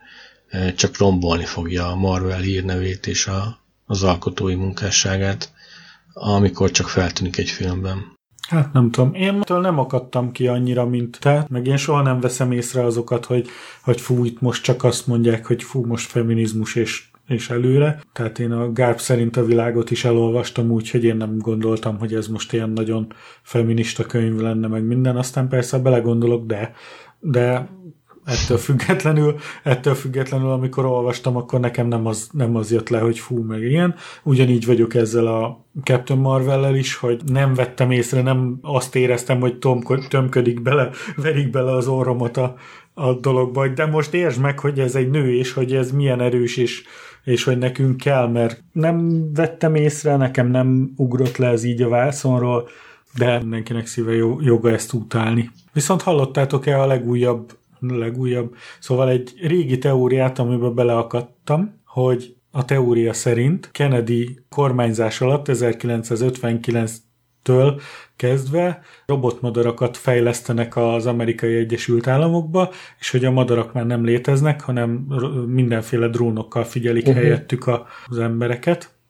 eh, 0.48 0.72
csak 0.72 0.98
rombolni 0.98 1.44
fogja 1.44 1.86
a 1.88 1.96
Marvel 1.96 2.40
hírnevét 2.40 3.06
és 3.06 3.26
a, 3.26 3.58
az 3.86 4.02
alkotói 4.02 4.54
munkásságát, 4.54 5.52
amikor 6.12 6.70
csak 6.70 6.88
feltűnik 6.88 7.38
egy 7.38 7.50
filmben. 7.50 8.11
Hát 8.52 8.72
nem 8.72 8.90
tudom, 8.90 9.14
én 9.14 9.40
nem 9.46 9.78
akadtam 9.78 10.32
ki 10.32 10.46
annyira, 10.46 10.86
mint 10.86 11.18
te, 11.20 11.46
meg 11.48 11.66
én 11.66 11.76
soha 11.76 12.02
nem 12.02 12.20
veszem 12.20 12.52
észre 12.52 12.84
azokat, 12.84 13.24
hogy, 13.24 13.48
hogy 13.82 14.00
fú, 14.00 14.24
itt 14.24 14.40
most 14.40 14.62
csak 14.62 14.84
azt 14.84 15.06
mondják, 15.06 15.46
hogy 15.46 15.62
fú, 15.62 15.84
most 15.86 16.10
feminizmus, 16.10 16.74
és 16.74 17.10
és 17.28 17.50
előre. 17.50 18.00
Tehát 18.12 18.38
én 18.38 18.52
a 18.52 18.72
Gárp 18.72 18.98
szerint 18.98 19.36
a 19.36 19.44
világot 19.44 19.90
is 19.90 20.04
elolvastam 20.04 20.70
úgy, 20.70 20.90
hogy 20.90 21.04
én 21.04 21.16
nem 21.16 21.38
gondoltam, 21.38 21.98
hogy 21.98 22.14
ez 22.14 22.26
most 22.26 22.52
ilyen 22.52 22.70
nagyon 22.70 23.12
feminista 23.42 24.06
könyv 24.06 24.40
lenne, 24.40 24.66
meg 24.66 24.84
minden. 24.84 25.16
Aztán 25.16 25.48
persze 25.48 25.78
belegondolok, 25.78 26.46
de, 26.46 26.74
de 27.20 27.68
ettől 28.24 28.58
függetlenül, 28.58 29.36
ettől 29.62 29.94
függetlenül, 29.94 30.50
amikor 30.50 30.84
olvastam, 30.84 31.36
akkor 31.36 31.60
nekem 31.60 31.88
nem 31.88 32.06
az, 32.06 32.28
nem 32.32 32.56
az 32.56 32.70
jött 32.70 32.88
le, 32.88 32.98
hogy 32.98 33.18
fú, 33.18 33.42
meg 33.42 33.62
ilyen. 33.62 33.94
Ugyanígy 34.22 34.66
vagyok 34.66 34.94
ezzel 34.94 35.26
a 35.26 35.64
Captain 35.82 36.20
Marvel-lel 36.20 36.76
is, 36.76 36.96
hogy 36.96 37.20
nem 37.26 37.54
vettem 37.54 37.90
észre, 37.90 38.22
nem 38.22 38.58
azt 38.62 38.96
éreztem, 38.96 39.40
hogy 39.40 39.58
tomko, 39.58 39.98
tömködik 39.98 40.62
bele, 40.62 40.90
verik 41.16 41.50
bele 41.50 41.72
az 41.72 41.86
orromat 41.86 42.36
a, 42.36 42.56
a 42.94 43.12
dologba, 43.12 43.68
de 43.68 43.86
most 43.86 44.14
értsd 44.14 44.40
meg, 44.40 44.58
hogy 44.58 44.80
ez 44.80 44.94
egy 44.94 45.10
nő, 45.10 45.34
és 45.34 45.52
hogy 45.52 45.74
ez 45.74 45.90
milyen 45.90 46.20
erős, 46.20 46.56
és, 46.56 46.82
és 47.24 47.44
hogy 47.44 47.58
nekünk 47.58 47.96
kell, 47.96 48.28
mert 48.28 48.62
nem 48.72 49.28
vettem 49.34 49.74
észre, 49.74 50.16
nekem 50.16 50.50
nem 50.50 50.92
ugrott 50.96 51.36
le 51.36 51.48
ez 51.48 51.64
így 51.64 51.82
a 51.82 51.88
vászonról, 51.88 52.68
de 53.16 53.38
mindenkinek 53.38 53.86
szíve 53.86 54.14
joga 54.40 54.70
ezt 54.70 54.92
utálni. 54.92 55.50
Viszont 55.72 56.02
hallottátok-e 56.02 56.80
a 56.80 56.86
legújabb 56.86 57.52
legújabb. 57.88 58.54
Szóval 58.80 59.08
egy 59.08 59.32
régi 59.40 59.78
teóriát, 59.78 60.38
amiben 60.38 60.74
beleakadtam, 60.74 61.80
hogy 61.84 62.36
a 62.50 62.64
teória 62.64 63.12
szerint 63.12 63.70
Kennedy 63.70 64.38
kormányzás 64.48 65.20
alatt 65.20 65.46
1959-től 65.48 67.80
kezdve 68.16 68.80
robotmadarakat 69.06 69.96
fejlesztenek 69.96 70.76
az 70.76 71.06
amerikai 71.06 71.54
Egyesült 71.54 72.06
Államokba, 72.06 72.70
és 72.98 73.10
hogy 73.10 73.24
a 73.24 73.30
madarak 73.30 73.72
már 73.72 73.86
nem 73.86 74.04
léteznek, 74.04 74.60
hanem 74.60 74.90
mindenféle 75.46 76.08
drónokkal 76.08 76.64
figyelik 76.64 77.06
uh-huh. 77.06 77.22
helyettük 77.22 77.70
az 78.06 78.18
embereket. 78.18 79.00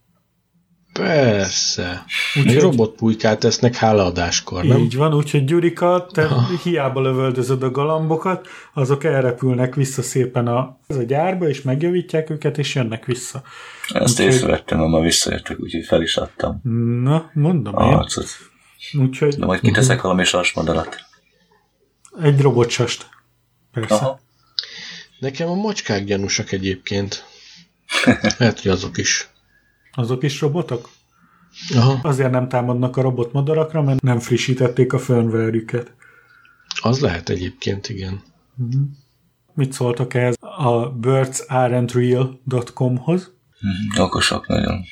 Persze. 0.92 2.04
Úgyhogy 2.34 2.60
robotpulykát 2.60 3.38
tesznek 3.38 3.74
hálaadáskor, 3.74 4.64
nem? 4.64 4.78
Így 4.78 4.96
van, 4.96 5.14
úgyhogy 5.14 5.44
Gyurika, 5.44 6.06
te 6.12 6.24
ah. 6.24 6.60
hiába 6.62 7.00
lövöldözöd 7.00 7.62
a 7.62 7.70
galambokat, 7.70 8.48
azok 8.74 9.04
elrepülnek 9.04 9.74
vissza 9.74 10.02
szépen 10.02 10.46
a, 10.46 10.78
az 10.86 10.96
a 10.96 11.02
gyárba, 11.02 11.48
és 11.48 11.62
megjavítják 11.62 12.30
őket, 12.30 12.58
és 12.58 12.74
jönnek 12.74 13.04
vissza. 13.04 13.42
Ezt 13.92 14.20
úgyhogy... 14.20 14.34
észrevettem, 14.34 14.78
ma 14.78 15.00
visszajöttek, 15.00 15.60
úgyhogy 15.60 15.84
fel 15.86 16.02
is 16.02 16.16
adtam. 16.16 16.60
Na, 17.02 17.30
mondom 17.32 17.76
a 17.76 17.84
én. 17.84 17.92
Harcot. 17.92 18.26
Úgyhogy... 18.98 19.34
De 19.34 19.46
majd 19.46 19.60
kiteszek 19.60 19.88
uh-huh. 19.88 20.02
valami 20.02 20.24
sasmadarat. 20.24 20.96
Egy 22.22 22.40
robotsast. 22.40 23.08
Persze. 23.72 23.94
Aha. 23.94 24.20
Nekem 25.18 25.48
a 25.48 25.54
macskák 25.54 26.04
gyanúsak 26.04 26.52
egyébként. 26.52 27.24
Lehet, 28.38 28.60
hogy 28.60 28.70
azok 28.70 28.98
is. 28.98 29.31
Azok 29.92 30.22
is 30.22 30.40
robotok? 30.40 30.88
Aha. 31.74 31.98
Azért 32.02 32.30
nem 32.30 32.48
támadnak 32.48 32.96
a 32.96 33.02
robotmadarakra, 33.02 33.82
mert 33.82 34.00
nem 34.00 34.18
frissítették 34.18 34.92
a 34.92 34.98
firmware-üket. 34.98 35.92
Az 36.80 37.00
lehet 37.00 37.28
egyébként, 37.28 37.88
igen. 37.88 38.22
Uh-huh. 38.58 38.82
Mit 39.54 39.72
szóltak 39.72 40.14
ez 40.14 40.34
a 40.40 40.90
birdsaren'treal.com-hoz? 40.90 43.32
Uh-huh. 43.54 44.04
Okosak 44.04 44.46
nagyon. 44.46 44.84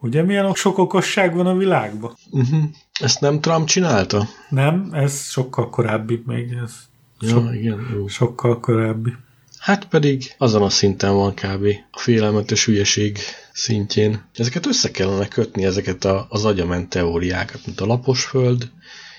Ugye 0.00 0.22
milyen 0.22 0.54
sok 0.54 0.78
okosság 0.78 1.34
van 1.34 1.46
a 1.46 1.56
világban? 1.56 2.16
Uh-huh. 2.30 2.62
Ezt 3.00 3.20
nem 3.20 3.40
Trump 3.40 3.66
csinálta? 3.66 4.28
Nem, 4.48 4.88
ez 4.92 5.30
sokkal 5.30 5.70
korábbi 5.70 6.22
még. 6.26 6.52
Ez 6.64 6.72
ja, 7.20 7.28
sok, 7.28 7.54
igen, 7.54 7.90
jó. 7.94 8.06
Sokkal 8.06 8.60
korábbi. 8.60 9.14
Hát 9.58 9.88
pedig 9.88 10.34
azon 10.38 10.62
a 10.62 10.68
szinten 10.68 11.14
van 11.14 11.34
kb. 11.34 11.66
a 11.90 11.98
félelmetes 11.98 12.64
hülyeség 12.64 13.18
szintjén. 13.54 14.22
Ezeket 14.34 14.66
össze 14.66 14.90
kellene 14.90 15.28
kötni, 15.28 15.64
ezeket 15.64 16.04
a, 16.04 16.26
az 16.28 16.44
agyament 16.44 16.88
teóriákat, 16.88 17.66
mint 17.66 17.80
a 17.80 17.86
laposföld 17.86 18.70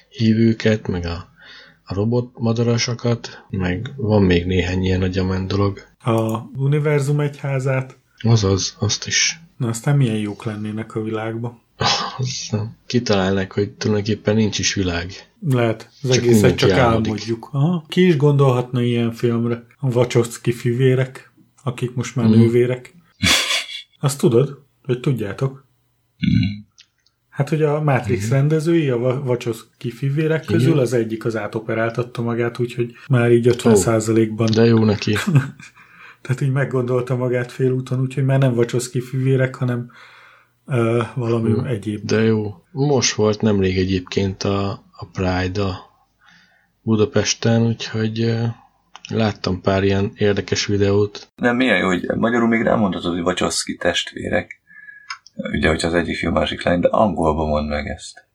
hívőket, 0.09 0.87
meg 0.87 1.05
a, 1.05 1.27
a 1.83 1.93
robotmadarasokat, 1.93 3.45
meg 3.49 3.93
van 3.97 4.23
még 4.23 4.45
néhány 4.45 4.83
ilyen 4.83 5.01
agyament 5.01 5.47
dolog. 5.47 5.79
A 6.03 6.37
univerzum 6.55 7.19
egyházát. 7.19 7.97
Azaz, 8.19 8.75
azt 8.79 9.07
is. 9.07 9.39
Na 9.57 9.67
aztán 9.67 9.97
milyen 9.97 10.17
jók 10.17 10.43
lennének 10.43 10.95
a 10.95 11.01
világban. 11.01 11.61
Kitalálnak, 12.85 13.51
hogy 13.51 13.71
tulajdonképpen 13.71 14.35
nincs 14.35 14.59
is 14.59 14.73
világ. 14.73 15.11
Lehet, 15.49 15.89
az 16.03 16.09
csak 16.09 16.23
egészet 16.23 16.55
csak 16.55 16.71
álmodik. 16.71 17.11
álmodjuk. 17.11 17.49
Aha. 17.51 17.85
Ki 17.87 18.07
is 18.07 18.17
gondolhatna 18.17 18.81
ilyen 18.81 19.11
filmre? 19.11 19.65
A 19.79 19.87
Wachowski 19.87 20.51
fivérek, 20.51 21.31
akik 21.63 21.93
most 21.93 22.15
már 22.15 22.27
mm. 22.27 22.31
nővérek. 22.31 22.94
Azt 24.05 24.19
tudod? 24.19 24.61
Hogy 24.83 24.99
tudjátok? 24.99 25.51
Mm. 26.25 26.59
Hát, 27.29 27.49
hogy 27.49 27.63
a 27.63 27.81
Matrix 27.81 28.27
mm. 28.27 28.31
rendezői, 28.31 28.89
a 28.89 28.95
Wachowski 28.97 29.91
fivérek 29.91 30.45
közül 30.45 30.69
Igen. 30.69 30.81
az 30.81 30.93
egyik 30.93 31.25
az 31.25 31.35
átoperáltatta 31.35 32.21
magát, 32.21 32.59
úgyhogy 32.59 32.93
már 33.07 33.31
így 33.31 33.47
50%-ban. 33.49 34.49
De 34.53 34.65
jó 34.65 34.83
neki. 34.83 35.13
Tehát 36.21 36.41
így 36.41 36.51
meggondolta 36.51 37.15
magát 37.15 37.51
félúton, 37.51 37.99
úgyhogy 37.99 38.25
már 38.25 38.39
nem 38.39 38.53
Wachowski 38.53 39.01
fivérek, 39.01 39.55
hanem 39.55 39.91
uh, 40.65 41.03
valami 41.15 41.51
hmm. 41.51 41.65
egyéb. 41.65 42.05
De 42.05 42.21
jó. 42.21 42.63
Most 42.71 43.13
volt 43.13 43.41
nemrég 43.41 43.77
egyébként 43.77 44.43
a, 44.43 44.69
a 44.91 45.05
Pride 45.11 45.61
a 45.61 45.75
Budapesten, 46.81 47.61
úgyhogy 47.61 48.19
láttam 49.09 49.61
pár 49.61 49.83
ilyen 49.83 50.11
érdekes 50.15 50.65
videót. 50.65 51.31
Nem, 51.35 51.55
milyen 51.55 51.77
jó, 51.77 51.87
hogy 51.87 52.05
magyarul 52.15 52.47
még 52.47 52.61
nem 52.61 52.79
mondhatod, 52.79 53.13
hogy 53.13 53.21
Wachowski 53.21 53.75
testvérek. 53.75 54.61
Ugye, 55.35 55.67
hogy 55.67 55.85
az 55.85 55.93
egyik 55.93 56.17
fiú, 56.17 56.31
másik 56.31 56.63
lány, 56.63 56.79
de 56.79 56.87
angolban 56.87 57.47
mond 57.47 57.69
meg 57.69 57.87
ezt. 57.87 58.27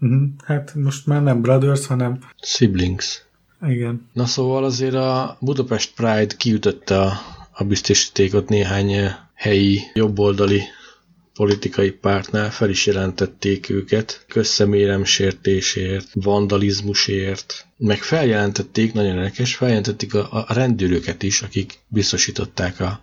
Uh-huh. 0.00 0.28
Hát 0.44 0.74
most 0.74 1.06
már 1.06 1.22
nem 1.22 1.40
Brothers, 1.40 1.86
hanem... 1.86 2.18
Siblings. 2.42 3.24
Igen. 3.66 4.08
Na 4.12 4.26
szóval 4.26 4.64
azért 4.64 4.94
a 4.94 5.36
Budapest 5.40 5.94
Pride 5.94 6.34
kiütötte 6.36 7.00
a, 7.00 7.12
a 7.52 7.64
biztosítékot 7.64 8.48
néhány 8.48 9.10
helyi 9.34 9.80
jobboldali 9.94 10.62
politikai 11.36 11.90
pártnál 11.90 12.50
fel 12.50 12.70
is 12.70 12.86
jelentették 12.86 13.68
őket 13.68 14.24
közszemérem 14.28 15.04
sértésért, 15.04 16.08
vandalizmusért, 16.12 17.66
meg 17.76 18.02
feljelentették, 18.02 18.92
nagyon 18.92 19.16
érdekes, 19.16 19.54
feljelentették 19.54 20.14
a, 20.14 20.44
a 20.48 20.52
rendőröket 20.54 21.22
is, 21.22 21.42
akik 21.42 21.78
biztosították 21.88 22.80
a 22.80 23.00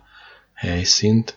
helyszínt, 0.54 1.36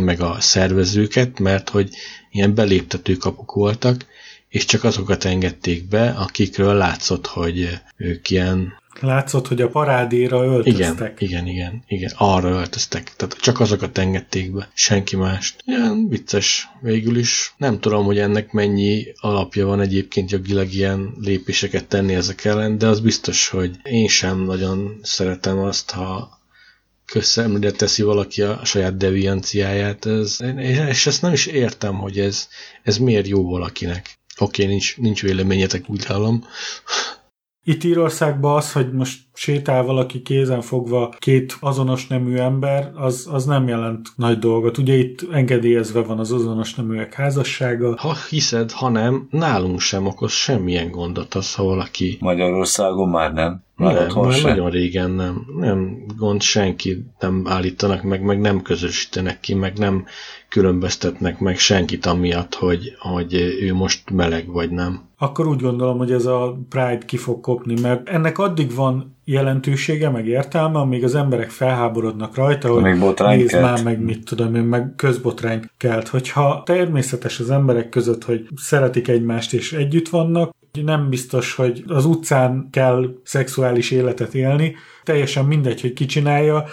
meg 0.00 0.20
a 0.20 0.40
szervezőket, 0.40 1.38
mert 1.38 1.68
hogy 1.68 1.90
ilyen 2.30 2.54
beléptető 2.54 3.16
kapuk 3.16 3.52
voltak, 3.52 4.06
és 4.48 4.64
csak 4.64 4.84
azokat 4.84 5.24
engedték 5.24 5.88
be, 5.88 6.10
akikről 6.10 6.74
látszott, 6.74 7.26
hogy 7.26 7.68
ők 7.96 8.30
ilyen 8.30 8.80
Látszott, 9.00 9.48
hogy 9.48 9.60
a 9.60 9.68
parádéra 9.68 10.44
öltöztek. 10.44 11.20
Igen, 11.20 11.46
igen, 11.46 11.46
igen, 11.46 11.82
igen, 11.86 12.12
arra 12.16 12.48
öltöztek. 12.48 13.12
Tehát 13.16 13.36
csak 13.40 13.60
azokat 13.60 13.98
engedték 13.98 14.52
be, 14.52 14.68
senki 14.74 15.16
mást. 15.16 15.62
Ilyen 15.66 16.08
vicces 16.08 16.68
végül 16.80 17.16
is. 17.16 17.54
Nem 17.56 17.80
tudom, 17.80 18.04
hogy 18.04 18.18
ennek 18.18 18.52
mennyi 18.52 19.04
alapja 19.20 19.66
van 19.66 19.80
egyébként 19.80 20.30
jogilag 20.30 20.72
ilyen 20.72 21.14
lépéseket 21.20 21.88
tenni 21.88 22.14
ezek 22.14 22.44
ellen, 22.44 22.78
de 22.78 22.86
az 22.86 23.00
biztos, 23.00 23.48
hogy 23.48 23.76
én 23.82 24.08
sem 24.08 24.38
nagyon 24.38 24.98
szeretem 25.02 25.58
azt, 25.58 25.90
ha 25.90 26.40
közszemlére 27.04 27.70
teszi 27.70 28.02
valaki 28.02 28.42
a 28.42 28.64
saját 28.64 28.96
devianciáját, 28.96 30.06
ez, 30.06 30.38
és 30.88 31.06
ezt 31.06 31.22
nem 31.22 31.32
is 31.32 31.46
értem, 31.46 31.94
hogy 31.94 32.18
ez, 32.18 32.48
ez 32.82 32.96
miért 32.96 33.28
jó 33.28 33.50
valakinek. 33.50 34.18
Oké, 34.38 34.62
okay, 34.62 34.74
nincs, 34.74 34.96
nincs 34.96 35.22
véleményetek, 35.22 35.88
úgy 35.88 36.04
hallom. 36.04 36.44
Itt 37.64 37.84
Írországban 37.84 38.56
az, 38.56 38.72
hogy 38.72 38.92
most 38.92 39.20
sétál 39.34 39.82
valaki 39.82 40.22
kézen 40.22 40.60
fogva 40.60 41.14
két 41.18 41.56
azonos 41.60 42.06
nemű 42.06 42.36
ember, 42.36 42.92
az, 42.94 43.28
az 43.30 43.44
nem 43.44 43.68
jelent 43.68 44.08
nagy 44.16 44.38
dolgot. 44.38 44.78
Ugye 44.78 44.94
itt 44.94 45.32
engedélyezve 45.32 46.02
van 46.02 46.18
az 46.18 46.32
azonos 46.32 46.74
neműek 46.74 47.14
házassága. 47.14 47.94
Ha 47.98 48.16
hiszed, 48.28 48.70
ha 48.70 48.88
nem, 48.88 49.26
nálunk 49.30 49.80
sem 49.80 50.06
okoz 50.06 50.32
semmilyen 50.32 50.90
gondot 50.90 51.34
az, 51.34 51.54
ha 51.54 51.64
valaki... 51.64 52.16
Magyarországon 52.20 53.08
már 53.08 53.32
nem. 53.32 53.62
Már 53.76 53.94
nem, 53.94 54.22
már 54.22 54.32
sem. 54.32 54.48
nagyon 54.48 54.70
régen 54.70 55.10
nem. 55.10 55.46
Nem 55.58 56.04
gond 56.16 56.42
senki 56.42 57.04
nem 57.20 57.42
állítanak 57.46 58.02
meg, 58.02 58.22
meg 58.22 58.40
nem 58.40 58.62
közösítenek 58.62 59.40
ki, 59.40 59.54
meg 59.54 59.78
nem 59.78 60.04
különböztetnek 60.48 61.38
meg 61.38 61.58
senkit 61.58 62.06
amiatt, 62.06 62.54
hogy, 62.54 62.96
hogy 62.98 63.34
ő 63.60 63.74
most 63.74 64.10
meleg 64.10 64.46
vagy 64.46 64.70
nem. 64.70 65.02
Akkor 65.18 65.46
úgy 65.46 65.60
gondolom, 65.60 65.98
hogy 65.98 66.12
ez 66.12 66.26
a 66.26 66.58
Pride 66.68 67.04
ki 67.06 67.16
fog 67.16 67.40
kopni, 67.40 67.80
mert 67.80 68.08
ennek 68.08 68.38
addig 68.38 68.74
van 68.74 69.16
jelentősége, 69.24 70.10
meg 70.10 70.26
értelme, 70.26 70.78
amíg 70.78 71.04
az 71.04 71.14
emberek 71.14 71.50
felháborodnak 71.50 72.34
rajta, 72.34 72.72
hogy 72.72 72.82
nézd 73.18 73.60
már 73.60 73.82
meg 73.82 74.00
mit 74.00 74.24
tudom 74.24 74.54
én, 74.54 74.62
meg 74.62 74.92
közbotrány 74.96 75.64
kelt. 75.76 76.08
Hogyha 76.08 76.62
természetes 76.66 77.40
az 77.40 77.50
emberek 77.50 77.88
között, 77.88 78.24
hogy 78.24 78.46
szeretik 78.56 79.08
egymást 79.08 79.52
és 79.52 79.72
együtt 79.72 80.08
vannak, 80.08 80.50
nem 80.84 81.08
biztos, 81.08 81.54
hogy 81.54 81.84
az 81.86 82.04
utcán 82.04 82.68
kell 82.70 83.14
szexuális 83.24 83.90
életet 83.90 84.34
élni, 84.34 84.74
teljesen 85.02 85.44
mindegy, 85.44 85.80
hogy 85.80 85.92
ki 85.92 86.06
csinálja, 86.06 86.64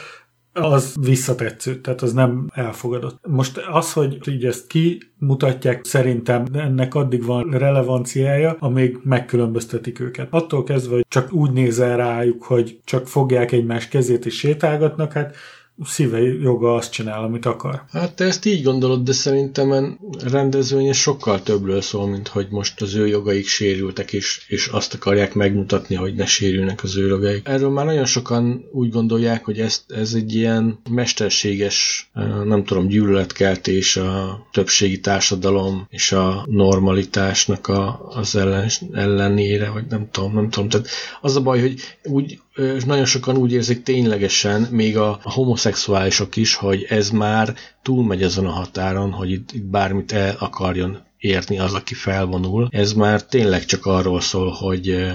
az 0.54 0.95
visszatetsző, 1.00 1.82
tehát 1.82 2.02
az 2.02 2.14
nem 2.14 2.50
elfogadott. 2.54 3.28
Most 3.28 3.58
az, 3.72 3.93
hogy 3.93 4.28
így 4.28 4.45
ezt 4.45 4.68
kimutatják, 4.68 5.86
szerintem 5.86 6.45
ennek 6.54 6.95
addig 6.95 7.26
van 7.26 7.50
relevanciája, 7.50 8.56
amíg 8.60 9.00
megkülönböztetik 9.04 10.00
őket. 10.00 10.28
Attól 10.30 10.64
kezdve, 10.64 10.93
hogy 10.93 11.06
csak 11.08 11.34
úgy 11.34 11.52
nézel 11.52 11.97
rájuk, 11.97 12.43
hogy 12.43 12.80
csak 12.84 13.08
fogják 13.08 13.52
egymás 13.52 13.88
kezét 13.88 14.26
és 14.26 14.38
sétálgatnak, 14.38 15.12
hát 15.12 15.36
szíve 15.84 16.20
joga 16.22 16.76
azt 16.76 16.92
csinál, 16.92 17.24
amit 17.24 17.46
akar. 17.46 17.84
Hát 17.92 18.14
te 18.16 18.26
ezt 18.26 18.46
így 18.46 18.64
gondolod, 18.64 19.04
de 19.04 19.12
szerintem 19.12 19.72
a 19.72 19.82
rendezvénye 20.30 20.94
sokkal 20.94 21.44
többről 21.44 21.82
szól, 21.82 22.08
mint 22.08 22.28
hogy 22.28 22.48
most 22.50 22.82
az 22.82 22.96
ő 22.96 23.08
jogaik 23.08 23.48
sérültek, 23.48 24.14
és, 24.14 24.46
és 24.48 24.68
azt 24.68 24.94
akarják 24.94 25.34
megmutatni, 25.34 25.96
hogy 25.96 26.16
ne 26.16 26.26
sérülnek 26.26 26.84
az 26.84 26.98
ő 26.98 27.08
jogaik. 27.08 27.48
Erről 27.48 27.70
már 27.70 27.86
nagyon 27.86 28.06
sokan 28.06 28.66
úgy 28.72 28.90
gondolják, 28.90 29.46
hogy 29.46 29.60
ez, 29.60 29.84
ez 29.88 30.14
egy 30.14 30.36
ilyen 30.36 30.80
mesterséges, 30.90 32.10
nem 32.46 32.64
tudom, 32.64 32.88
gyűlöletkeltés 32.88 33.98
a 33.98 34.48
többségi 34.52 35.00
társadalom 35.00 35.88
és 35.90 36.12
a 36.12 36.46
normalitásnak 36.50 37.68
a, 37.68 38.08
az 38.16 38.36
ellen, 38.36 38.70
ellenére, 38.94 39.70
vagy 39.70 39.86
nem 39.90 40.08
tudom, 40.12 40.34
nem 40.34 40.50
tudom. 40.50 40.70
Tehát 40.70 40.88
az 41.22 41.36
a 41.36 41.42
baj, 41.42 41.60
hogy 41.60 41.76
úgy 42.04 42.40
nagyon 42.86 43.05
sokan 43.05 43.38
úgy 43.38 43.51
érzik 43.51 43.84
ténylegesen, 43.84 44.62
még 44.62 44.97
a, 44.97 45.10
a 45.24 45.32
homoszexuálisok 45.32 46.36
is, 46.36 46.55
hogy 46.55 46.86
ez 46.89 47.10
már 47.10 47.55
túlmegy 47.82 48.24
ezen 48.24 48.45
a 48.45 48.51
határon, 48.51 49.12
hogy 49.12 49.32
itt, 49.32 49.51
itt 49.51 49.66
bármit 49.66 50.12
el 50.12 50.36
akarjon 50.39 50.97
érni 51.18 51.60
az, 51.60 51.74
aki 51.74 51.93
felvonul. 51.93 52.68
Ez 52.72 52.93
már 52.93 53.26
tényleg 53.26 53.66
csak 53.66 53.86
arról 53.86 54.22
szól, 54.22 54.49
hogy 54.51 55.12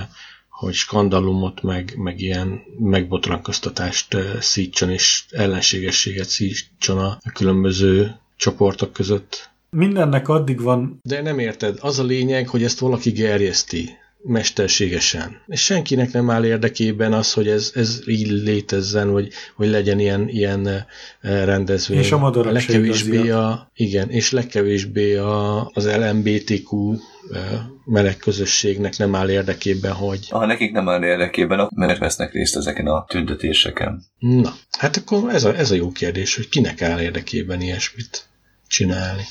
hogy 0.49 0.75
skandalumot, 0.75 1.63
meg, 1.63 1.95
meg 1.97 2.21
ilyen 2.21 2.63
megbotrankoztatást 2.79 4.17
szítson, 4.41 4.91
és 4.91 5.25
ellenségességet 5.31 6.29
szítson 6.29 6.99
a 6.99 7.19
különböző 7.35 8.15
csoportok 8.37 8.93
között. 8.93 9.51
Mindennek 9.71 10.29
addig 10.29 10.61
van... 10.61 10.99
De 11.03 11.23
nem 11.23 11.39
érted, 11.39 11.79
az 11.81 11.99
a 11.99 12.05
lényeg, 12.05 12.49
hogy 12.49 12.63
ezt 12.63 12.79
valaki 12.79 13.11
gerjeszti 13.11 13.91
mesterségesen. 14.27 15.43
És 15.47 15.65
senkinek 15.65 16.13
nem 16.13 16.31
áll 16.31 16.45
érdekében 16.45 17.13
az, 17.13 17.33
hogy 17.33 17.49
ez, 17.49 17.73
ez 17.75 18.01
így 18.07 18.31
létezzen, 18.31 19.11
vagy, 19.11 19.29
hogy 19.55 19.69
legyen 19.69 19.99
ilyen, 19.99 20.29
ilyen 20.29 20.67
eh, 20.67 20.85
rendezvény. 21.21 21.99
És 21.99 22.13
a 22.13 22.25
a 22.25 22.51
legkevésbé 22.51 23.31
a, 23.31 23.71
igen, 23.75 24.11
és 24.11 24.31
legkevésbé 24.31 25.17
a, 25.17 25.71
az 25.75 25.97
LMBTQ 25.97 26.93
eh, 26.93 26.99
meleg 27.85 28.17
közösségnek 28.17 28.97
nem 28.97 29.15
áll 29.15 29.29
érdekében, 29.29 29.93
hogy... 29.93 30.29
Ha 30.29 30.47
nekik 30.47 30.73
nem 30.73 30.89
áll 30.89 31.03
érdekében, 31.03 31.69
mert 31.75 31.99
vesznek 31.99 32.33
részt 32.33 32.57
ezeken 32.57 32.87
a 32.87 33.05
tüntetéseken. 33.09 34.03
Na, 34.19 34.55
hát 34.79 34.97
akkor 34.97 35.31
ez 35.31 35.45
a, 35.45 35.57
ez 35.57 35.71
a 35.71 35.75
jó 35.75 35.93
kérdés, 35.93 36.37
hogy 36.37 36.49
kinek 36.49 36.83
áll 36.83 37.01
érdekében 37.01 37.61
ilyesmit 37.61 38.29
csinálni. 38.67 39.23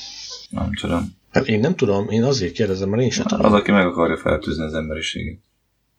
Nem 0.50 0.74
tudom. 0.80 1.22
Hát 1.34 1.48
én 1.48 1.60
nem 1.60 1.74
tudom, 1.74 2.08
én 2.10 2.22
azért 2.22 2.52
kérdezem, 2.52 2.88
mert 2.88 3.02
én 3.02 3.10
sem 3.10 3.24
tudom. 3.24 3.44
Az, 3.46 3.52
aki 3.52 3.70
meg 3.70 3.86
akarja 3.86 4.16
fertőzni 4.16 4.64
az 4.64 4.74
emberiséget. 4.74 5.38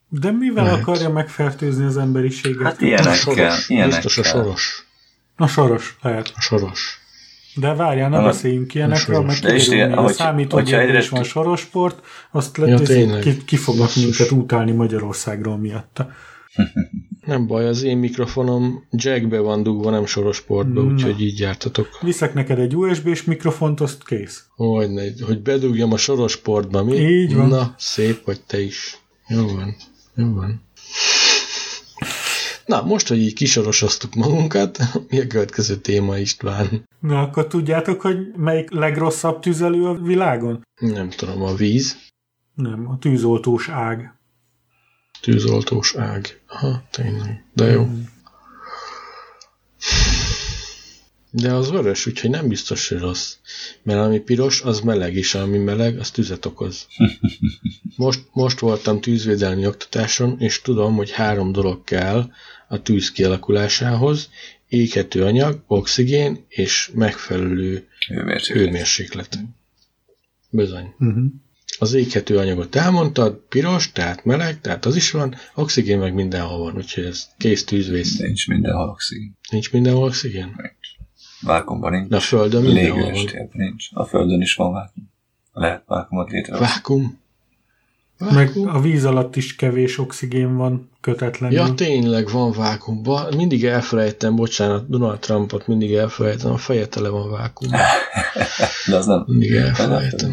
De 0.10 0.32
mivel 0.32 0.64
Lehet. 0.64 0.80
akarja 0.80 1.10
megfertőzni 1.10 1.86
az 1.86 1.98
emberiséget? 1.98 2.62
Hát 2.62 2.82
ilyenekkel. 2.82 3.50
A 3.50 3.64
ilyenekkel. 3.68 4.02
Biztos 4.02 4.18
a 4.18 4.24
soros. 4.24 4.88
A 5.36 5.48
soros, 5.48 5.98
lehet. 6.02 6.32
A 6.36 6.42
soros. 6.42 7.00
De 7.56 7.74
várjál, 7.74 8.10
ne 8.10 8.22
beszéljünk 8.22 8.74
ilyenekről, 8.74 9.22
mert 9.22 9.40
kiderül, 9.40 9.98
a 9.98 10.08
számítógépben 10.08 10.96
is 10.96 11.10
van 11.10 11.24
sorosport, 11.24 12.06
azt 12.32 12.58
Ja, 12.58 12.80
ja, 12.88 13.20
ki, 13.20 13.44
ki 13.46 13.56
fognak 13.56 13.96
minket 13.96 14.32
utálni 14.32 14.72
Magyarországról 14.72 15.58
miatta. 15.58 16.12
Nem 17.26 17.48
baj, 17.48 17.68
az 17.68 17.84
én 17.84 17.98
mikrofonom 17.98 18.88
jackbe 18.92 19.40
van 19.40 19.64
dugva, 19.64 19.90
nem 19.90 20.06
sorosportba, 20.06 20.82
Na. 20.82 20.92
úgyhogy 20.92 21.22
így 21.22 21.40
jártatok. 21.40 21.88
Viszek 22.02 22.34
neked 22.34 22.60
egy 22.60 22.76
USB-s 22.76 23.24
mikrofont, 23.24 23.82
azt 23.82 24.06
kész. 24.06 24.46
Hogy, 24.56 24.92
ne, 24.92 25.04
hogy 25.26 25.42
bedugjam 25.42 25.92
a 25.92 25.98
sorosportba, 25.98 26.84
mi? 26.84 26.96
Így 26.96 27.36
van. 27.36 27.48
Na, 27.48 27.76
szép 27.78 28.26
vagy 28.26 28.42
te 28.42 28.62
is. 28.62 28.98
Jó 29.28 29.46
van, 29.46 29.76
jó 30.16 30.34
van. 30.34 30.64
Na, 32.66 32.82
most, 32.82 33.08
hogy 33.08 33.18
így 33.18 33.34
kisorosoztuk 33.34 34.14
magunkat, 34.16 34.80
mi 35.10 35.20
a 35.20 35.28
következő 35.28 35.76
téma 35.76 36.18
István? 36.18 36.84
Na, 37.00 37.22
akkor 37.22 37.48
tudjátok, 37.48 38.02
hogy 38.02 38.18
melyik 38.36 38.72
legrosszabb 38.72 39.40
tüzelő 39.40 39.86
a 39.86 39.94
világon? 39.94 40.62
Nem 40.80 41.10
tudom, 41.10 41.42
a 41.42 41.54
víz, 41.56 41.98
Nem, 42.56 42.90
a 42.90 42.98
tűzoltós 42.98 43.70
ág. 43.70 44.14
Tűzoltós 45.26 45.96
ág. 45.96 46.40
Aha, 46.48 46.84
tényleg. 46.92 47.44
De 47.54 47.66
jó. 47.66 47.90
De 51.32 51.54
az 51.54 51.70
vörös, 51.70 52.06
úgyhogy 52.06 52.30
nem 52.30 52.48
biztos, 52.48 52.90
hogy 52.90 53.00
rossz. 53.00 53.36
Mert 53.84 54.00
ami 54.00 54.20
piros, 54.20 54.62
az 54.62 54.80
meleg, 54.80 55.16
és 55.16 55.36
ami 55.36 55.58
meleg, 55.58 56.00
az 56.00 56.12
tüzet 56.12 56.46
okoz. 56.46 56.88
Most, 57.96 58.20
most 58.32 58.60
voltam 58.60 59.02
tűzvédelmi 59.02 59.68
oktatáson, 59.68 60.40
és 60.40 60.62
tudom, 60.62 60.96
hogy 60.96 61.12
három 61.12 61.52
dolog 61.52 61.84
kell 61.84 62.32
a 62.68 62.82
tűz 62.82 63.12
kialakulásához. 63.12 64.30
Éghető 64.68 65.24
anyag, 65.24 65.64
oxigén 65.68 66.46
és 66.48 66.92
megfelelő 66.94 67.88
Hőmérséklet. 68.08 68.64
hőmérséklet. 68.64 69.40
Bizony. 70.50 70.94
Uh-huh. 71.00 71.26
Az 71.80 71.94
éghető 71.94 72.38
anyagot 72.38 72.76
elmondtad, 72.76 73.42
piros, 73.50 73.92
tehát 73.92 74.26
meleg, 74.26 74.62
tehát 74.62 74.86
az 74.86 74.96
is 74.96 75.12
van, 75.12 75.36
oxigén 75.56 76.00
meg 76.00 76.14
mindenhol 76.14 76.58
van, 76.58 76.76
úgyhogy 76.76 77.04
ez 77.04 77.28
kész 77.38 77.64
tűzvész. 77.64 78.18
Nincs 78.18 78.48
mindenhol 78.48 78.90
oxigén. 78.90 79.38
Nincs 79.50 79.72
mindenhol 79.72 80.04
oxigén? 80.04 80.56
Vákumban 81.42 81.92
nincs. 81.92 82.10
De 82.10 82.16
a 82.16 82.20
Földön 82.20 82.64
mindenhol 82.64 83.12
van. 83.12 83.12
Nincs. 83.52 83.90
A 83.94 84.06
Földön 84.06 84.42
is 84.42 84.56
van 84.56 84.74
vákum. 84.74 85.12
Lehet 85.52 85.84
vákumot 85.86 86.32
létrehozni. 86.32 86.68
Vákum. 86.68 87.20
Meg 88.18 88.52
a 88.66 88.82
víz 88.82 89.06
alatt 89.06 89.36
is 89.36 89.56
kevés 89.56 89.98
oxigén 89.98 90.56
van 90.56 90.90
kötetlenül. 91.02 91.58
Ja, 91.58 91.74
tényleg 91.74 92.30
van 92.30 92.52
vákum. 92.52 93.04
Ba, 93.04 93.28
mindig 93.36 93.66
elfelejtem, 93.66 94.36
bocsánat, 94.36 94.90
Donald 94.90 95.20
Trumpot 95.20 95.68
mindig 95.68 95.94
elfelejtem, 95.94 96.52
a 96.52 96.58
feje 96.58 96.88
tele 96.88 97.10
van 97.10 97.30
vákum. 97.30 97.70
De 98.88 98.96
az 98.96 99.06
nem... 99.06 99.24
Mindig 99.28 99.52
elfelejtem. 99.52 100.32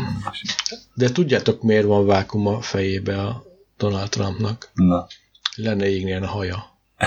De 0.94 1.08
tudjátok, 1.10 1.62
miért 1.62 1.86
van 1.86 2.06
vákum 2.06 2.46
a 2.46 2.60
fejébe 2.60 3.20
a 3.20 3.44
Donald 3.76 4.08
Trumpnak? 4.08 4.70
Na, 4.74 5.06
Lenne 5.56 5.88
égnél 5.88 6.22
a 6.22 6.26
haja. 6.26 6.64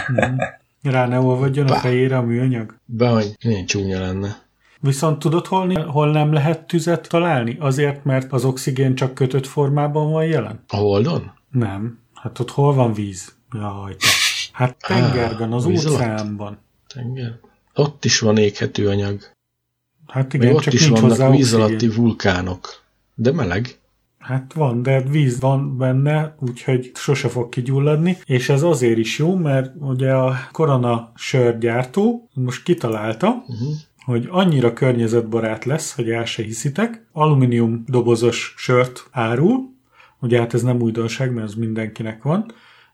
Mhm. 0.07 0.39
Rá 0.81 1.07
ne 1.07 1.19
olvadjon 1.19 1.67
a 1.67 1.69
Bá. 1.69 1.79
fejére 1.79 2.17
a 2.17 2.21
műanyag. 2.21 2.79
Be, 2.85 3.07
hogy 3.07 3.35
milyen 3.43 3.65
csúnya 3.65 3.99
lenne. 3.99 4.44
Viszont 4.85 5.19
tudod, 5.19 5.45
hol, 5.45 5.83
hol 5.85 6.11
nem 6.11 6.33
lehet 6.33 6.67
tüzet 6.67 7.07
találni? 7.09 7.57
Azért, 7.59 8.03
mert 8.03 8.31
az 8.33 8.45
oxigén 8.45 8.95
csak 8.95 9.13
kötött 9.13 9.47
formában 9.47 10.11
van 10.11 10.25
jelen? 10.25 10.63
A 10.67 10.75
Holdon? 10.75 11.31
Nem. 11.51 11.99
Hát 12.13 12.39
ott 12.39 12.51
hol 12.51 12.73
van 12.73 12.93
víz? 12.93 13.35
Jaj, 13.53 13.95
te. 13.95 14.07
Hát 14.51 14.75
tengerben, 14.87 15.51
az 15.53 15.65
alatt? 15.65 15.89
óceánban. 15.89 16.57
Tenger. 16.93 17.39
Ott 17.73 18.05
is 18.05 18.19
van 18.19 18.37
éghető 18.37 18.87
anyag. 18.87 19.19
Hát 20.07 20.33
Még 20.33 20.41
igen, 20.41 20.55
ott 20.55 20.61
csak 20.61 20.73
is 20.73 20.87
nincs 20.87 20.99
vannak 20.99 21.17
víz 21.31 21.53
oxigén. 21.53 21.65
alatti 21.65 21.89
vulkánok. 21.89 22.83
De 23.15 23.31
meleg. 23.31 23.79
Hát 24.19 24.53
van, 24.53 24.81
de 24.81 25.01
víz 25.01 25.39
van 25.39 25.77
benne, 25.77 26.35
úgyhogy 26.39 26.91
sose 26.95 27.27
fog 27.29 27.49
kigyulladni, 27.49 28.17
és 28.25 28.49
ez 28.49 28.61
azért 28.63 28.97
is 28.97 29.17
jó, 29.17 29.35
mert 29.35 29.73
ugye 29.79 30.13
a 30.13 30.35
korona 30.51 31.11
sörgyártó 31.15 32.29
most 32.33 32.63
kitalálta, 32.63 33.27
Uh-huh. 33.27 33.75
Hogy 34.05 34.27
annyira 34.29 34.73
környezetbarát 34.73 35.65
lesz, 35.65 35.95
hogy 35.95 36.09
el 36.09 36.25
se 36.25 36.43
hiszitek, 36.43 37.05
alumínium 37.11 37.83
dobozos 37.87 38.53
sört 38.57 39.07
árul, 39.11 39.73
ugye 40.19 40.39
hát 40.39 40.53
ez 40.53 40.61
nem 40.61 40.81
újdonság, 40.81 41.33
mert 41.33 41.47
ez 41.47 41.53
mindenkinek 41.53 42.23
van, 42.23 42.45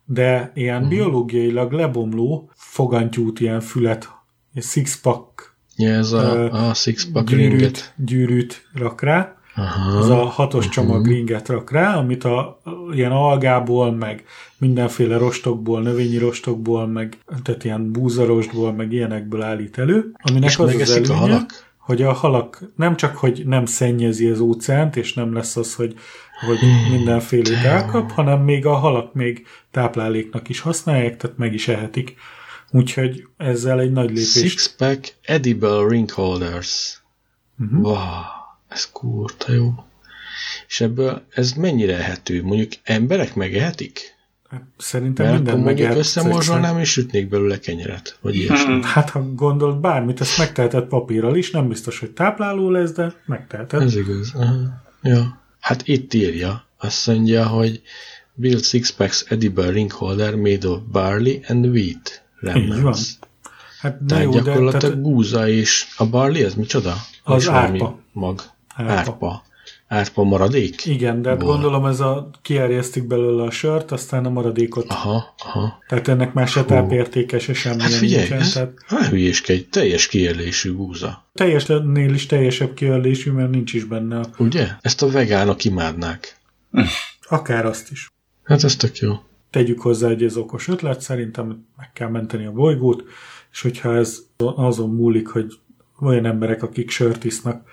de 0.05 0.51
ilyen 0.55 0.81
Mhm. 0.81 0.89
biológiailag 0.89 1.71
lebomló 1.71 2.51
fogantyút, 2.55 3.39
ilyen 3.39 3.59
fület, 3.61 4.09
egy 4.53 4.63
six-pack 4.63 5.49
Ja, 5.75 5.89
ez 5.89 6.11
a, 6.11 6.51
a 6.69 6.73
six-pack 6.73 7.27
gyűrűt, 7.27 7.93
gyűrűt 7.97 8.67
rak 8.73 9.01
rá, 9.01 9.35
Aha. 9.55 9.97
az 9.97 10.09
a 10.09 10.25
hatos 10.25 10.69
csomag 10.69 11.07
ringet 11.07 11.47
rak 11.47 11.71
rá, 11.71 11.95
amit 11.97 12.23
a, 12.23 12.61
ilyen 12.91 13.11
algából, 13.11 13.91
meg 13.91 14.23
mindenféle 14.57 15.17
rostokból, 15.17 15.81
növényi 15.81 16.17
rostokból, 16.17 16.87
meg 16.87 17.17
tehát 17.43 17.63
ilyen 17.63 17.91
búzarostból, 17.91 18.73
meg 18.73 18.91
ilyenekből 18.91 19.41
állít 19.41 19.77
elő, 19.77 20.11
aminek 20.21 20.49
És 20.49 20.57
az 20.57 20.65
az 20.65 20.71
megeszik 20.71 21.09
a 21.09 21.13
előnye, 21.13 21.19
halak? 21.19 21.73
hogy 21.77 22.01
a 22.01 22.13
halak 22.13 22.61
nem 22.75 22.95
csak, 22.95 23.17
hogy 23.17 23.43
nem 23.45 23.65
szennyezi 23.65 24.27
az 24.27 24.39
óceánt, 24.39 24.95
és 24.95 25.13
nem 25.13 25.33
lesz 25.33 25.55
az, 25.55 25.75
hogy, 25.75 25.95
hogy 26.45 26.59
mindenfélét 26.91 27.63
elkap, 27.63 28.11
hanem 28.11 28.41
még 28.41 28.65
a 28.65 28.73
halak 28.73 29.13
még 29.13 29.45
tápláléknak 29.71 30.49
is 30.49 30.59
használják, 30.59 31.17
tehát 31.17 31.37
meg 31.37 31.53
is 31.53 31.67
ehetik. 31.67 32.15
Úgyhogy 32.71 33.27
ezzel 33.37 33.79
egy 33.79 33.91
nagy 33.91 34.09
lépést. 34.09 34.37
Six-pack 34.37 35.15
edible 35.21 35.85
ring 35.87 36.11
holders. 36.11 37.01
Mhm. 37.55 37.81
Wow, 37.81 37.95
ez 38.71 38.91
kurta 38.91 39.51
jó. 39.53 39.73
És 40.67 40.81
ebből 40.81 41.25
ez 41.29 41.51
mennyire 41.51 41.97
ehető? 41.97 42.43
Mondjuk 42.43 42.71
emberek 42.83 43.35
megehetik? 43.35 43.99
Hát 44.49 44.63
szerintem 44.77 45.25
Mert 45.25 45.37
minden 45.37 45.53
akkor 45.53 45.65
mondjuk 45.65 45.87
megért. 45.87 46.05
összemozsolnám, 46.05 46.79
és 46.79 46.91
sütnék 46.91 47.29
belőle 47.29 47.59
kenyeret. 47.59 48.17
Vagy 48.21 48.35
ilyesmi. 48.35 48.79
Hát 48.83 49.09
ha 49.09 49.33
gondolt 49.33 49.79
bármit, 49.79 50.21
ezt 50.21 50.37
megteheted 50.37 50.83
papírral 50.83 51.35
is, 51.35 51.51
nem 51.51 51.67
biztos, 51.67 51.99
hogy 51.99 52.11
tápláló 52.11 52.69
lesz, 52.69 52.91
de 52.91 53.13
megteheted. 53.25 53.81
Ez 53.81 53.95
igaz. 53.95 54.31
Aha. 54.35 54.55
Ja. 55.01 55.41
Hát 55.59 55.87
itt 55.87 56.13
írja, 56.13 56.65
azt 56.77 57.07
mondja, 57.07 57.47
hogy 57.47 57.81
build 58.33 58.63
six 58.63 58.91
packs 58.91 59.25
edible 59.27 59.69
ring 59.69 59.91
holder 59.91 60.35
made 60.35 60.67
of 60.67 60.79
barley 60.91 61.39
and 61.47 61.65
wheat 61.65 62.23
remnants. 62.39 63.09
Hát 63.79 63.97
Tehát 64.07 64.23
jó, 64.23 64.31
de 64.31 64.37
gyakorlatilag 64.37 64.81
tehát 64.81 65.01
gúza 65.01 65.47
és 65.47 65.87
a 65.97 66.05
barley, 66.05 66.43
ez 66.45 66.53
micsoda? 66.53 66.95
Az 67.23 67.49
árpa. 67.49 67.99
Mag. 68.11 68.41
Árpa. 68.87 69.11
Árpa. 69.11 69.43
Árpa 69.87 70.23
maradék? 70.23 70.85
igen, 70.85 71.21
de 71.21 71.29
hát 71.29 71.43
gondolom 71.43 71.85
ez 71.85 71.99
a 71.99 72.29
kierjesztik 72.41 73.03
belőle 73.07 73.43
a 73.43 73.51
sört, 73.51 73.91
aztán 73.91 74.25
a 74.25 74.29
maradékot. 74.29 74.85
Aha, 74.89 75.35
aha. 75.43 75.77
Tehát 75.87 76.07
ennek 76.07 76.33
már 76.33 76.47
se 76.47 76.63
tápértéke, 76.65 77.39
se 77.39 77.53
semmilyen 77.53 77.89
Hát 77.89 77.97
figyelj, 77.97 78.19
nincsen. 78.21 78.39
ez 78.39 78.51
Tehát 78.53 78.73
hát 78.87 79.05
hülyéskedj, 79.07 79.61
teljes 79.69 80.07
kiérlésű 80.07 80.73
gúza. 80.73 81.25
teljesnél 81.33 82.13
is 82.13 82.25
teljesebb 82.25 82.73
kiörlésű, 82.73 83.31
mert 83.31 83.49
nincs 83.49 83.73
is 83.73 83.83
benne. 83.83 84.19
a- 84.19 84.29
Ugye? 84.37 84.67
Ezt 84.81 85.01
a 85.01 85.09
vegánok 85.09 85.63
imádnák. 85.63 86.37
Akár 87.29 87.65
azt 87.65 87.91
is. 87.91 88.09
Hát 88.43 88.63
ez 88.63 88.75
tök 88.75 88.97
jó. 88.97 89.13
Tegyük 89.49 89.81
hozzá, 89.81 90.07
hogy 90.07 90.23
ez 90.23 90.35
okos 90.37 90.67
ötlet, 90.67 91.01
szerintem 91.01 91.65
meg 91.77 91.89
kell 91.93 92.09
menteni 92.09 92.45
a 92.45 92.51
bolygót, 92.51 93.03
és 93.51 93.61
hogyha 93.61 93.95
ez 93.95 94.19
azon 94.37 94.89
múlik, 94.89 95.27
hogy 95.27 95.53
olyan 96.01 96.25
emberek, 96.25 96.63
akik 96.63 96.89
sört 96.89 97.23
isznak, 97.23 97.63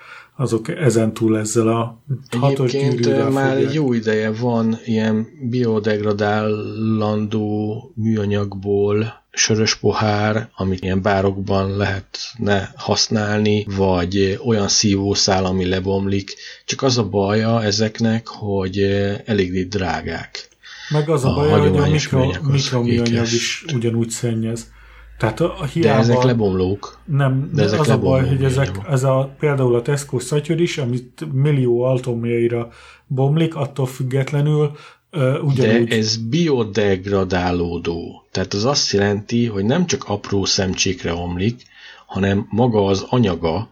azok 0.41 0.68
ezen 0.68 1.12
túl 1.12 1.39
ezzel 1.39 1.68
a 1.68 2.03
hatos 2.39 2.72
Egyébként 2.72 3.32
már 3.32 3.53
fogják. 3.53 3.72
jó 3.72 3.93
ideje 3.93 4.30
van 4.30 4.78
ilyen 4.84 5.26
biodegradálandó 5.51 7.93
műanyagból 7.95 9.22
sörös 9.30 9.76
pohár, 9.76 10.51
amit 10.57 10.82
ilyen 10.82 11.03
bárokban 11.03 11.76
lehetne 11.76 12.72
használni, 12.76 13.66
vagy 13.76 14.39
olyan 14.45 14.68
szívószál, 14.68 15.45
ami 15.45 15.66
lebomlik. 15.66 16.34
Csak 16.64 16.82
az 16.82 16.99
a 16.99 17.09
baja 17.09 17.62
ezeknek, 17.62 18.26
hogy 18.26 18.78
eléggé 19.24 19.62
drágák. 19.62 20.49
Meg 20.89 21.09
az 21.09 21.24
a 21.24 21.30
a 21.30 21.34
baj, 21.34 21.68
hogy 21.68 21.78
a 21.78 21.89
mikro, 21.89 22.32
mikroműanyag 22.43 23.32
is 23.32 23.64
ugyanúgy 23.74 24.11
szennyez. 24.11 24.70
Tehát 25.19 25.41
a, 25.41 25.45
a 25.45 25.61
De 25.61 25.66
hiába... 25.66 25.99
ezek 25.99 26.23
lebomlók. 26.23 26.99
Nem, 27.05 27.51
De 27.51 27.57
de 27.57 27.62
ezek 27.62 27.81
az 27.81 27.89
a 27.89 27.99
baj, 27.99 28.29
hogy 28.29 28.45
ezek, 28.45 28.81
ez 28.89 29.05
a, 29.05 29.35
például 29.39 29.75
a 29.75 29.83
Tesco 29.83 30.19
szatyor 30.19 30.61
is, 30.61 30.79
amit 30.79 31.33
millió 31.33 31.83
atomjaira 31.83 32.69
bomlik, 33.07 33.55
attól 33.55 33.87
függetlenül 33.87 34.77
uh, 35.12 35.33
De 35.33 35.41
ugyanúgy 35.41 35.93
ez 35.93 36.16
biodegradálódó. 36.16 38.27
Tehát 38.31 38.55
az 38.55 38.64
azt 38.64 38.93
jelenti, 38.93 39.47
hogy 39.47 39.64
nem 39.64 39.87
csak 39.87 40.05
apró 40.05 40.45
szemcsékre 40.45 41.14
omlik, 41.14 41.62
hanem 42.07 42.47
maga 42.51 42.85
az 42.85 43.07
anyaga 43.09 43.69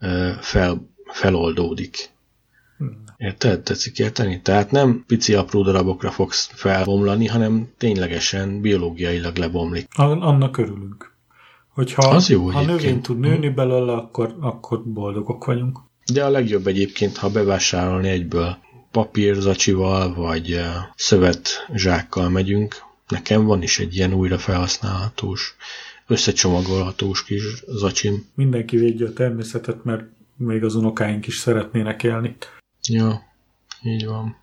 ö, 0.00 0.30
fel, 0.40 0.90
feloldódik. 1.04 2.10
Érted? 3.16 3.60
Tetszik 3.60 3.98
érteni? 3.98 4.40
Tehát 4.42 4.70
nem 4.70 5.04
pici 5.06 5.34
apró 5.34 5.62
darabokra 5.62 6.10
fogsz 6.10 6.50
felbomlani, 6.54 7.26
hanem 7.26 7.68
ténylegesen 7.78 8.60
biológiailag 8.60 9.36
lebomlik. 9.36 9.88
An- 9.94 10.22
annak 10.22 10.56
örülünk. 10.56 11.14
Hogyha 11.68 12.08
Az 12.08 12.28
jó 12.28 12.50
ha 12.50 12.62
növény 12.62 13.00
tud 13.00 13.18
nőni 13.18 13.48
belőle, 13.48 13.92
akkor, 13.92 14.36
akkor 14.40 14.82
boldogok 14.84 15.44
vagyunk. 15.44 15.78
De 16.12 16.24
a 16.24 16.28
legjobb 16.28 16.66
egyébként, 16.66 17.16
ha 17.16 17.30
bevásárolni 17.30 18.08
egyből 18.08 18.56
papírzacsival, 18.90 20.14
vagy 20.14 20.52
ö, 20.52 20.64
szövetzsákkal 20.94 22.28
megyünk. 22.28 22.74
Nekem 23.08 23.44
van 23.44 23.62
is 23.62 23.78
egy 23.78 23.96
ilyen 23.96 24.12
újra 24.12 24.38
felhasználhatós, 24.38 25.56
összecsomagolhatós 26.06 27.24
kis 27.24 27.42
zacsim. 27.66 28.26
Mindenki 28.34 28.76
védje 28.76 29.06
a 29.06 29.12
természetet, 29.12 29.84
mert 29.84 30.04
még 30.36 30.64
az 30.64 30.74
unokáink 30.74 31.26
is 31.26 31.36
szeretnének 31.36 32.02
élni. 32.02 32.36
Ja, 32.88 33.22
így 33.82 34.06
van. 34.06 34.36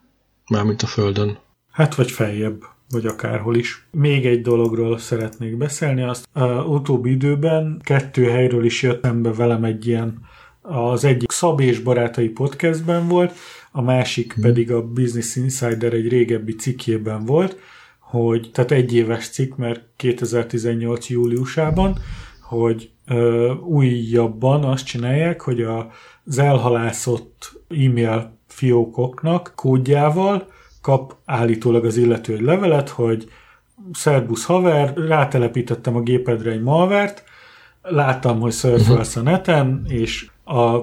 Mármint 0.49 0.81
a 0.81 0.87
földön. 0.87 1.37
Hát 1.71 1.95
vagy 1.95 2.11
feljebb, 2.11 2.63
vagy 2.89 3.05
akárhol 3.05 3.55
is. 3.55 3.87
Még 3.91 4.25
egy 4.25 4.41
dologról 4.41 4.97
szeretnék 4.97 5.57
beszélni, 5.57 6.01
azt 6.01 6.27
uh, 6.35 6.69
utóbbi 6.69 7.09
időben 7.09 7.81
kettő 7.83 8.29
helyről 8.29 8.65
is 8.65 8.81
jött 8.81 9.03
szembe 9.03 9.33
velem 9.33 9.63
egy 9.63 9.87
ilyen, 9.87 10.21
az 10.61 11.03
egyik 11.03 11.31
Szab 11.31 11.59
és 11.59 11.79
Barátai 11.79 12.29
podcastben 12.29 13.07
volt, 13.07 13.33
a 13.71 13.81
másik 13.81 14.35
pedig 14.41 14.71
a 14.71 14.87
Business 14.87 15.35
Insider 15.35 15.93
egy 15.93 16.07
régebbi 16.07 16.55
cikkében 16.55 17.25
volt, 17.25 17.57
hogy, 17.99 18.49
tehát 18.53 18.71
egy 18.71 18.93
éves 18.93 19.29
cikk, 19.29 19.55
mert 19.55 19.81
2018 19.95 21.09
júliusában, 21.09 21.97
hogy 22.41 22.89
ö, 23.07 23.53
újabban 23.53 24.63
azt 24.63 24.85
csinálják, 24.85 25.41
hogy 25.41 25.61
a, 25.61 25.91
az 26.26 26.38
elhalászott 26.38 27.61
e-mail 27.69 28.38
fiókoknak 28.47 29.53
kódjával 29.55 30.47
kap 30.82 31.15
állítólag 31.26 31.86
az 31.86 31.97
illető 31.97 32.34
egy 32.34 32.41
levelet, 32.41 32.89
hogy 32.89 33.28
Szerbusz 33.91 34.45
haver, 34.45 34.97
rátelepítettem 34.97 35.95
a 35.95 36.01
gépedre 36.01 36.51
egy 36.51 36.61
malvert, 36.61 37.24
láttam, 37.82 38.39
hogy 38.39 38.51
szörfölsz 38.51 39.15
a 39.15 39.21
neten, 39.21 39.86
és 39.88 40.30
a 40.45 40.78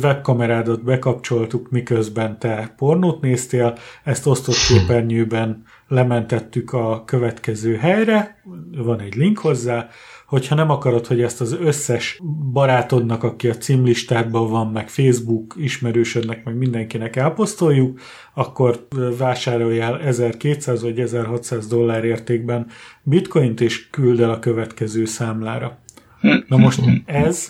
webkamerádat 0.00 0.82
bekapcsoltuk, 0.84 1.70
miközben 1.70 2.38
te 2.38 2.74
pornót 2.76 3.20
néztél, 3.20 3.76
ezt 4.04 4.26
osztott 4.26 4.54
képernyőben 4.68 5.64
lementettük 5.88 6.72
a 6.72 7.04
következő 7.04 7.76
helyre, 7.76 8.42
van 8.76 9.00
egy 9.00 9.14
link 9.14 9.38
hozzá, 9.38 9.88
hogyha 10.30 10.54
nem 10.54 10.70
akarod, 10.70 11.06
hogy 11.06 11.20
ezt 11.22 11.40
az 11.40 11.52
összes 11.52 12.20
barátodnak, 12.52 13.22
aki 13.22 13.48
a 13.48 13.56
címlistádban 13.56 14.50
van, 14.50 14.66
meg 14.66 14.88
Facebook 14.88 15.54
ismerősödnek, 15.58 16.44
meg 16.44 16.56
mindenkinek 16.56 17.16
elposztoljuk, 17.16 18.00
akkor 18.34 18.86
vásároljál 19.18 20.00
1200 20.00 20.82
vagy 20.82 21.00
1600 21.00 21.66
dollár 21.66 22.04
értékben 22.04 22.66
bitcoint, 23.02 23.60
és 23.60 23.90
küld 23.90 24.20
el 24.20 24.30
a 24.30 24.38
következő 24.38 25.04
számlára. 25.04 25.78
Na 26.48 26.56
most 26.56 26.80
ez 27.04 27.46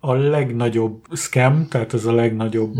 a 0.00 0.14
legnagyobb 0.14 1.04
scam, 1.14 1.66
tehát 1.68 1.94
ez 1.94 2.04
a 2.04 2.12
legnagyobb 2.12 2.74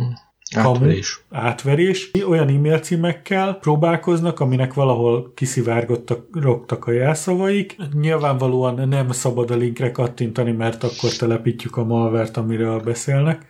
kamu, 0.54 0.68
Átverés. 0.74 1.20
átverés. 1.30 2.10
Olyan 2.28 2.48
e-mail 2.48 2.78
címekkel 2.78 3.54
próbálkoznak, 3.54 4.40
aminek 4.40 4.74
valahol 4.74 5.32
kiszivárgottak 5.34 6.26
rogtak 6.32 6.86
a 6.86 6.90
jelszavaik. 6.92 7.76
Nyilvánvalóan 8.00 8.88
nem 8.88 9.10
szabad 9.10 9.50
a 9.50 9.56
linkre 9.56 9.90
kattintani, 9.90 10.52
mert 10.52 10.84
akkor 10.84 11.10
telepítjük 11.10 11.76
a 11.76 11.84
malvert, 11.84 12.36
amiről 12.36 12.80
beszélnek. 12.80 13.46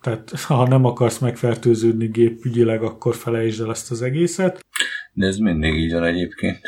Tehát 0.00 0.30
ha 0.40 0.68
nem 0.68 0.84
akarsz 0.84 1.18
megfertőződni 1.18 2.06
gépügyileg, 2.06 2.82
akkor 2.82 3.14
felejtsd 3.14 3.60
el 3.60 3.70
ezt 3.70 3.90
az 3.90 4.02
egészet. 4.02 4.64
De 5.12 5.26
ez 5.26 5.36
mindig 5.36 5.74
így 5.74 5.92
van 5.92 6.04
egyébként. 6.04 6.58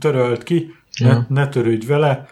Törölt 0.00 0.42
ki, 0.42 0.74
Ja. 1.00 1.06
ne, 1.28 1.42
ne 1.42 1.48
törődj 1.48 1.86
vele, 1.86 2.26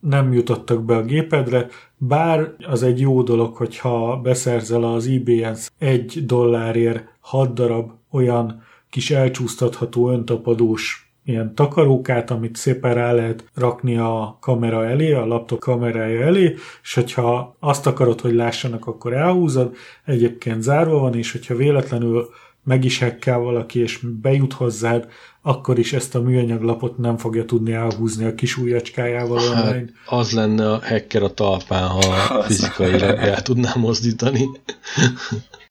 nem 0.00 0.32
jutottak 0.32 0.84
be 0.84 0.96
a 0.96 1.02
gépedre, 1.02 1.66
bár 1.96 2.54
az 2.66 2.82
egy 2.82 3.00
jó 3.00 3.22
dolog, 3.22 3.56
hogyha 3.56 4.20
beszerzel 4.22 4.84
az 4.84 5.06
eBay-en 5.06 5.56
egy 5.78 6.22
dollárért 6.26 7.04
hat 7.20 7.54
darab 7.54 7.90
olyan 8.10 8.62
kis 8.90 9.10
elcsúsztatható 9.10 10.10
öntapadós 10.10 11.10
ilyen 11.24 11.54
takarókát, 11.54 12.30
amit 12.30 12.56
szépen 12.56 12.94
rá 12.94 13.12
lehet 13.12 13.44
rakni 13.54 13.96
a 13.96 14.36
kamera 14.40 14.86
elé, 14.86 15.12
a 15.12 15.26
laptop 15.26 15.58
kamerája 15.58 16.20
elé, 16.20 16.54
és 16.82 16.94
hogyha 16.94 17.56
azt 17.58 17.86
akarod, 17.86 18.20
hogy 18.20 18.34
lássanak, 18.34 18.86
akkor 18.86 19.12
elhúzod, 19.12 19.76
egyébként 20.04 20.62
zárva 20.62 20.98
van, 20.98 21.14
és 21.14 21.32
hogyha 21.32 21.54
véletlenül 21.54 22.28
meg 22.64 22.84
is 22.84 22.98
hekkel 22.98 23.38
valaki, 23.38 23.80
és 23.80 23.98
bejut 24.22 24.52
hozzád, 24.52 25.08
akkor 25.42 25.78
is 25.78 25.92
ezt 25.92 26.14
a 26.14 26.20
műanyag 26.20 26.62
lapot 26.62 26.98
nem 26.98 27.16
fogja 27.16 27.44
tudni 27.44 27.72
elhúzni 27.72 28.24
a 28.24 28.34
kis 28.34 28.56
ujjacskájával 28.56 29.38
Hát, 29.40 29.64
online. 29.64 29.84
az 30.06 30.32
lenne 30.32 30.72
a 30.72 30.80
hacker 30.82 31.22
a 31.22 31.34
talpán, 31.34 31.88
ha 31.88 32.42
fizikailag 32.42 33.18
el 33.18 33.42
tudná 33.42 33.72
mozdítani. 33.76 34.48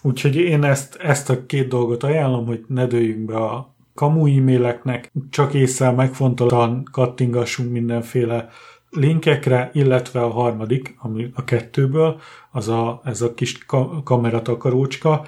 Úgyhogy 0.02 0.36
én 0.36 0.64
ezt, 0.64 0.96
ezt 0.96 1.30
a 1.30 1.46
két 1.46 1.68
dolgot 1.68 2.04
ajánlom, 2.04 2.46
hogy 2.46 2.64
ne 2.68 2.86
dőljünk 2.88 3.26
be 3.26 3.36
a 3.36 3.74
kamu 3.94 4.38
e-maileknek, 4.38 5.12
csak 5.30 5.54
észre 5.54 5.92
megfontoltan 5.92 6.84
kattingassunk 6.92 7.72
mindenféle 7.72 8.50
linkekre, 8.90 9.70
illetve 9.74 10.22
a 10.22 10.30
harmadik, 10.30 10.96
ami 11.00 11.32
a 11.34 11.44
kettőből, 11.44 12.20
az 12.52 12.68
a, 12.68 13.02
ez 13.04 13.22
a 13.22 13.34
kis 13.34 13.66
ka- 13.66 14.04
kameratakarócska, 14.04 15.26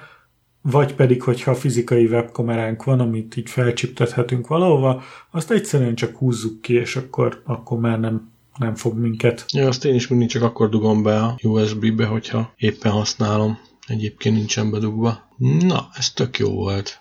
vagy 0.62 0.94
pedig, 0.94 1.22
hogyha 1.22 1.54
fizikai 1.54 2.06
webkameránk 2.06 2.84
van, 2.84 3.00
amit 3.00 3.36
így 3.36 3.50
felcsiptethetünk 3.50 4.46
valahova, 4.46 5.02
azt 5.30 5.50
egyszerűen 5.50 5.94
csak 5.94 6.16
húzzuk 6.16 6.60
ki, 6.60 6.74
és 6.74 6.96
akkor, 6.96 7.42
akkor 7.44 7.78
már 7.78 8.00
nem, 8.00 8.30
nem 8.58 8.74
fog 8.74 8.98
minket. 8.98 9.44
Ja, 9.52 9.66
azt 9.66 9.84
én 9.84 9.94
is 9.94 10.08
mindig 10.08 10.28
csak 10.28 10.42
akkor 10.42 10.68
dugom 10.68 11.02
be 11.02 11.18
a 11.18 11.36
USB-be, 11.42 12.06
hogyha 12.06 12.52
éppen 12.56 12.92
használom. 12.92 13.58
Egyébként 13.86 14.36
nincsen 14.36 14.70
bedugva. 14.70 15.28
Na, 15.60 15.88
ez 15.94 16.10
tök 16.10 16.38
jó 16.38 16.50
volt. 16.50 17.00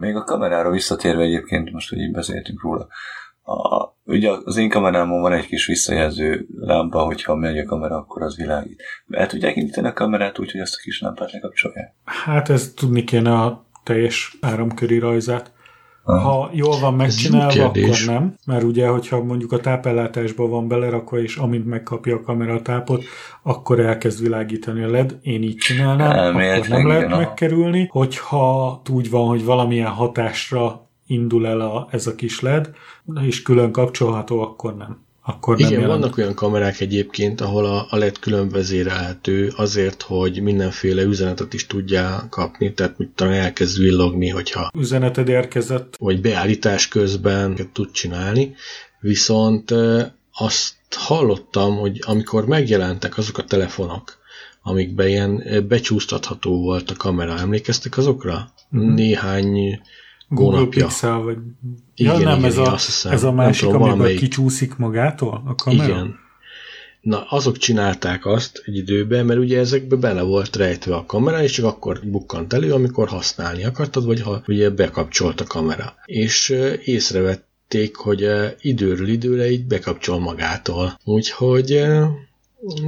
Még 0.00 0.14
a 0.14 0.24
kamerára 0.24 0.70
visszatérve 0.70 1.22
egyébként, 1.22 1.72
most, 1.72 1.88
hogy 1.88 1.98
így 1.98 2.12
beszéltünk 2.12 2.62
róla, 2.62 2.88
a, 3.50 3.96
ugye 4.04 4.30
az 4.44 4.56
én 4.56 4.68
kamerámon 4.68 5.20
van 5.20 5.32
egy 5.32 5.46
kis 5.46 5.66
visszajelző 5.66 6.46
lámpa, 6.60 6.98
hogyha 6.98 7.34
megy 7.34 7.58
a 7.58 7.64
kamera, 7.64 7.96
akkor 7.96 8.22
az 8.22 8.36
világít. 8.36 8.82
El 9.10 9.26
tudják 9.26 9.56
indítani 9.56 9.86
a 9.86 9.92
kamerát 9.92 10.38
úgy, 10.38 10.50
hogy 10.50 10.60
ezt 10.60 10.74
a 10.74 10.80
kis 10.82 11.00
lámpát 11.00 11.32
lekapcsolják? 11.32 11.94
Hát 12.04 12.48
ez 12.48 12.72
tudni 12.72 13.04
kéne 13.04 13.32
a 13.32 13.66
teljes 13.84 14.36
áramköri 14.40 14.98
rajzát. 14.98 15.52
Ha 16.04 16.50
jól 16.52 16.78
van 16.80 16.94
megcsinálva, 16.94 17.64
akkor 17.64 17.96
nem, 18.06 18.34
mert 18.46 18.62
ugye, 18.62 18.88
hogyha 18.88 19.22
mondjuk 19.22 19.52
a 19.52 19.60
tápellátásba 19.60 20.48
van 20.48 20.68
belerakva, 20.68 21.18
és 21.18 21.36
amint 21.36 21.66
megkapja 21.66 22.16
a 22.16 22.20
kamera 22.20 22.54
a 22.54 22.62
tápot, 22.62 23.04
akkor 23.42 23.80
elkezd 23.80 24.22
világítani 24.22 24.82
a 24.82 24.90
LED. 24.90 25.18
Én 25.22 25.42
így 25.42 25.56
csinálnám, 25.56 26.10
Elméletlen, 26.10 26.70
akkor 26.70 26.78
nem 26.78 26.88
lehet 26.88 27.04
igen, 27.04 27.18
megkerülni. 27.18 27.88
Hogyha 27.90 28.82
úgy 28.90 29.10
van, 29.10 29.28
hogy 29.28 29.44
valamilyen 29.44 29.90
hatásra 29.90 30.89
indul 31.10 31.46
el 31.46 31.60
a, 31.60 31.88
ez 31.90 32.06
a 32.06 32.14
kis 32.14 32.40
LED, 32.40 32.70
és 33.20 33.42
külön 33.42 33.72
kapcsolható, 33.72 34.40
akkor 34.40 34.76
nem 34.76 35.08
akkor 35.22 35.56
nem 35.56 35.68
Igen, 35.68 35.80
jelent. 35.80 36.00
vannak 36.00 36.18
olyan 36.18 36.34
kamerák 36.34 36.80
egyébként, 36.80 37.40
ahol 37.40 37.66
a, 37.66 37.86
a 37.90 37.96
LED 37.96 38.18
külön 38.18 38.48
vezérelhető 38.48 39.52
azért, 39.56 40.02
hogy 40.02 40.42
mindenféle 40.42 41.02
üzenetet 41.02 41.54
is 41.54 41.66
tudja 41.66 42.26
kapni, 42.30 42.72
tehát 42.72 42.98
mit 42.98 43.08
tudom, 43.08 43.32
elkezd 43.32 43.78
villogni, 43.78 44.28
hogyha 44.28 44.70
üzeneted 44.78 45.28
érkezett. 45.28 45.96
Vagy 45.98 46.20
beállítás 46.20 46.88
közben 46.88 47.70
tud 47.72 47.90
csinálni, 47.90 48.54
viszont 49.00 49.74
azt 50.32 50.74
hallottam, 50.96 51.76
hogy 51.76 52.02
amikor 52.06 52.46
megjelentek 52.46 53.18
azok 53.18 53.38
a 53.38 53.44
telefonok, 53.44 54.18
amikben 54.62 55.08
ilyen 55.08 55.64
becsúsztatható 55.68 56.60
volt 56.60 56.90
a 56.90 56.96
kamera, 56.96 57.38
emlékeztek 57.38 57.96
azokra? 57.96 58.52
Mm-hmm. 58.76 58.94
Néhány 58.94 59.80
Google 60.30 60.56
hónapja. 60.56 60.86
Pixel, 60.86 61.18
vagy... 61.18 61.36
Igen, 61.94 62.20
ja, 62.20 62.28
nem, 62.28 62.38
igen, 62.38 62.50
ez, 62.50 62.56
igen, 62.56 62.72
a, 62.72 63.12
ez 63.12 63.24
a 63.24 63.32
másik, 63.32 63.60
tudom, 63.60 63.74
amiben 63.74 63.96
valamelyik... 63.96 64.18
kicsúszik 64.18 64.76
magától 64.76 65.42
a 65.46 65.54
kamera? 65.54 65.84
Igen. 65.84 66.18
Na, 67.00 67.22
azok 67.28 67.56
csinálták 67.56 68.26
azt 68.26 68.62
egy 68.64 68.76
időben, 68.76 69.26
mert 69.26 69.40
ugye 69.40 69.58
ezekbe 69.58 69.96
bele 69.96 70.22
volt 70.22 70.56
rejtve 70.56 70.94
a 70.94 71.06
kamera, 71.06 71.42
és 71.42 71.52
csak 71.52 71.64
akkor 71.64 72.00
bukkant 72.04 72.52
elő, 72.52 72.72
amikor 72.72 73.08
használni 73.08 73.64
akartad, 73.64 74.04
vagy 74.04 74.20
ha 74.20 74.42
ugye 74.46 74.70
bekapcsolt 74.70 75.40
a 75.40 75.44
kamera. 75.44 75.94
És 76.04 76.56
észrevették, 76.84 77.96
hogy 77.96 78.26
időről 78.60 79.08
időre 79.08 79.50
így 79.50 79.66
bekapcsol 79.66 80.18
magától. 80.18 80.98
Úgyhogy 81.04 81.82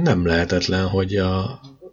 nem 0.03 0.25
lehetetlen, 0.25 0.87
hogy 0.87 1.15
a, 1.15 1.39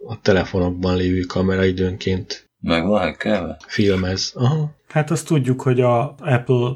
a 0.07 0.21
telefonokban 0.21 0.95
lévő 0.95 1.21
kamera 1.21 1.65
időnként 1.65 2.49
meg 2.61 2.85
van 2.85 3.15
kell? 3.15 3.57
Filmez. 3.67 4.33
Aha. 4.35 4.71
Hát 4.87 5.11
azt 5.11 5.27
tudjuk, 5.27 5.61
hogy 5.61 5.81
a 5.81 6.15
Apple 6.19 6.69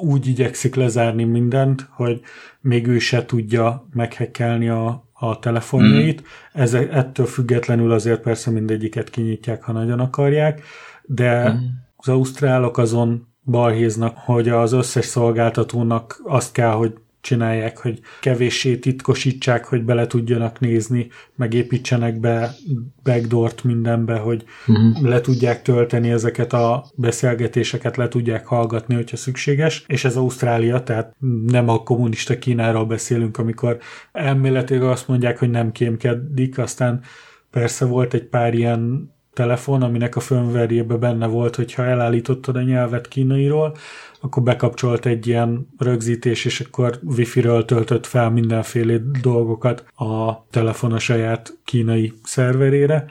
úgy 0.00 0.26
igyekszik 0.26 0.74
lezárni 0.74 1.24
mindent, 1.24 1.88
hogy 1.90 2.20
még 2.60 2.86
ő 2.86 2.98
se 2.98 3.24
tudja 3.24 3.86
meghekkelni 3.92 4.68
a, 4.68 5.08
a 5.12 5.38
telefonjait. 5.38 6.20
Mm. 6.20 6.24
Ez, 6.60 6.74
ettől 6.74 7.26
függetlenül 7.26 7.92
azért 7.92 8.20
persze 8.20 8.50
mindegyiket 8.50 9.10
kinyitják, 9.10 9.62
ha 9.62 9.72
nagyon 9.72 10.00
akarják, 10.00 10.62
de 11.02 11.52
mm. 11.52 11.56
az 11.96 12.08
ausztrálok 12.08 12.78
azon 12.78 13.28
balhéznak, 13.44 14.16
hogy 14.16 14.48
az 14.48 14.72
összes 14.72 15.04
szolgáltatónak 15.04 16.20
azt 16.24 16.52
kell, 16.52 16.72
hogy 16.72 16.94
csinálják, 17.26 17.78
hogy 17.78 18.00
kevéssé 18.20 18.76
titkosítsák, 18.76 19.64
hogy 19.64 19.84
bele 19.84 20.06
tudjanak 20.06 20.60
nézni, 20.60 21.08
megépítsenek 21.34 22.20
be 22.20 22.54
backdoort 23.02 23.64
mindenbe, 23.64 24.16
hogy 24.16 24.44
uh-huh. 24.66 25.02
le 25.02 25.20
tudják 25.20 25.62
tölteni 25.62 26.10
ezeket 26.10 26.52
a 26.52 26.84
beszélgetéseket, 26.94 27.96
le 27.96 28.08
tudják 28.08 28.46
hallgatni, 28.46 28.94
hogyha 28.94 29.16
szükséges, 29.16 29.84
és 29.86 30.04
ez 30.04 30.16
Ausztrália, 30.16 30.82
tehát 30.82 31.14
nem 31.46 31.68
a 31.68 31.82
kommunista 31.82 32.38
Kínáról 32.38 32.86
beszélünk, 32.86 33.38
amikor 33.38 33.78
elméletileg 34.12 34.82
azt 34.82 35.08
mondják, 35.08 35.38
hogy 35.38 35.50
nem 35.50 35.72
kémkedik, 35.72 36.58
aztán 36.58 37.02
persze 37.50 37.84
volt 37.84 38.14
egy 38.14 38.24
pár 38.24 38.54
ilyen 38.54 39.14
telefon, 39.36 39.82
aminek 39.82 40.16
a 40.16 40.20
firmware 40.20 40.82
benne 40.82 41.26
volt, 41.26 41.56
hogyha 41.56 41.84
elállítottad 41.84 42.56
a 42.56 42.62
nyelvet 42.62 43.08
kínairól, 43.08 43.76
akkor 44.20 44.42
bekapcsolt 44.42 45.06
egy 45.06 45.26
ilyen 45.26 45.68
rögzítés, 45.78 46.44
és 46.44 46.60
akkor 46.60 46.98
wifi-ről 47.02 47.64
töltött 47.64 48.06
fel 48.06 48.30
mindenféle 48.30 48.98
dolgokat 49.22 49.84
a 49.94 50.46
telefon 50.50 50.92
a 50.92 50.98
saját 50.98 51.58
kínai 51.64 52.12
szerverére, 52.22 53.04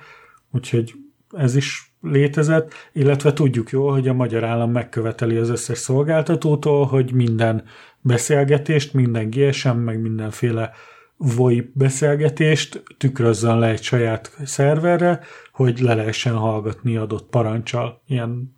úgyhogy 0.52 0.94
ez 1.38 1.56
is 1.56 1.94
létezett, 2.02 2.74
illetve 2.94 3.34
tudjuk 3.34 3.70
jól, 3.70 3.92
hogy 3.92 4.08
a 4.08 4.14
magyar 4.14 4.44
állam 4.44 4.72
megköveteli 4.72 5.36
az 5.38 5.50
összes 5.50 5.78
szolgáltatótól, 5.78 6.86
hogy 6.86 7.14
minden 7.14 7.64
beszélgetést, 8.02 8.94
minden 8.94 9.30
GSM, 9.30 9.78
meg 9.78 10.02
mindenféle 10.02 10.72
VoIP 11.18 11.70
beszélgetést 11.74 12.84
tükrözzön 12.98 13.60
le 13.60 13.68
egy 13.68 13.84
saját 13.84 14.38
szerverre, 14.44 15.20
hogy 15.52 15.80
le 15.80 15.94
lehessen 15.94 16.34
hallgatni 16.36 16.98
adott 16.98 17.30
parancsal. 17.30 18.02
Ilyen 18.08 18.54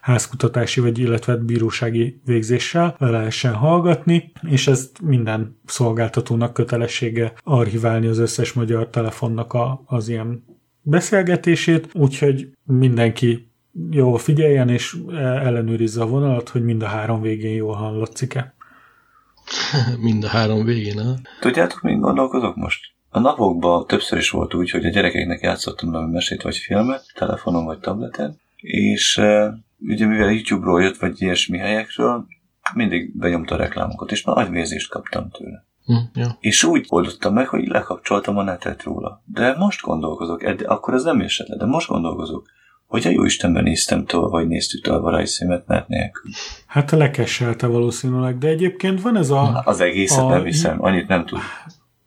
házkutatási 0.00 0.80
vagy 0.80 0.98
illetve 0.98 1.36
bírósági 1.36 2.20
végzéssel 2.24 2.94
le 2.98 3.10
lehessen 3.10 3.54
hallgatni, 3.54 4.32
és 4.48 4.66
ezt 4.66 5.00
minden 5.00 5.60
szolgáltatónak 5.64 6.52
kötelessége 6.52 7.32
archiválni 7.42 8.06
az 8.06 8.18
összes 8.18 8.52
magyar 8.52 8.88
telefonnak 8.88 9.52
a, 9.52 9.82
az 9.86 10.08
ilyen 10.08 10.44
beszélgetését, 10.82 11.88
úgyhogy 11.92 12.50
mindenki 12.64 13.50
jól 13.90 14.18
figyeljen, 14.18 14.68
és 14.68 14.96
ellenőrizze 15.16 16.02
a 16.02 16.06
vonalat, 16.06 16.48
hogy 16.48 16.64
mind 16.64 16.82
a 16.82 16.86
három 16.86 17.20
végén 17.20 17.54
jól 17.54 17.74
hallatszik-e. 17.74 18.54
mind 20.06 20.24
a 20.24 20.28
három 20.28 20.64
végén, 20.64 21.04
ha? 21.04 21.14
Tudjátok, 21.40 21.80
még 21.80 21.98
gondolkozok 21.98 22.56
most? 22.56 22.80
A 23.08 23.18
napokban 23.18 23.86
többször 23.86 24.18
is 24.18 24.30
volt 24.30 24.54
úgy, 24.54 24.70
hogy 24.70 24.84
a 24.84 24.90
gyerekeknek 24.90 25.40
játszottam 25.40 25.90
valami 25.90 26.12
mesét 26.12 26.42
vagy 26.42 26.56
filmet, 26.56 27.04
telefonon 27.14 27.64
vagy 27.64 27.78
tableten, 27.78 28.40
és 28.56 29.16
ugye 29.78 30.06
mivel 30.06 30.30
YouTube-ról 30.30 30.82
jött, 30.82 30.96
vagy 30.96 31.22
ilyesmi 31.22 31.58
helyekről, 31.58 32.26
mindig 32.74 33.16
benyomta 33.16 33.54
a 33.54 33.58
reklámokat, 33.58 34.12
és 34.12 34.24
már 34.24 34.38
agyvérzést 34.38 34.90
kaptam 34.90 35.30
tőle. 35.30 35.64
Hm, 35.84 36.20
ja. 36.20 36.36
És 36.40 36.64
úgy 36.64 36.86
oldottam 36.88 37.34
meg, 37.34 37.48
hogy 37.48 37.66
lekapcsoltam 37.66 38.38
a 38.38 38.42
netet 38.42 38.82
róla. 38.82 39.22
De 39.24 39.56
most 39.56 39.80
gondolkozok, 39.80 40.42
edd- 40.42 40.62
akkor 40.66 40.94
ez 40.94 41.02
nem 41.02 41.20
esett 41.20 41.46
le, 41.46 41.56
de 41.56 41.66
most 41.66 41.88
gondolkozok, 41.88 42.46
hogy 42.90 43.06
a 43.06 43.10
jó 43.10 43.24
Istenben 43.24 43.62
néztem 43.62 44.04
tovább, 44.04 44.30
vagy 44.30 44.46
néztük 44.46 44.82
tovább 44.82 45.04
a 45.04 45.10
rajzszímet 45.10 45.66
net 45.66 45.88
nélkül. 45.88 46.30
Hát 46.66 46.90
lekesselte 46.90 47.66
valószínűleg, 47.66 48.38
de 48.38 48.48
egyébként 48.48 49.00
van 49.00 49.16
ez 49.16 49.30
a... 49.30 49.62
Az 49.64 49.80
egészet 49.80 50.24
a... 50.24 50.28
nem 50.28 50.44
hiszem, 50.44 50.82
annyit 50.82 51.08
nem 51.08 51.26
tud. 51.26 51.38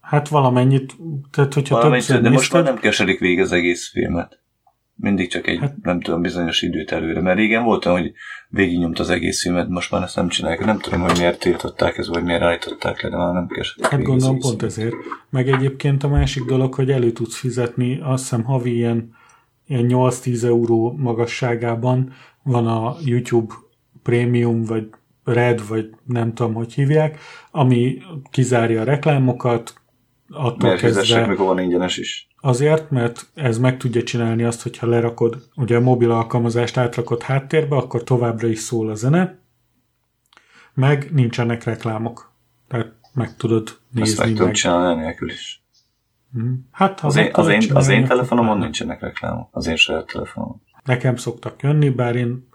Hát 0.02 0.28
valamennyit, 0.28 0.96
tehát 1.32 1.54
hogyha 1.54 1.76
valamennyit, 1.76 2.08
De 2.08 2.14
nézted... 2.14 2.32
most 2.32 2.54
már 2.54 2.64
nem 2.64 2.78
keserik 2.78 3.20
végig 3.20 3.40
az 3.40 3.52
egész 3.52 3.90
filmet 3.90 4.42
mindig 4.96 5.30
csak 5.30 5.48
egy, 5.48 5.60
hát, 5.60 5.76
nem 5.82 6.02
tudom, 6.02 6.22
bizonyos 6.22 6.62
időt 6.62 6.92
előre. 6.92 7.22
Mert 7.22 7.38
régen 7.38 7.64
volt 7.64 7.84
hogy 7.84 8.14
végignyomta 8.50 9.04
az 9.04 9.10
egész 9.10 9.42
filmet, 9.42 9.70
most 9.70 9.92
már 9.92 10.02
ezt 10.02 10.16
nem 10.16 10.28
csinálják. 10.28 10.66
Nem 10.66 10.80
tudom, 10.80 11.02
hogy 11.02 11.18
miért 11.18 11.40
tiltották 11.40 11.98
ezt, 11.98 12.08
vagy 12.08 12.24
miért 12.24 12.42
állították 12.42 13.02
le, 13.02 13.10
de 13.10 13.18
már 13.18 13.34
nem 13.34 13.48
kell. 13.48 13.64
Hát 13.90 14.02
gondolom 14.02 14.40
pont 14.40 14.64
ezért. 14.64 14.96
Meg 15.30 15.50
egyébként 15.50 16.04
a 16.04 16.08
másik 16.08 16.44
dolog, 16.44 16.74
hogy 16.74 16.92
elő 16.92 17.12
tudsz 17.12 17.36
fizetni, 17.36 18.00
azt 18.04 18.22
hiszem 18.22 18.44
havi 18.44 18.76
ilyen 18.76 19.16
8-10 19.82 20.44
euró 20.44 20.96
magasságában 20.98 22.14
van 22.44 22.68
a 22.68 22.96
YouTube 23.04 23.54
Premium, 24.04 24.64
vagy 24.64 24.90
Red, 25.24 25.68
vagy 25.68 25.90
nem 26.06 26.34
tudom, 26.34 26.54
hogy 26.54 26.74
hívják, 26.74 27.20
ami 27.52 28.02
kizárja 28.32 28.82
a 28.82 28.84
reklámokat, 28.84 29.74
attól 30.30 30.70
Miért 30.70 30.80
kezdve... 30.80 31.26
meg 31.26 31.38
van 31.38 31.60
ingyenes 31.60 31.98
is? 31.98 32.28
Azért, 32.42 32.90
mert 32.90 33.28
ez 33.34 33.58
meg 33.58 33.78
tudja 33.78 34.04
csinálni 34.04 34.44
azt, 34.44 34.62
hogyha 34.62 34.88
lerakod, 34.88 35.48
ugye 35.56 35.76
a 35.76 35.80
mobil 35.80 36.12
alkalmazást 36.12 36.78
átrakod 36.78 37.22
háttérbe, 37.22 37.76
akkor 37.76 38.04
továbbra 38.04 38.48
is 38.48 38.60
szól 38.60 38.90
a 38.90 38.96
zene, 38.96 39.40
meg 40.74 41.10
nincsenek 41.14 41.64
reklámok. 41.64 42.32
Tehát 42.68 42.94
meg 43.14 43.36
tudod 43.36 43.80
nézni. 43.92 44.12
Ezt 44.12 44.20
meg 44.20 44.34
tudom 44.34 44.52
csinálni 44.52 45.02
nélkül 45.02 45.30
is. 45.30 45.63
Mhm. 46.34 46.54
Hát, 46.72 47.00
ha 47.00 47.08
az, 47.08 47.16
én, 47.16 47.30
az, 47.34 47.48
én, 47.48 47.62
az 47.74 47.88
én 47.88 48.06
telefonomon 48.06 48.58
nincsenek 48.58 49.02
reklámok. 49.02 49.48
Az 49.52 49.68
én 49.68 49.76
saját 49.76 50.06
telefonom. 50.06 50.62
Nekem 50.84 51.16
szoktak 51.16 51.62
jönni, 51.62 51.90
bár 51.90 52.16
én 52.16 52.48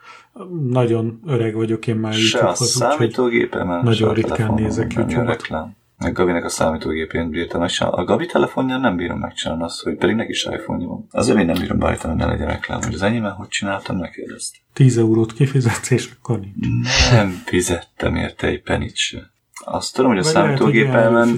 nagyon 0.71 1.21
öreg 1.27 1.55
vagyok, 1.55 1.87
én 1.87 1.97
már 1.97 2.13
Se 2.13 2.39
a 2.39 2.55
számítógépemen, 2.55 3.85
nagyon 3.85 4.15
ritkán 4.15 4.55
nézek 4.55 4.93
YouTube-ot. 4.93 5.27
Reklám. 5.27 5.77
A 6.01 6.13
Gabinek 6.13 6.45
a 6.45 6.49
számítógépén 6.49 7.31
bírtam 7.31 7.61
megcsinálni. 7.61 8.01
A 8.01 8.05
Gabi 8.05 8.27
telefonján 8.27 8.81
nem 8.81 8.97
bírom 8.97 9.19
megcsinálni 9.19 9.63
azt, 9.63 9.83
hogy 9.83 9.97
pedig 9.97 10.15
neki 10.15 10.31
is 10.31 10.45
iPhone 10.45 10.85
van. 10.85 11.07
Azért 11.11 11.39
én 11.39 11.47
nem 11.47 11.59
bírom 11.59 11.79
beállítani, 11.79 12.13
hogy 12.13 12.23
ne 12.23 12.31
legyen 12.31 12.47
reklám. 12.47 12.83
Hogy 12.83 12.95
az 12.95 13.03
enyémben 13.03 13.33
hogy 13.33 13.49
csináltam, 13.49 13.97
ne 13.97 14.11
kérdezt. 14.11 14.57
10 14.73 14.99
eurót 14.99 15.33
kifizetsz, 15.33 15.91
és 15.91 16.11
akkor 16.19 16.41
nincs. 16.41 17.11
Nem 17.11 17.31
fizettem 17.31 18.15
érte 18.15 18.47
egy 18.47 18.63
penit 18.63 18.97
se. 18.97 19.31
Azt 19.65 19.95
tudom, 19.95 20.11
hogy 20.11 20.21
a 20.21 20.23
számítógépemen, 20.23 21.35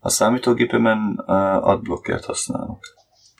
a 0.00 0.08
számítógépemen 0.08 1.14
adblockert 1.62 2.24
használok. 2.24 2.78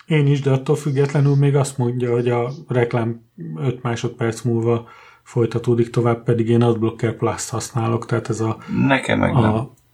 Én 0.06 0.26
is, 0.26 0.40
de 0.40 0.50
attól 0.50 0.76
függetlenül 0.76 1.36
még 1.36 1.56
azt 1.56 1.78
mondja, 1.78 2.12
hogy 2.12 2.28
a 2.28 2.50
reklám 2.68 3.24
5 3.56 3.82
másodperc 3.82 4.40
múlva 4.40 4.88
folytatódik 5.22 5.90
tovább, 5.90 6.22
pedig 6.22 6.48
én 6.48 6.62
Adblocker 6.62 7.16
Plus 7.16 7.50
használok, 7.50 8.06
tehát 8.06 8.28
ez 8.28 8.40
a... 8.40 8.58
Nekem 8.86 9.18
meg 9.18 9.34
a, 9.34 9.40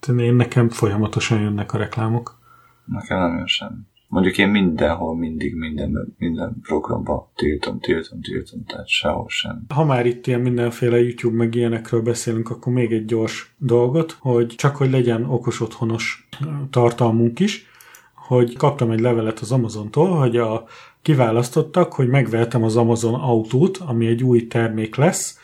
nem. 0.06 0.18
Én 0.18 0.34
nekem 0.34 0.68
folyamatosan 0.68 1.40
jönnek 1.40 1.72
a 1.72 1.78
reklámok. 1.78 2.38
Nekem 2.84 3.18
nem 3.18 3.36
jön 3.36 3.46
semmi. 3.46 3.80
Mondjuk 4.10 4.38
én 4.38 4.48
mindenhol, 4.48 5.16
mindig, 5.16 5.54
minden, 5.54 6.14
minden 6.18 6.56
programban 6.62 7.26
tiltom, 7.34 7.80
tiltom, 7.80 8.20
tiltom, 8.20 8.64
tehát 8.64 8.88
sehol 8.88 9.28
sem. 9.28 9.64
Ha 9.68 9.84
már 9.84 10.06
itt 10.06 10.26
ilyen 10.26 10.40
mindenféle 10.40 11.00
YouTube 11.00 11.36
meg 11.36 11.54
ilyenekről 11.54 12.02
beszélünk, 12.02 12.50
akkor 12.50 12.72
még 12.72 12.92
egy 12.92 13.04
gyors 13.04 13.54
dolgot, 13.58 14.16
hogy 14.20 14.46
csak 14.46 14.76
hogy 14.76 14.90
legyen 14.90 15.24
okos 15.24 15.60
otthonos 15.60 16.28
tartalmunk 16.70 17.40
is, 17.40 17.66
hogy 18.14 18.56
kaptam 18.56 18.90
egy 18.90 19.00
levelet 19.00 19.38
az 19.38 19.52
Amazontól, 19.52 20.18
hogy 20.18 20.36
a, 20.36 20.66
kiválasztottak, 21.02 21.92
hogy 21.92 22.08
megvehetem 22.08 22.62
az 22.62 22.76
Amazon 22.76 23.14
autót, 23.14 23.76
ami 23.76 24.06
egy 24.06 24.22
új 24.22 24.46
termék 24.46 24.94
lesz, 24.94 25.38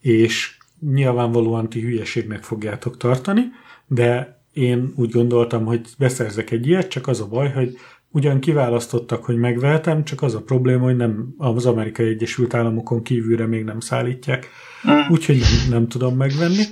és 0.00 0.56
nyilvánvalóan 0.80 1.68
ti 1.68 1.80
hülyeségnek 1.80 2.42
fogjátok 2.42 2.96
tartani, 2.96 3.42
de 3.86 4.38
én 4.52 4.92
úgy 4.96 5.10
gondoltam, 5.10 5.64
hogy 5.64 5.80
beszerzek 5.98 6.50
egy 6.50 6.66
ilyet, 6.66 6.88
csak 6.88 7.06
az 7.06 7.20
a 7.20 7.28
baj, 7.28 7.50
hogy 7.52 7.76
ugyan 8.10 8.40
kiválasztottak, 8.40 9.24
hogy 9.24 9.36
megvehetem, 9.36 10.04
csak 10.04 10.22
az 10.22 10.34
a 10.34 10.42
probléma, 10.42 10.84
hogy 10.84 10.96
nem 10.96 11.34
az 11.38 11.66
Amerikai 11.66 12.08
Egyesült 12.08 12.54
Államokon 12.54 13.02
kívülre 13.02 13.46
még 13.46 13.64
nem 13.64 13.80
szállítják, 13.80 14.48
mm. 14.90 15.12
úgyhogy 15.12 15.38
nem, 15.38 15.70
nem 15.70 15.88
tudom 15.88 16.16
megvenni, 16.16 16.62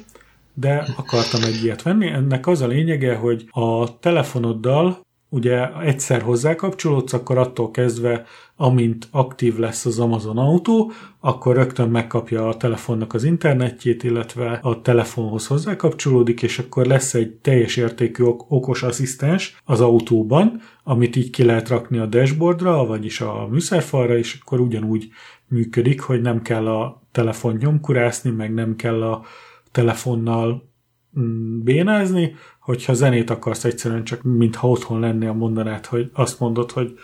de 0.54 0.86
akartam 0.96 1.42
egy 1.42 1.64
ilyet 1.64 1.82
venni. 1.82 2.06
Ennek 2.06 2.46
az 2.46 2.60
a 2.60 2.66
lényege, 2.66 3.14
hogy 3.14 3.48
a 3.50 3.98
telefonoddal 3.98 5.06
ugye 5.28 5.80
egyszer 5.80 6.22
hozzákapcsolódsz, 6.22 7.12
akkor 7.12 7.38
attól 7.38 7.70
kezdve, 7.70 8.24
amint 8.56 9.08
aktív 9.10 9.56
lesz 9.58 9.86
az 9.86 9.98
Amazon 9.98 10.38
autó, 10.38 10.92
akkor 11.20 11.56
rögtön 11.56 11.88
megkapja 11.88 12.48
a 12.48 12.56
telefonnak 12.56 13.14
az 13.14 13.24
internetjét, 13.24 14.02
illetve 14.02 14.58
a 14.62 14.80
telefonhoz 14.80 15.46
hozzákapcsolódik, 15.46 16.42
és 16.42 16.58
akkor 16.58 16.86
lesz 16.86 17.14
egy 17.14 17.32
teljes 17.32 17.76
értékű 17.76 18.24
okos 18.48 18.82
asszisztens 18.82 19.60
az 19.64 19.80
autóban, 19.80 20.60
amit 20.84 21.16
így 21.16 21.30
ki 21.30 21.44
lehet 21.44 21.68
rakni 21.68 21.98
a 21.98 22.06
dashboardra, 22.06 22.86
vagyis 22.86 23.20
a 23.20 23.46
műszerfalra, 23.50 24.16
és 24.16 24.38
akkor 24.40 24.60
ugyanúgy 24.60 25.08
működik, 25.48 26.00
hogy 26.00 26.20
nem 26.20 26.42
kell 26.42 26.68
a 26.68 27.02
telefon 27.12 27.56
nyomkurászni, 27.56 28.30
meg 28.30 28.54
nem 28.54 28.76
kell 28.76 29.02
a 29.02 29.24
telefonnal 29.70 30.70
mm, 31.20 31.62
bénázni, 31.62 32.34
hogyha 32.68 32.94
zenét 32.94 33.30
akarsz 33.30 33.64
egyszerűen 33.64 34.04
csak, 34.04 34.22
mintha 34.22 34.68
otthon 34.68 35.00
lennél, 35.00 35.32
mondanád, 35.32 35.86
hogy 35.86 36.10
azt 36.12 36.40
mondod, 36.40 36.70
hogy, 36.70 36.98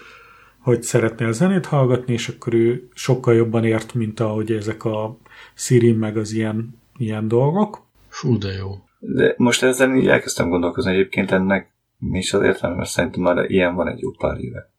hogy 0.59 0.83
szeretnél 0.83 1.33
zenét 1.33 1.67
hallgatni, 1.67 2.13
és 2.13 2.29
akkor 2.29 2.55
ő 2.55 2.89
sokkal 2.95 3.35
jobban 3.35 3.65
ért, 3.65 3.95
mint 3.95 4.21
ahogy 4.21 4.53
ezek 4.53 4.85
a 4.85 5.17
Siri 5.55 5.93
meg 5.93 6.17
az 6.17 6.33
ilyen, 6.33 6.81
ilyen 6.97 7.29
dolgok. 7.29 7.87
Fú, 8.09 8.39
de 8.39 8.53
jó. 8.53 8.71
De 8.99 9.35
most 9.37 9.63
ezzel 9.63 9.95
így 9.95 10.09
elkezdtem 10.09 10.49
gondolkozni 10.49 10.93
egyébként 10.93 11.31
ennek 11.31 11.73
mi 11.99 12.19
is 12.19 12.33
az 12.33 12.43
értelme, 12.43 12.77
mert 12.77 12.91
szerintem 12.91 13.23
már 13.23 13.51
ilyen 13.51 13.75
van 13.75 13.89
egy 13.89 14.01
jó 14.01 14.11
pár 14.11 14.41
éve. 14.41 14.71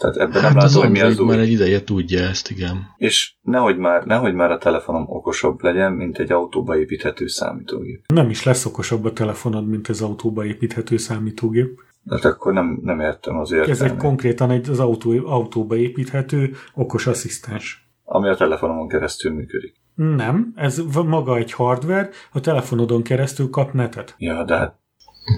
Tehát 0.00 0.16
ebben 0.16 0.42
hát 0.42 0.52
nem 0.52 0.62
látom, 0.62 0.82
hogy 0.82 0.90
mi 0.90 1.00
az 1.00 1.18
új. 1.18 1.26
már 1.26 1.38
egy 1.38 1.50
ideje 1.50 1.84
tudja 1.84 2.20
ezt, 2.20 2.50
igen. 2.50 2.86
És 2.96 3.34
nehogy 3.40 3.76
már, 3.76 4.04
nehogy 4.04 4.34
már 4.34 4.50
a 4.50 4.58
telefonom 4.58 5.04
okosabb 5.08 5.62
legyen, 5.62 5.92
mint 5.92 6.18
egy 6.18 6.32
autóba 6.32 6.78
építhető 6.78 7.26
számítógép. 7.26 8.04
Nem 8.06 8.30
is 8.30 8.44
lesz 8.44 8.64
okosabb 8.64 9.04
a 9.04 9.12
telefonod, 9.12 9.68
mint 9.68 9.88
az 9.88 10.02
autóba 10.02 10.44
építhető 10.44 10.96
számítógép. 10.96 11.80
Hát 12.10 12.24
akkor 12.24 12.52
nem, 12.52 12.80
nem 12.82 13.00
értem 13.00 13.38
az 13.38 13.52
értelmét. 13.52 13.80
Ez 13.80 13.90
egy 13.90 13.96
konkrétan 13.96 14.50
egy, 14.50 14.68
az 14.68 14.78
autó, 14.78 15.26
autóba 15.26 15.76
építhető 15.76 16.52
okos 16.74 17.06
asszisztens. 17.06 17.88
Ami 18.04 18.28
a 18.28 18.34
telefonomon 18.34 18.88
keresztül 18.88 19.32
működik. 19.32 19.74
Nem, 19.94 20.52
ez 20.56 20.82
maga 21.06 21.36
egy 21.36 21.52
hardware, 21.52 22.08
a 22.32 22.40
telefonodon 22.40 23.02
keresztül 23.02 23.50
kap 23.50 23.72
netet. 23.72 24.14
Ja, 24.18 24.44
de 24.44 24.56
hát 24.56 24.78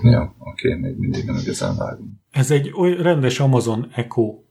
Ja, 0.02 0.34
oké, 0.38 0.74
még 0.74 0.98
mindig 0.98 1.24
nem 1.24 1.36
igazán 1.42 1.76
vágom. 1.76 2.20
Ez 2.30 2.50
egy 2.50 2.72
oly 2.76 2.96
rendes 3.02 3.40
Amazon 3.40 3.90
Echo 3.94 4.42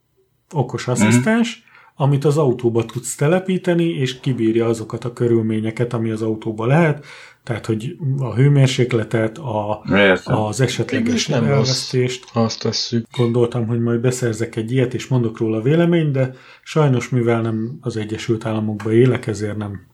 okos 0.52 0.88
asszisztens, 0.88 1.58
mm. 1.58 2.04
amit 2.04 2.26
az 2.26 2.38
autóba 2.38 2.86
tudsz 2.86 3.16
telepíteni, 3.16 3.84
és 3.84 4.20
kibírja 4.20 4.66
azokat 4.66 5.06
a 5.06 5.14
körülményeket, 5.14 5.94
ami 5.94 6.10
az 6.10 6.22
autóba 6.22 6.66
lehet, 6.66 7.06
tehát, 7.44 7.66
hogy 7.66 7.98
a 8.18 8.34
hőmérsékletet, 8.34 9.38
a, 9.38 9.82
az 10.24 10.62
esetleges 10.62 11.28
nem 11.28 11.44
elvesztést. 11.44 12.26
Azt 12.34 12.62
tesszük. 12.62 13.06
Gondoltam, 13.18 13.68
hogy 13.68 13.80
majd 13.80 14.00
beszerzek 14.00 14.56
egy 14.56 14.72
ilyet, 14.72 14.94
és 14.94 15.08
mondok 15.08 15.38
róla 15.38 15.62
véleményt, 15.62 16.12
de 16.12 16.34
sajnos, 16.64 17.10
mivel 17.10 17.42
nem 17.42 17.78
az 17.82 17.98
Egyesült 17.98 18.46
Államokban 18.46 18.94
élek, 18.94 19.28
ezért 19.28 19.58
nem 19.58 19.90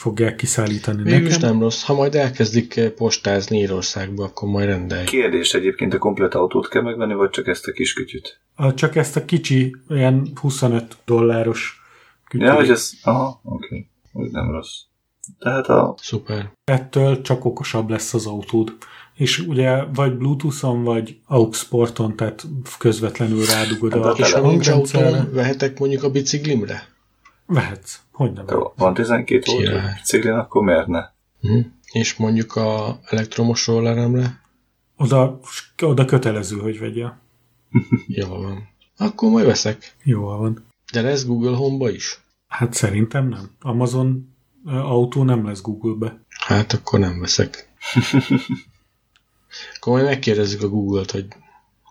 fogják 0.00 0.36
kiszállítani 0.36 1.02
Végül 1.02 1.28
nekem. 1.28 1.50
nem 1.50 1.60
rossz. 1.60 1.84
Ha 1.84 1.94
majd 1.94 2.14
elkezdik 2.14 2.80
postázni 2.96 3.58
Írországba, 3.58 4.24
akkor 4.24 4.48
majd 4.48 4.66
rendelj. 4.66 5.04
Kérdés 5.04 5.54
egyébként, 5.54 5.94
a 5.94 5.98
komplet 5.98 6.34
autót 6.34 6.68
kell 6.68 6.82
megvenni, 6.82 7.14
vagy 7.14 7.30
csak 7.30 7.46
ezt 7.46 7.66
a 7.66 7.72
kis 7.72 7.92
kütyüt? 7.92 8.40
A, 8.54 8.74
csak 8.74 8.96
ezt 8.96 9.16
a 9.16 9.24
kicsi, 9.24 9.76
ilyen 9.88 10.28
25 10.40 10.96
dolláros 11.04 11.82
kütyüt. 12.28 12.46
Ja, 12.46 12.54
hogy 12.54 12.70
ez... 12.70 12.90
Aha, 13.02 13.40
oké. 13.44 13.86
Okay. 14.12 14.30
nem 14.32 14.50
rossz. 14.50 14.78
Tehát 15.38 15.68
a... 15.68 15.94
Szuper. 15.98 16.52
Ettől 16.64 17.20
csak 17.20 17.44
okosabb 17.44 17.90
lesz 17.90 18.14
az 18.14 18.26
autód. 18.26 18.72
És 19.14 19.38
ugye 19.38 19.84
vagy 19.84 20.12
Bluetooth-on, 20.12 20.82
vagy 20.84 21.16
aux 21.26 21.64
porton, 21.64 22.16
tehát 22.16 22.46
közvetlenül 22.78 23.44
rádugod 23.44 23.92
hát 23.92 24.04
a, 24.04 24.14
És 24.16 24.32
ha 24.32 24.40
nincs 24.40 24.68
autón, 24.68 25.32
vehetek 25.32 25.78
mondjuk 25.78 26.02
a 26.02 26.10
biciklimre? 26.10 26.89
Vehetsz. 27.50 28.00
Hogy 28.12 28.32
nem? 28.32 28.44
Jó, 28.48 28.72
van 28.76 28.94
12 28.94 29.52
volt 29.52 29.66
a 29.66 29.80
biciklin, 29.96 30.32
akkor 30.32 30.62
miért 30.62 30.86
ne? 30.86 31.04
Hm. 31.40 31.60
És 31.92 32.16
mondjuk 32.16 32.56
a 32.56 33.00
elektromos 33.04 33.66
rolleremre? 33.66 34.40
Oda, 34.96 35.40
oda 35.82 36.04
kötelező, 36.04 36.56
hogy 36.56 36.78
vegyél. 36.78 37.18
Jó 38.06 38.28
van. 38.28 38.68
Akkor 38.96 39.30
majd 39.30 39.46
veszek. 39.46 39.94
Jó 40.02 40.24
van. 40.24 40.64
De 40.92 41.00
lesz 41.00 41.26
Google 41.26 41.56
Home-ba 41.56 41.90
is? 41.90 42.20
Hát 42.48 42.72
szerintem 42.72 43.28
nem. 43.28 43.50
Amazon 43.60 44.34
autó 44.64 45.22
nem 45.22 45.46
lesz 45.46 45.60
Google-be. 45.60 46.20
Hát 46.28 46.72
akkor 46.72 46.98
nem 46.98 47.20
veszek. 47.20 47.68
akkor 49.76 49.92
majd 49.92 50.04
megkérdezzük 50.04 50.62
a 50.62 50.68
Google-t, 50.68 51.10
hogy, 51.10 51.26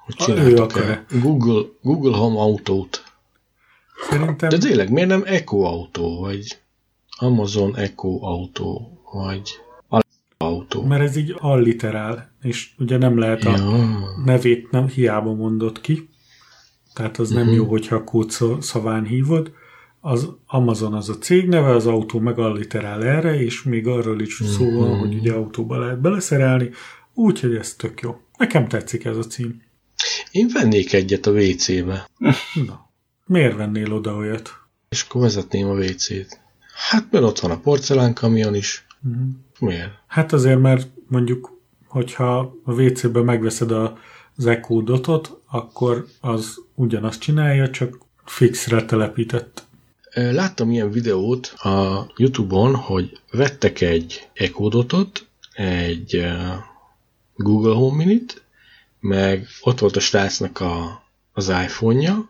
hogy 0.05 0.15
csináltok-e 0.15 1.05
Google, 1.21 1.65
Google 1.81 2.17
Home 2.17 2.39
autót. 2.39 3.08
Szerintem... 4.09 4.49
De 4.49 4.57
tényleg, 4.57 4.91
miért 4.91 5.09
nem 5.09 5.23
Echo 5.25 5.59
autó, 5.59 6.19
vagy 6.19 6.59
Amazon 7.17 7.77
Echo 7.77 8.25
autó, 8.25 9.01
vagy 9.13 9.49
autó? 10.37 10.83
Mert 10.83 11.01
ez 11.01 11.15
így 11.15 11.35
alliterál, 11.37 12.31
és 12.41 12.69
ugye 12.77 12.97
nem 12.97 13.17
lehet 13.17 13.43
a 13.43 13.57
ja. 13.57 13.99
nevét 14.25 14.71
nem 14.71 14.87
hiába 14.87 15.33
mondott 15.33 15.81
ki, 15.81 16.09
tehát 16.93 17.17
az 17.17 17.29
uh-huh. 17.29 17.43
nem 17.43 17.53
mhm. 17.53 17.63
jó, 17.63 17.69
hogyha 17.69 17.95
a 17.95 18.03
kód 18.03 18.31
szaván 18.59 19.05
hívod. 19.05 19.51
Az 20.01 20.29
Amazon 20.45 20.93
az 20.93 21.09
a 21.09 21.17
cég 21.17 21.47
neve, 21.47 21.69
az 21.69 21.85
autó 21.85 22.19
meg 22.19 22.39
alliterál 22.39 23.03
erre, 23.03 23.41
és 23.41 23.63
még 23.63 23.87
arról 23.87 24.21
is 24.21 24.39
uh-huh. 24.39 24.55
szó 24.57 24.79
van, 24.79 24.99
hogy 24.99 25.13
ugye 25.13 25.33
autóba 25.33 25.77
lehet 25.77 26.01
beleszerelni, 26.01 26.69
úgyhogy 27.13 27.55
ez 27.55 27.73
tök 27.73 28.01
jó. 28.01 28.15
Nekem 28.37 28.67
tetszik 28.67 29.05
ez 29.05 29.17
a 29.17 29.23
cím. 29.23 29.61
Én 30.31 30.49
vennék 30.53 30.93
egyet 30.93 31.25
a 31.25 31.31
WC-be. 31.31 32.09
Na, 32.67 32.88
Miért 33.29 33.55
vennél 33.55 33.93
oda 33.93 34.15
olyat? 34.15 34.49
És 34.89 35.01
akkor 35.03 35.21
vezetném 35.21 35.69
a 35.69 35.73
WC-t. 35.73 36.39
Hát, 36.89 37.11
mert 37.11 37.23
ott 37.23 37.39
van 37.39 37.51
a 37.51 37.59
porcelánkamion 37.59 38.55
is. 38.55 38.85
Uh-huh. 39.03 39.27
Miért? 39.59 39.91
Hát 40.07 40.33
azért, 40.33 40.59
mert 40.59 40.87
mondjuk, 41.07 41.59
hogyha 41.87 42.55
a 42.63 42.71
WC-ben 42.71 43.23
megveszed 43.23 43.71
a, 43.71 43.97
az 44.35 44.45
Echo 44.45 44.81
Dotot, 44.81 45.41
akkor 45.47 46.05
az 46.21 46.61
ugyanazt 46.75 47.19
csinálja, 47.19 47.69
csak 47.69 47.97
fixre 48.25 48.85
telepített. 48.85 49.63
Láttam 50.13 50.71
ilyen 50.71 50.91
videót 50.91 51.45
a 51.45 52.07
Youtube-on, 52.15 52.75
hogy 52.75 53.19
vettek 53.31 53.81
egy 53.81 54.29
Echo 54.33 54.69
Dotot, 54.69 55.27
egy 55.53 56.27
Google 57.35 57.73
Home 57.73 57.95
Minit, 57.95 58.43
meg 58.99 59.47
ott 59.61 59.79
volt 59.79 59.95
a 59.95 59.99
srácnak 59.99 60.59
a, 60.59 61.03
az 61.33 61.47
iPhone-ja, 61.47 62.29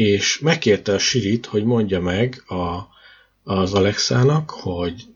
és 0.00 0.38
megkérte 0.38 0.92
a 0.92 0.98
Sirit, 0.98 1.46
hogy 1.46 1.64
mondja 1.64 2.00
meg 2.00 2.42
a, 2.46 2.78
az 3.52 3.72
Alexának, 3.72 4.50
hogy 4.50 5.06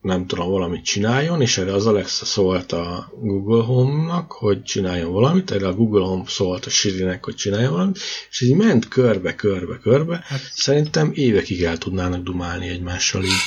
nem 0.00 0.26
tudom, 0.26 0.50
valamit 0.50 0.84
csináljon, 0.84 1.40
és 1.40 1.58
erre 1.58 1.72
az 1.72 1.86
Alexa 1.86 2.24
szólt 2.24 2.72
a 2.72 3.12
Google 3.20 3.62
Home-nak, 3.62 4.32
hogy 4.32 4.62
csináljon 4.62 5.12
valamit, 5.12 5.50
erre 5.50 5.66
a 5.66 5.74
Google 5.74 6.04
Home 6.04 6.24
szólt 6.26 6.66
a 6.66 6.70
Siri-nek, 6.70 7.24
hogy 7.24 7.34
csináljon 7.34 7.72
valamit, 7.72 7.98
és 8.30 8.40
így 8.40 8.56
ment 8.56 8.88
körbe, 8.88 9.34
körbe, 9.34 9.78
körbe. 9.82 10.22
Hát, 10.24 10.40
Szerintem 10.54 11.10
évekig 11.14 11.62
el 11.62 11.78
tudnának 11.78 12.22
dumálni 12.22 12.68
egymással 12.68 13.24
így. 13.24 13.42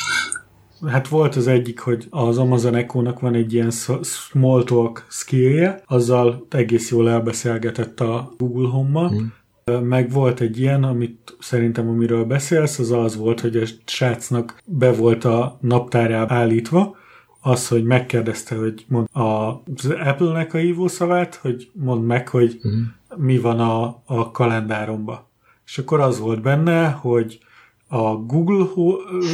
Hát 0.87 1.07
volt 1.07 1.35
az 1.35 1.47
egyik, 1.47 1.79
hogy 1.79 2.07
az 2.09 2.37
Amazon 2.37 2.75
Echo-nak 2.75 3.19
van 3.19 3.33
egy 3.33 3.53
ilyen 3.53 3.71
small 4.03 4.63
talk 4.63 5.05
skillje, 5.09 5.83
azzal 5.85 6.45
egész 6.49 6.91
jól 6.91 7.09
elbeszélgetett 7.09 7.99
a 7.99 8.33
Google 8.37 8.69
Home-mal, 8.69 9.09
hmm 9.09 9.39
meg 9.79 10.11
volt 10.11 10.39
egy 10.39 10.59
ilyen, 10.59 10.83
amit 10.83 11.35
szerintem 11.39 11.89
amiről 11.89 12.25
beszélsz, 12.25 12.79
az 12.79 12.91
az 12.91 13.15
volt, 13.17 13.39
hogy 13.39 13.55
a 13.55 13.65
srácnak 13.85 14.61
be 14.65 14.91
volt 14.91 15.25
a 15.25 15.57
naptárjába 15.61 16.33
állítva, 16.33 16.95
az, 17.41 17.67
hogy 17.67 17.83
megkérdezte, 17.83 18.55
hogy 18.55 18.85
mond 18.87 19.07
az 19.11 19.95
Apple-nek 20.05 20.53
a 20.53 20.57
hívószavát, 20.57 21.35
hogy 21.35 21.69
mondd 21.73 22.01
meg, 22.01 22.27
hogy 22.27 22.55
uh-huh. 22.55 22.81
mi 23.15 23.37
van 23.37 23.59
a, 23.59 24.01
a 24.05 24.31
kalendáromba. 24.31 25.29
És 25.65 25.77
akkor 25.77 25.99
az 25.99 26.19
volt 26.19 26.41
benne, 26.41 26.89
hogy 26.89 27.39
a 27.93 28.15
Google, 28.15 28.65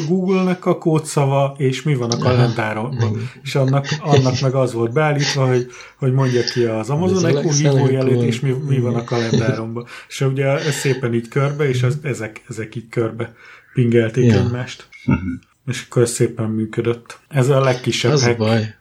Google-nek 0.07 0.65
a 0.65 0.77
kódszava, 0.77 1.55
és 1.57 1.83
mi 1.83 1.95
van 1.95 2.11
a 2.11 2.17
kalendáron. 2.17 2.97
és 3.43 3.55
annak, 3.55 3.87
annak 3.99 4.39
meg 4.41 4.55
az 4.55 4.73
volt 4.73 4.93
beállítva, 4.93 5.47
hogy, 5.47 5.67
hogy 5.97 6.13
mondja 6.13 6.43
ki 6.43 6.63
az 6.63 6.89
Amazon 6.89 7.25
Echo 7.25 7.49
hívójelét, 7.49 8.21
és 8.21 8.39
mi, 8.39 8.51
mi 8.67 8.79
van 8.79 8.95
a 8.95 9.03
kalendáromban. 9.03 9.85
És 10.07 10.21
ugye 10.21 10.45
ez 10.45 10.73
szépen 10.73 11.13
így 11.13 11.27
körbe, 11.27 11.67
és 11.69 11.83
az, 11.83 11.97
ezek, 12.01 12.41
ezek 12.49 12.75
így 12.75 12.89
körbe 12.89 13.33
pingelték 13.73 14.25
ja. 14.25 14.39
egymást. 14.39 14.87
Uh-huh. 15.05 15.23
És 15.67 15.85
akkor 15.85 16.01
ez 16.01 16.11
szépen 16.11 16.49
működött. 16.49 17.19
Ez 17.27 17.49
a 17.49 17.59
legkisebb 17.59 18.11
Az 18.11 18.23
hack. 18.23 18.39
a 18.39 18.43
baj. 18.43 18.75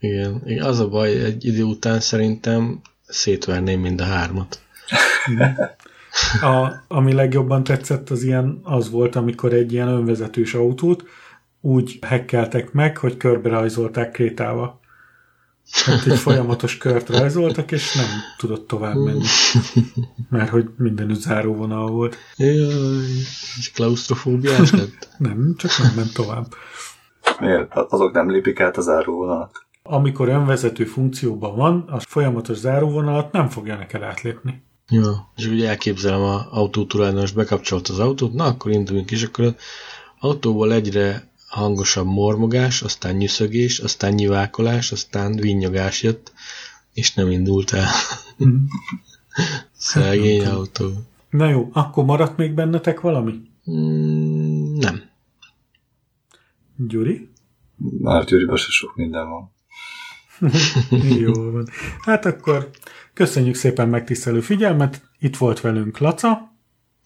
Igen, 0.00 0.42
az 0.60 0.80
a 0.80 0.88
baj, 0.88 1.24
egy 1.24 1.44
idő 1.44 1.62
után 1.62 2.00
szerintem 2.00 2.80
szétverném 3.06 3.80
mind 3.80 4.00
a 4.00 4.04
hármat. 4.04 4.60
A, 6.40 6.72
ami 6.88 7.12
legjobban 7.12 7.64
tetszett, 7.64 8.10
az 8.10 8.22
ilyen 8.22 8.60
az 8.62 8.90
volt, 8.90 9.16
amikor 9.16 9.52
egy 9.52 9.72
ilyen 9.72 9.88
önvezetős 9.88 10.54
autót 10.54 11.04
úgy 11.60 11.98
hekkeltek 12.06 12.72
meg, 12.72 12.98
hogy 12.98 13.16
körbe 13.16 13.48
rajzolták 13.48 14.10
krétával. 14.10 14.80
Hát 15.84 16.06
egy 16.06 16.18
folyamatos 16.18 16.76
kört 16.76 17.08
rajzoltak, 17.08 17.72
és 17.72 17.94
nem 17.94 18.06
tudott 18.36 18.66
tovább 18.66 18.96
menni. 18.96 19.24
Mert 20.30 20.48
hogy 20.48 20.68
mindenütt 20.76 21.20
záróvonal 21.20 21.90
volt. 21.90 22.16
Jaj, 22.36 22.56
és 23.58 23.70
klaustrofóbiás 23.74 24.70
lett? 24.70 25.08
nem, 25.18 25.54
csak 25.56 25.70
nem 25.82 25.92
ment 25.96 26.14
tovább. 26.14 26.46
Miért? 27.40 27.74
Azok 27.74 28.12
nem 28.12 28.30
lépik 28.30 28.60
át 28.60 28.76
a 28.76 28.80
záróvonalat? 28.80 29.66
Amikor 29.82 30.28
önvezető 30.28 30.84
funkcióban 30.84 31.56
van, 31.56 31.84
a 31.88 32.00
folyamatos 32.00 32.56
záróvonalat 32.56 33.32
nem 33.32 33.48
fogja 33.48 33.76
neked 33.76 34.02
átlépni. 34.02 34.64
Jó, 34.90 35.12
és 35.36 35.46
ugye 35.46 35.68
elképzelem 35.68 36.20
a 36.20 36.46
autó 36.50 36.84
tulajdonos 36.84 37.32
bekapcsolt 37.32 37.88
az 37.88 37.98
autót, 37.98 38.32
na 38.32 38.44
akkor 38.44 38.70
induljunk 38.70 39.10
is, 39.10 39.22
akkor 39.22 39.44
az 39.44 39.54
autóból 40.18 40.72
egyre 40.72 41.30
hangosabb 41.48 42.06
mormogás, 42.06 42.82
aztán 42.82 43.16
nyüszögés, 43.16 43.78
aztán 43.78 44.12
nyivákolás, 44.12 44.92
aztán 44.92 45.36
vinnyogás 45.36 46.02
jött, 46.02 46.32
és 46.92 47.14
nem 47.14 47.30
indult 47.30 47.72
el. 47.72 47.88
Mm. 48.44 48.64
Szegény 49.72 50.44
hát, 50.44 50.52
autó. 50.52 50.92
Na 51.30 51.48
jó, 51.48 51.68
akkor 51.72 52.04
maradt 52.04 52.36
még 52.36 52.54
bennetek 52.54 53.00
valami? 53.00 53.40
Mm, 53.70 54.74
nem. 54.78 55.02
Gyuri? 56.76 57.28
Már 57.98 58.24
Gyuriban 58.24 58.56
se 58.56 58.70
sok 58.70 58.96
minden 58.96 59.28
van. 59.28 59.54
jó 61.18 61.50
van. 61.50 61.68
Hát 62.00 62.24
akkor 62.24 62.70
Köszönjük 63.16 63.54
szépen 63.54 63.88
megtisztelő 63.88 64.40
figyelmet, 64.40 65.02
itt 65.18 65.36
volt 65.36 65.60
velünk 65.60 65.98
Laca. 65.98 66.52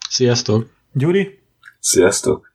Sziasztok! 0.08 0.68
Gyuri. 0.92 1.38
Sziasztok! 1.80 2.49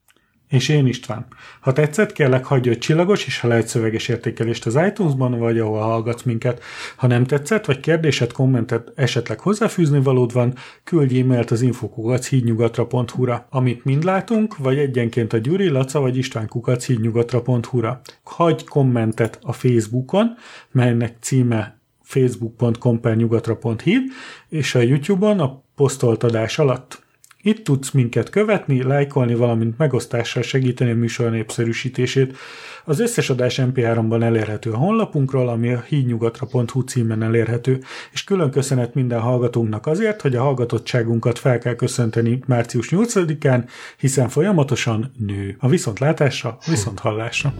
És 0.50 0.70
én 0.70 0.88
István. 0.88 1.26
Ha 1.60 1.74
tetszett, 1.74 2.12
kérlek 2.12 2.46
hagyj 2.46 2.70
egy 2.70 2.78
csillagos 2.78 3.26
és 3.26 3.40
ha 3.40 3.48
lehet 3.48 3.68
szöveges 3.68 4.08
értékelést 4.08 4.66
az 4.66 4.80
iTunes-ban, 4.88 5.40
vagy 5.40 5.60
ahol 5.60 5.80
hallgatsz 5.80 6.24
minket. 6.24 6.64
Ha 6.96 7.08
nem 7.08 7.24
tetszett, 7.24 7.66
vagy 7.66 7.80
kérdésed, 7.80 8.32
kommentet, 8.32 8.92
esetleg 8.96 9.40
hozzáfűzni 9.40 10.00
valód 10.00 10.34
van, 10.34 10.54
küldj 10.84 11.20
e-mailt 11.20 11.52
az 11.52 11.62
infokukat 11.62 12.26
hídnyugatra.hu-ra. 12.26 13.48
Amit 13.50 13.84
mind 13.84 14.04
látunk, 14.04 14.58
vagy 14.58 14.78
egyenként 14.78 15.34
a 15.34 15.38
Gyuri, 15.38 15.68
Laca 15.68 16.00
vagy 16.00 16.18
István 16.18 16.48
kukac 16.48 16.86
hídnyugatra.hu-ra. 16.86 18.02
Hagyj 18.24 18.64
kommentet 18.64 19.40
a 19.42 19.54
Facebookon, 19.54 20.36
melynek 20.72 21.16
címe 21.20 21.80
facebook.com 22.02 23.00
per 23.00 23.16
nyugatra.hív, 23.16 24.02
és 24.50 24.76
a 24.76 24.80
YouTube-on 24.80 25.40
a 25.40 25.64
posztolt 25.76 26.24
adás 26.24 26.60
alatt. 26.60 27.05
Itt 27.46 27.64
tudsz 27.64 27.92
minket 27.92 28.30
követni, 28.30 28.84
lájkolni, 28.84 29.36
valamint 29.36 29.78
megosztással 29.78 30.44
segíteni 30.44 30.92
a 30.92 30.96
műsor 30.96 31.32
népszerűsítését. 31.32 32.38
Az 32.86 33.00
összes 33.00 33.30
adás 33.30 33.62
MP3-ban 33.62 34.24
elérhető 34.24 34.72
a 34.72 34.78
honlapunkról, 34.78 35.50
ami 35.50 35.74
a 35.74 35.84
hídnyugatra.hu 35.88 36.82
címen 36.82 37.24
elérhető, 37.24 37.80
és 38.12 38.24
külön 38.24 38.52
köszönet 38.52 38.94
minden 38.94 39.20
hallgatónknak 39.20 39.88
azért, 39.88 40.22
hogy 40.22 40.36
a 40.36 40.42
hallgatottságunkat 40.42 41.40
fel 41.40 41.58
kell 41.58 41.76
köszönteni 41.76 42.40
március 42.48 42.88
8-án, 42.92 43.70
hiszen 43.98 44.30
folyamatosan 44.30 45.12
nő. 45.18 45.56
A 45.60 45.68
viszontlátásra, 45.68 46.58
viszont 46.68 47.00
hallásra. 47.00 47.54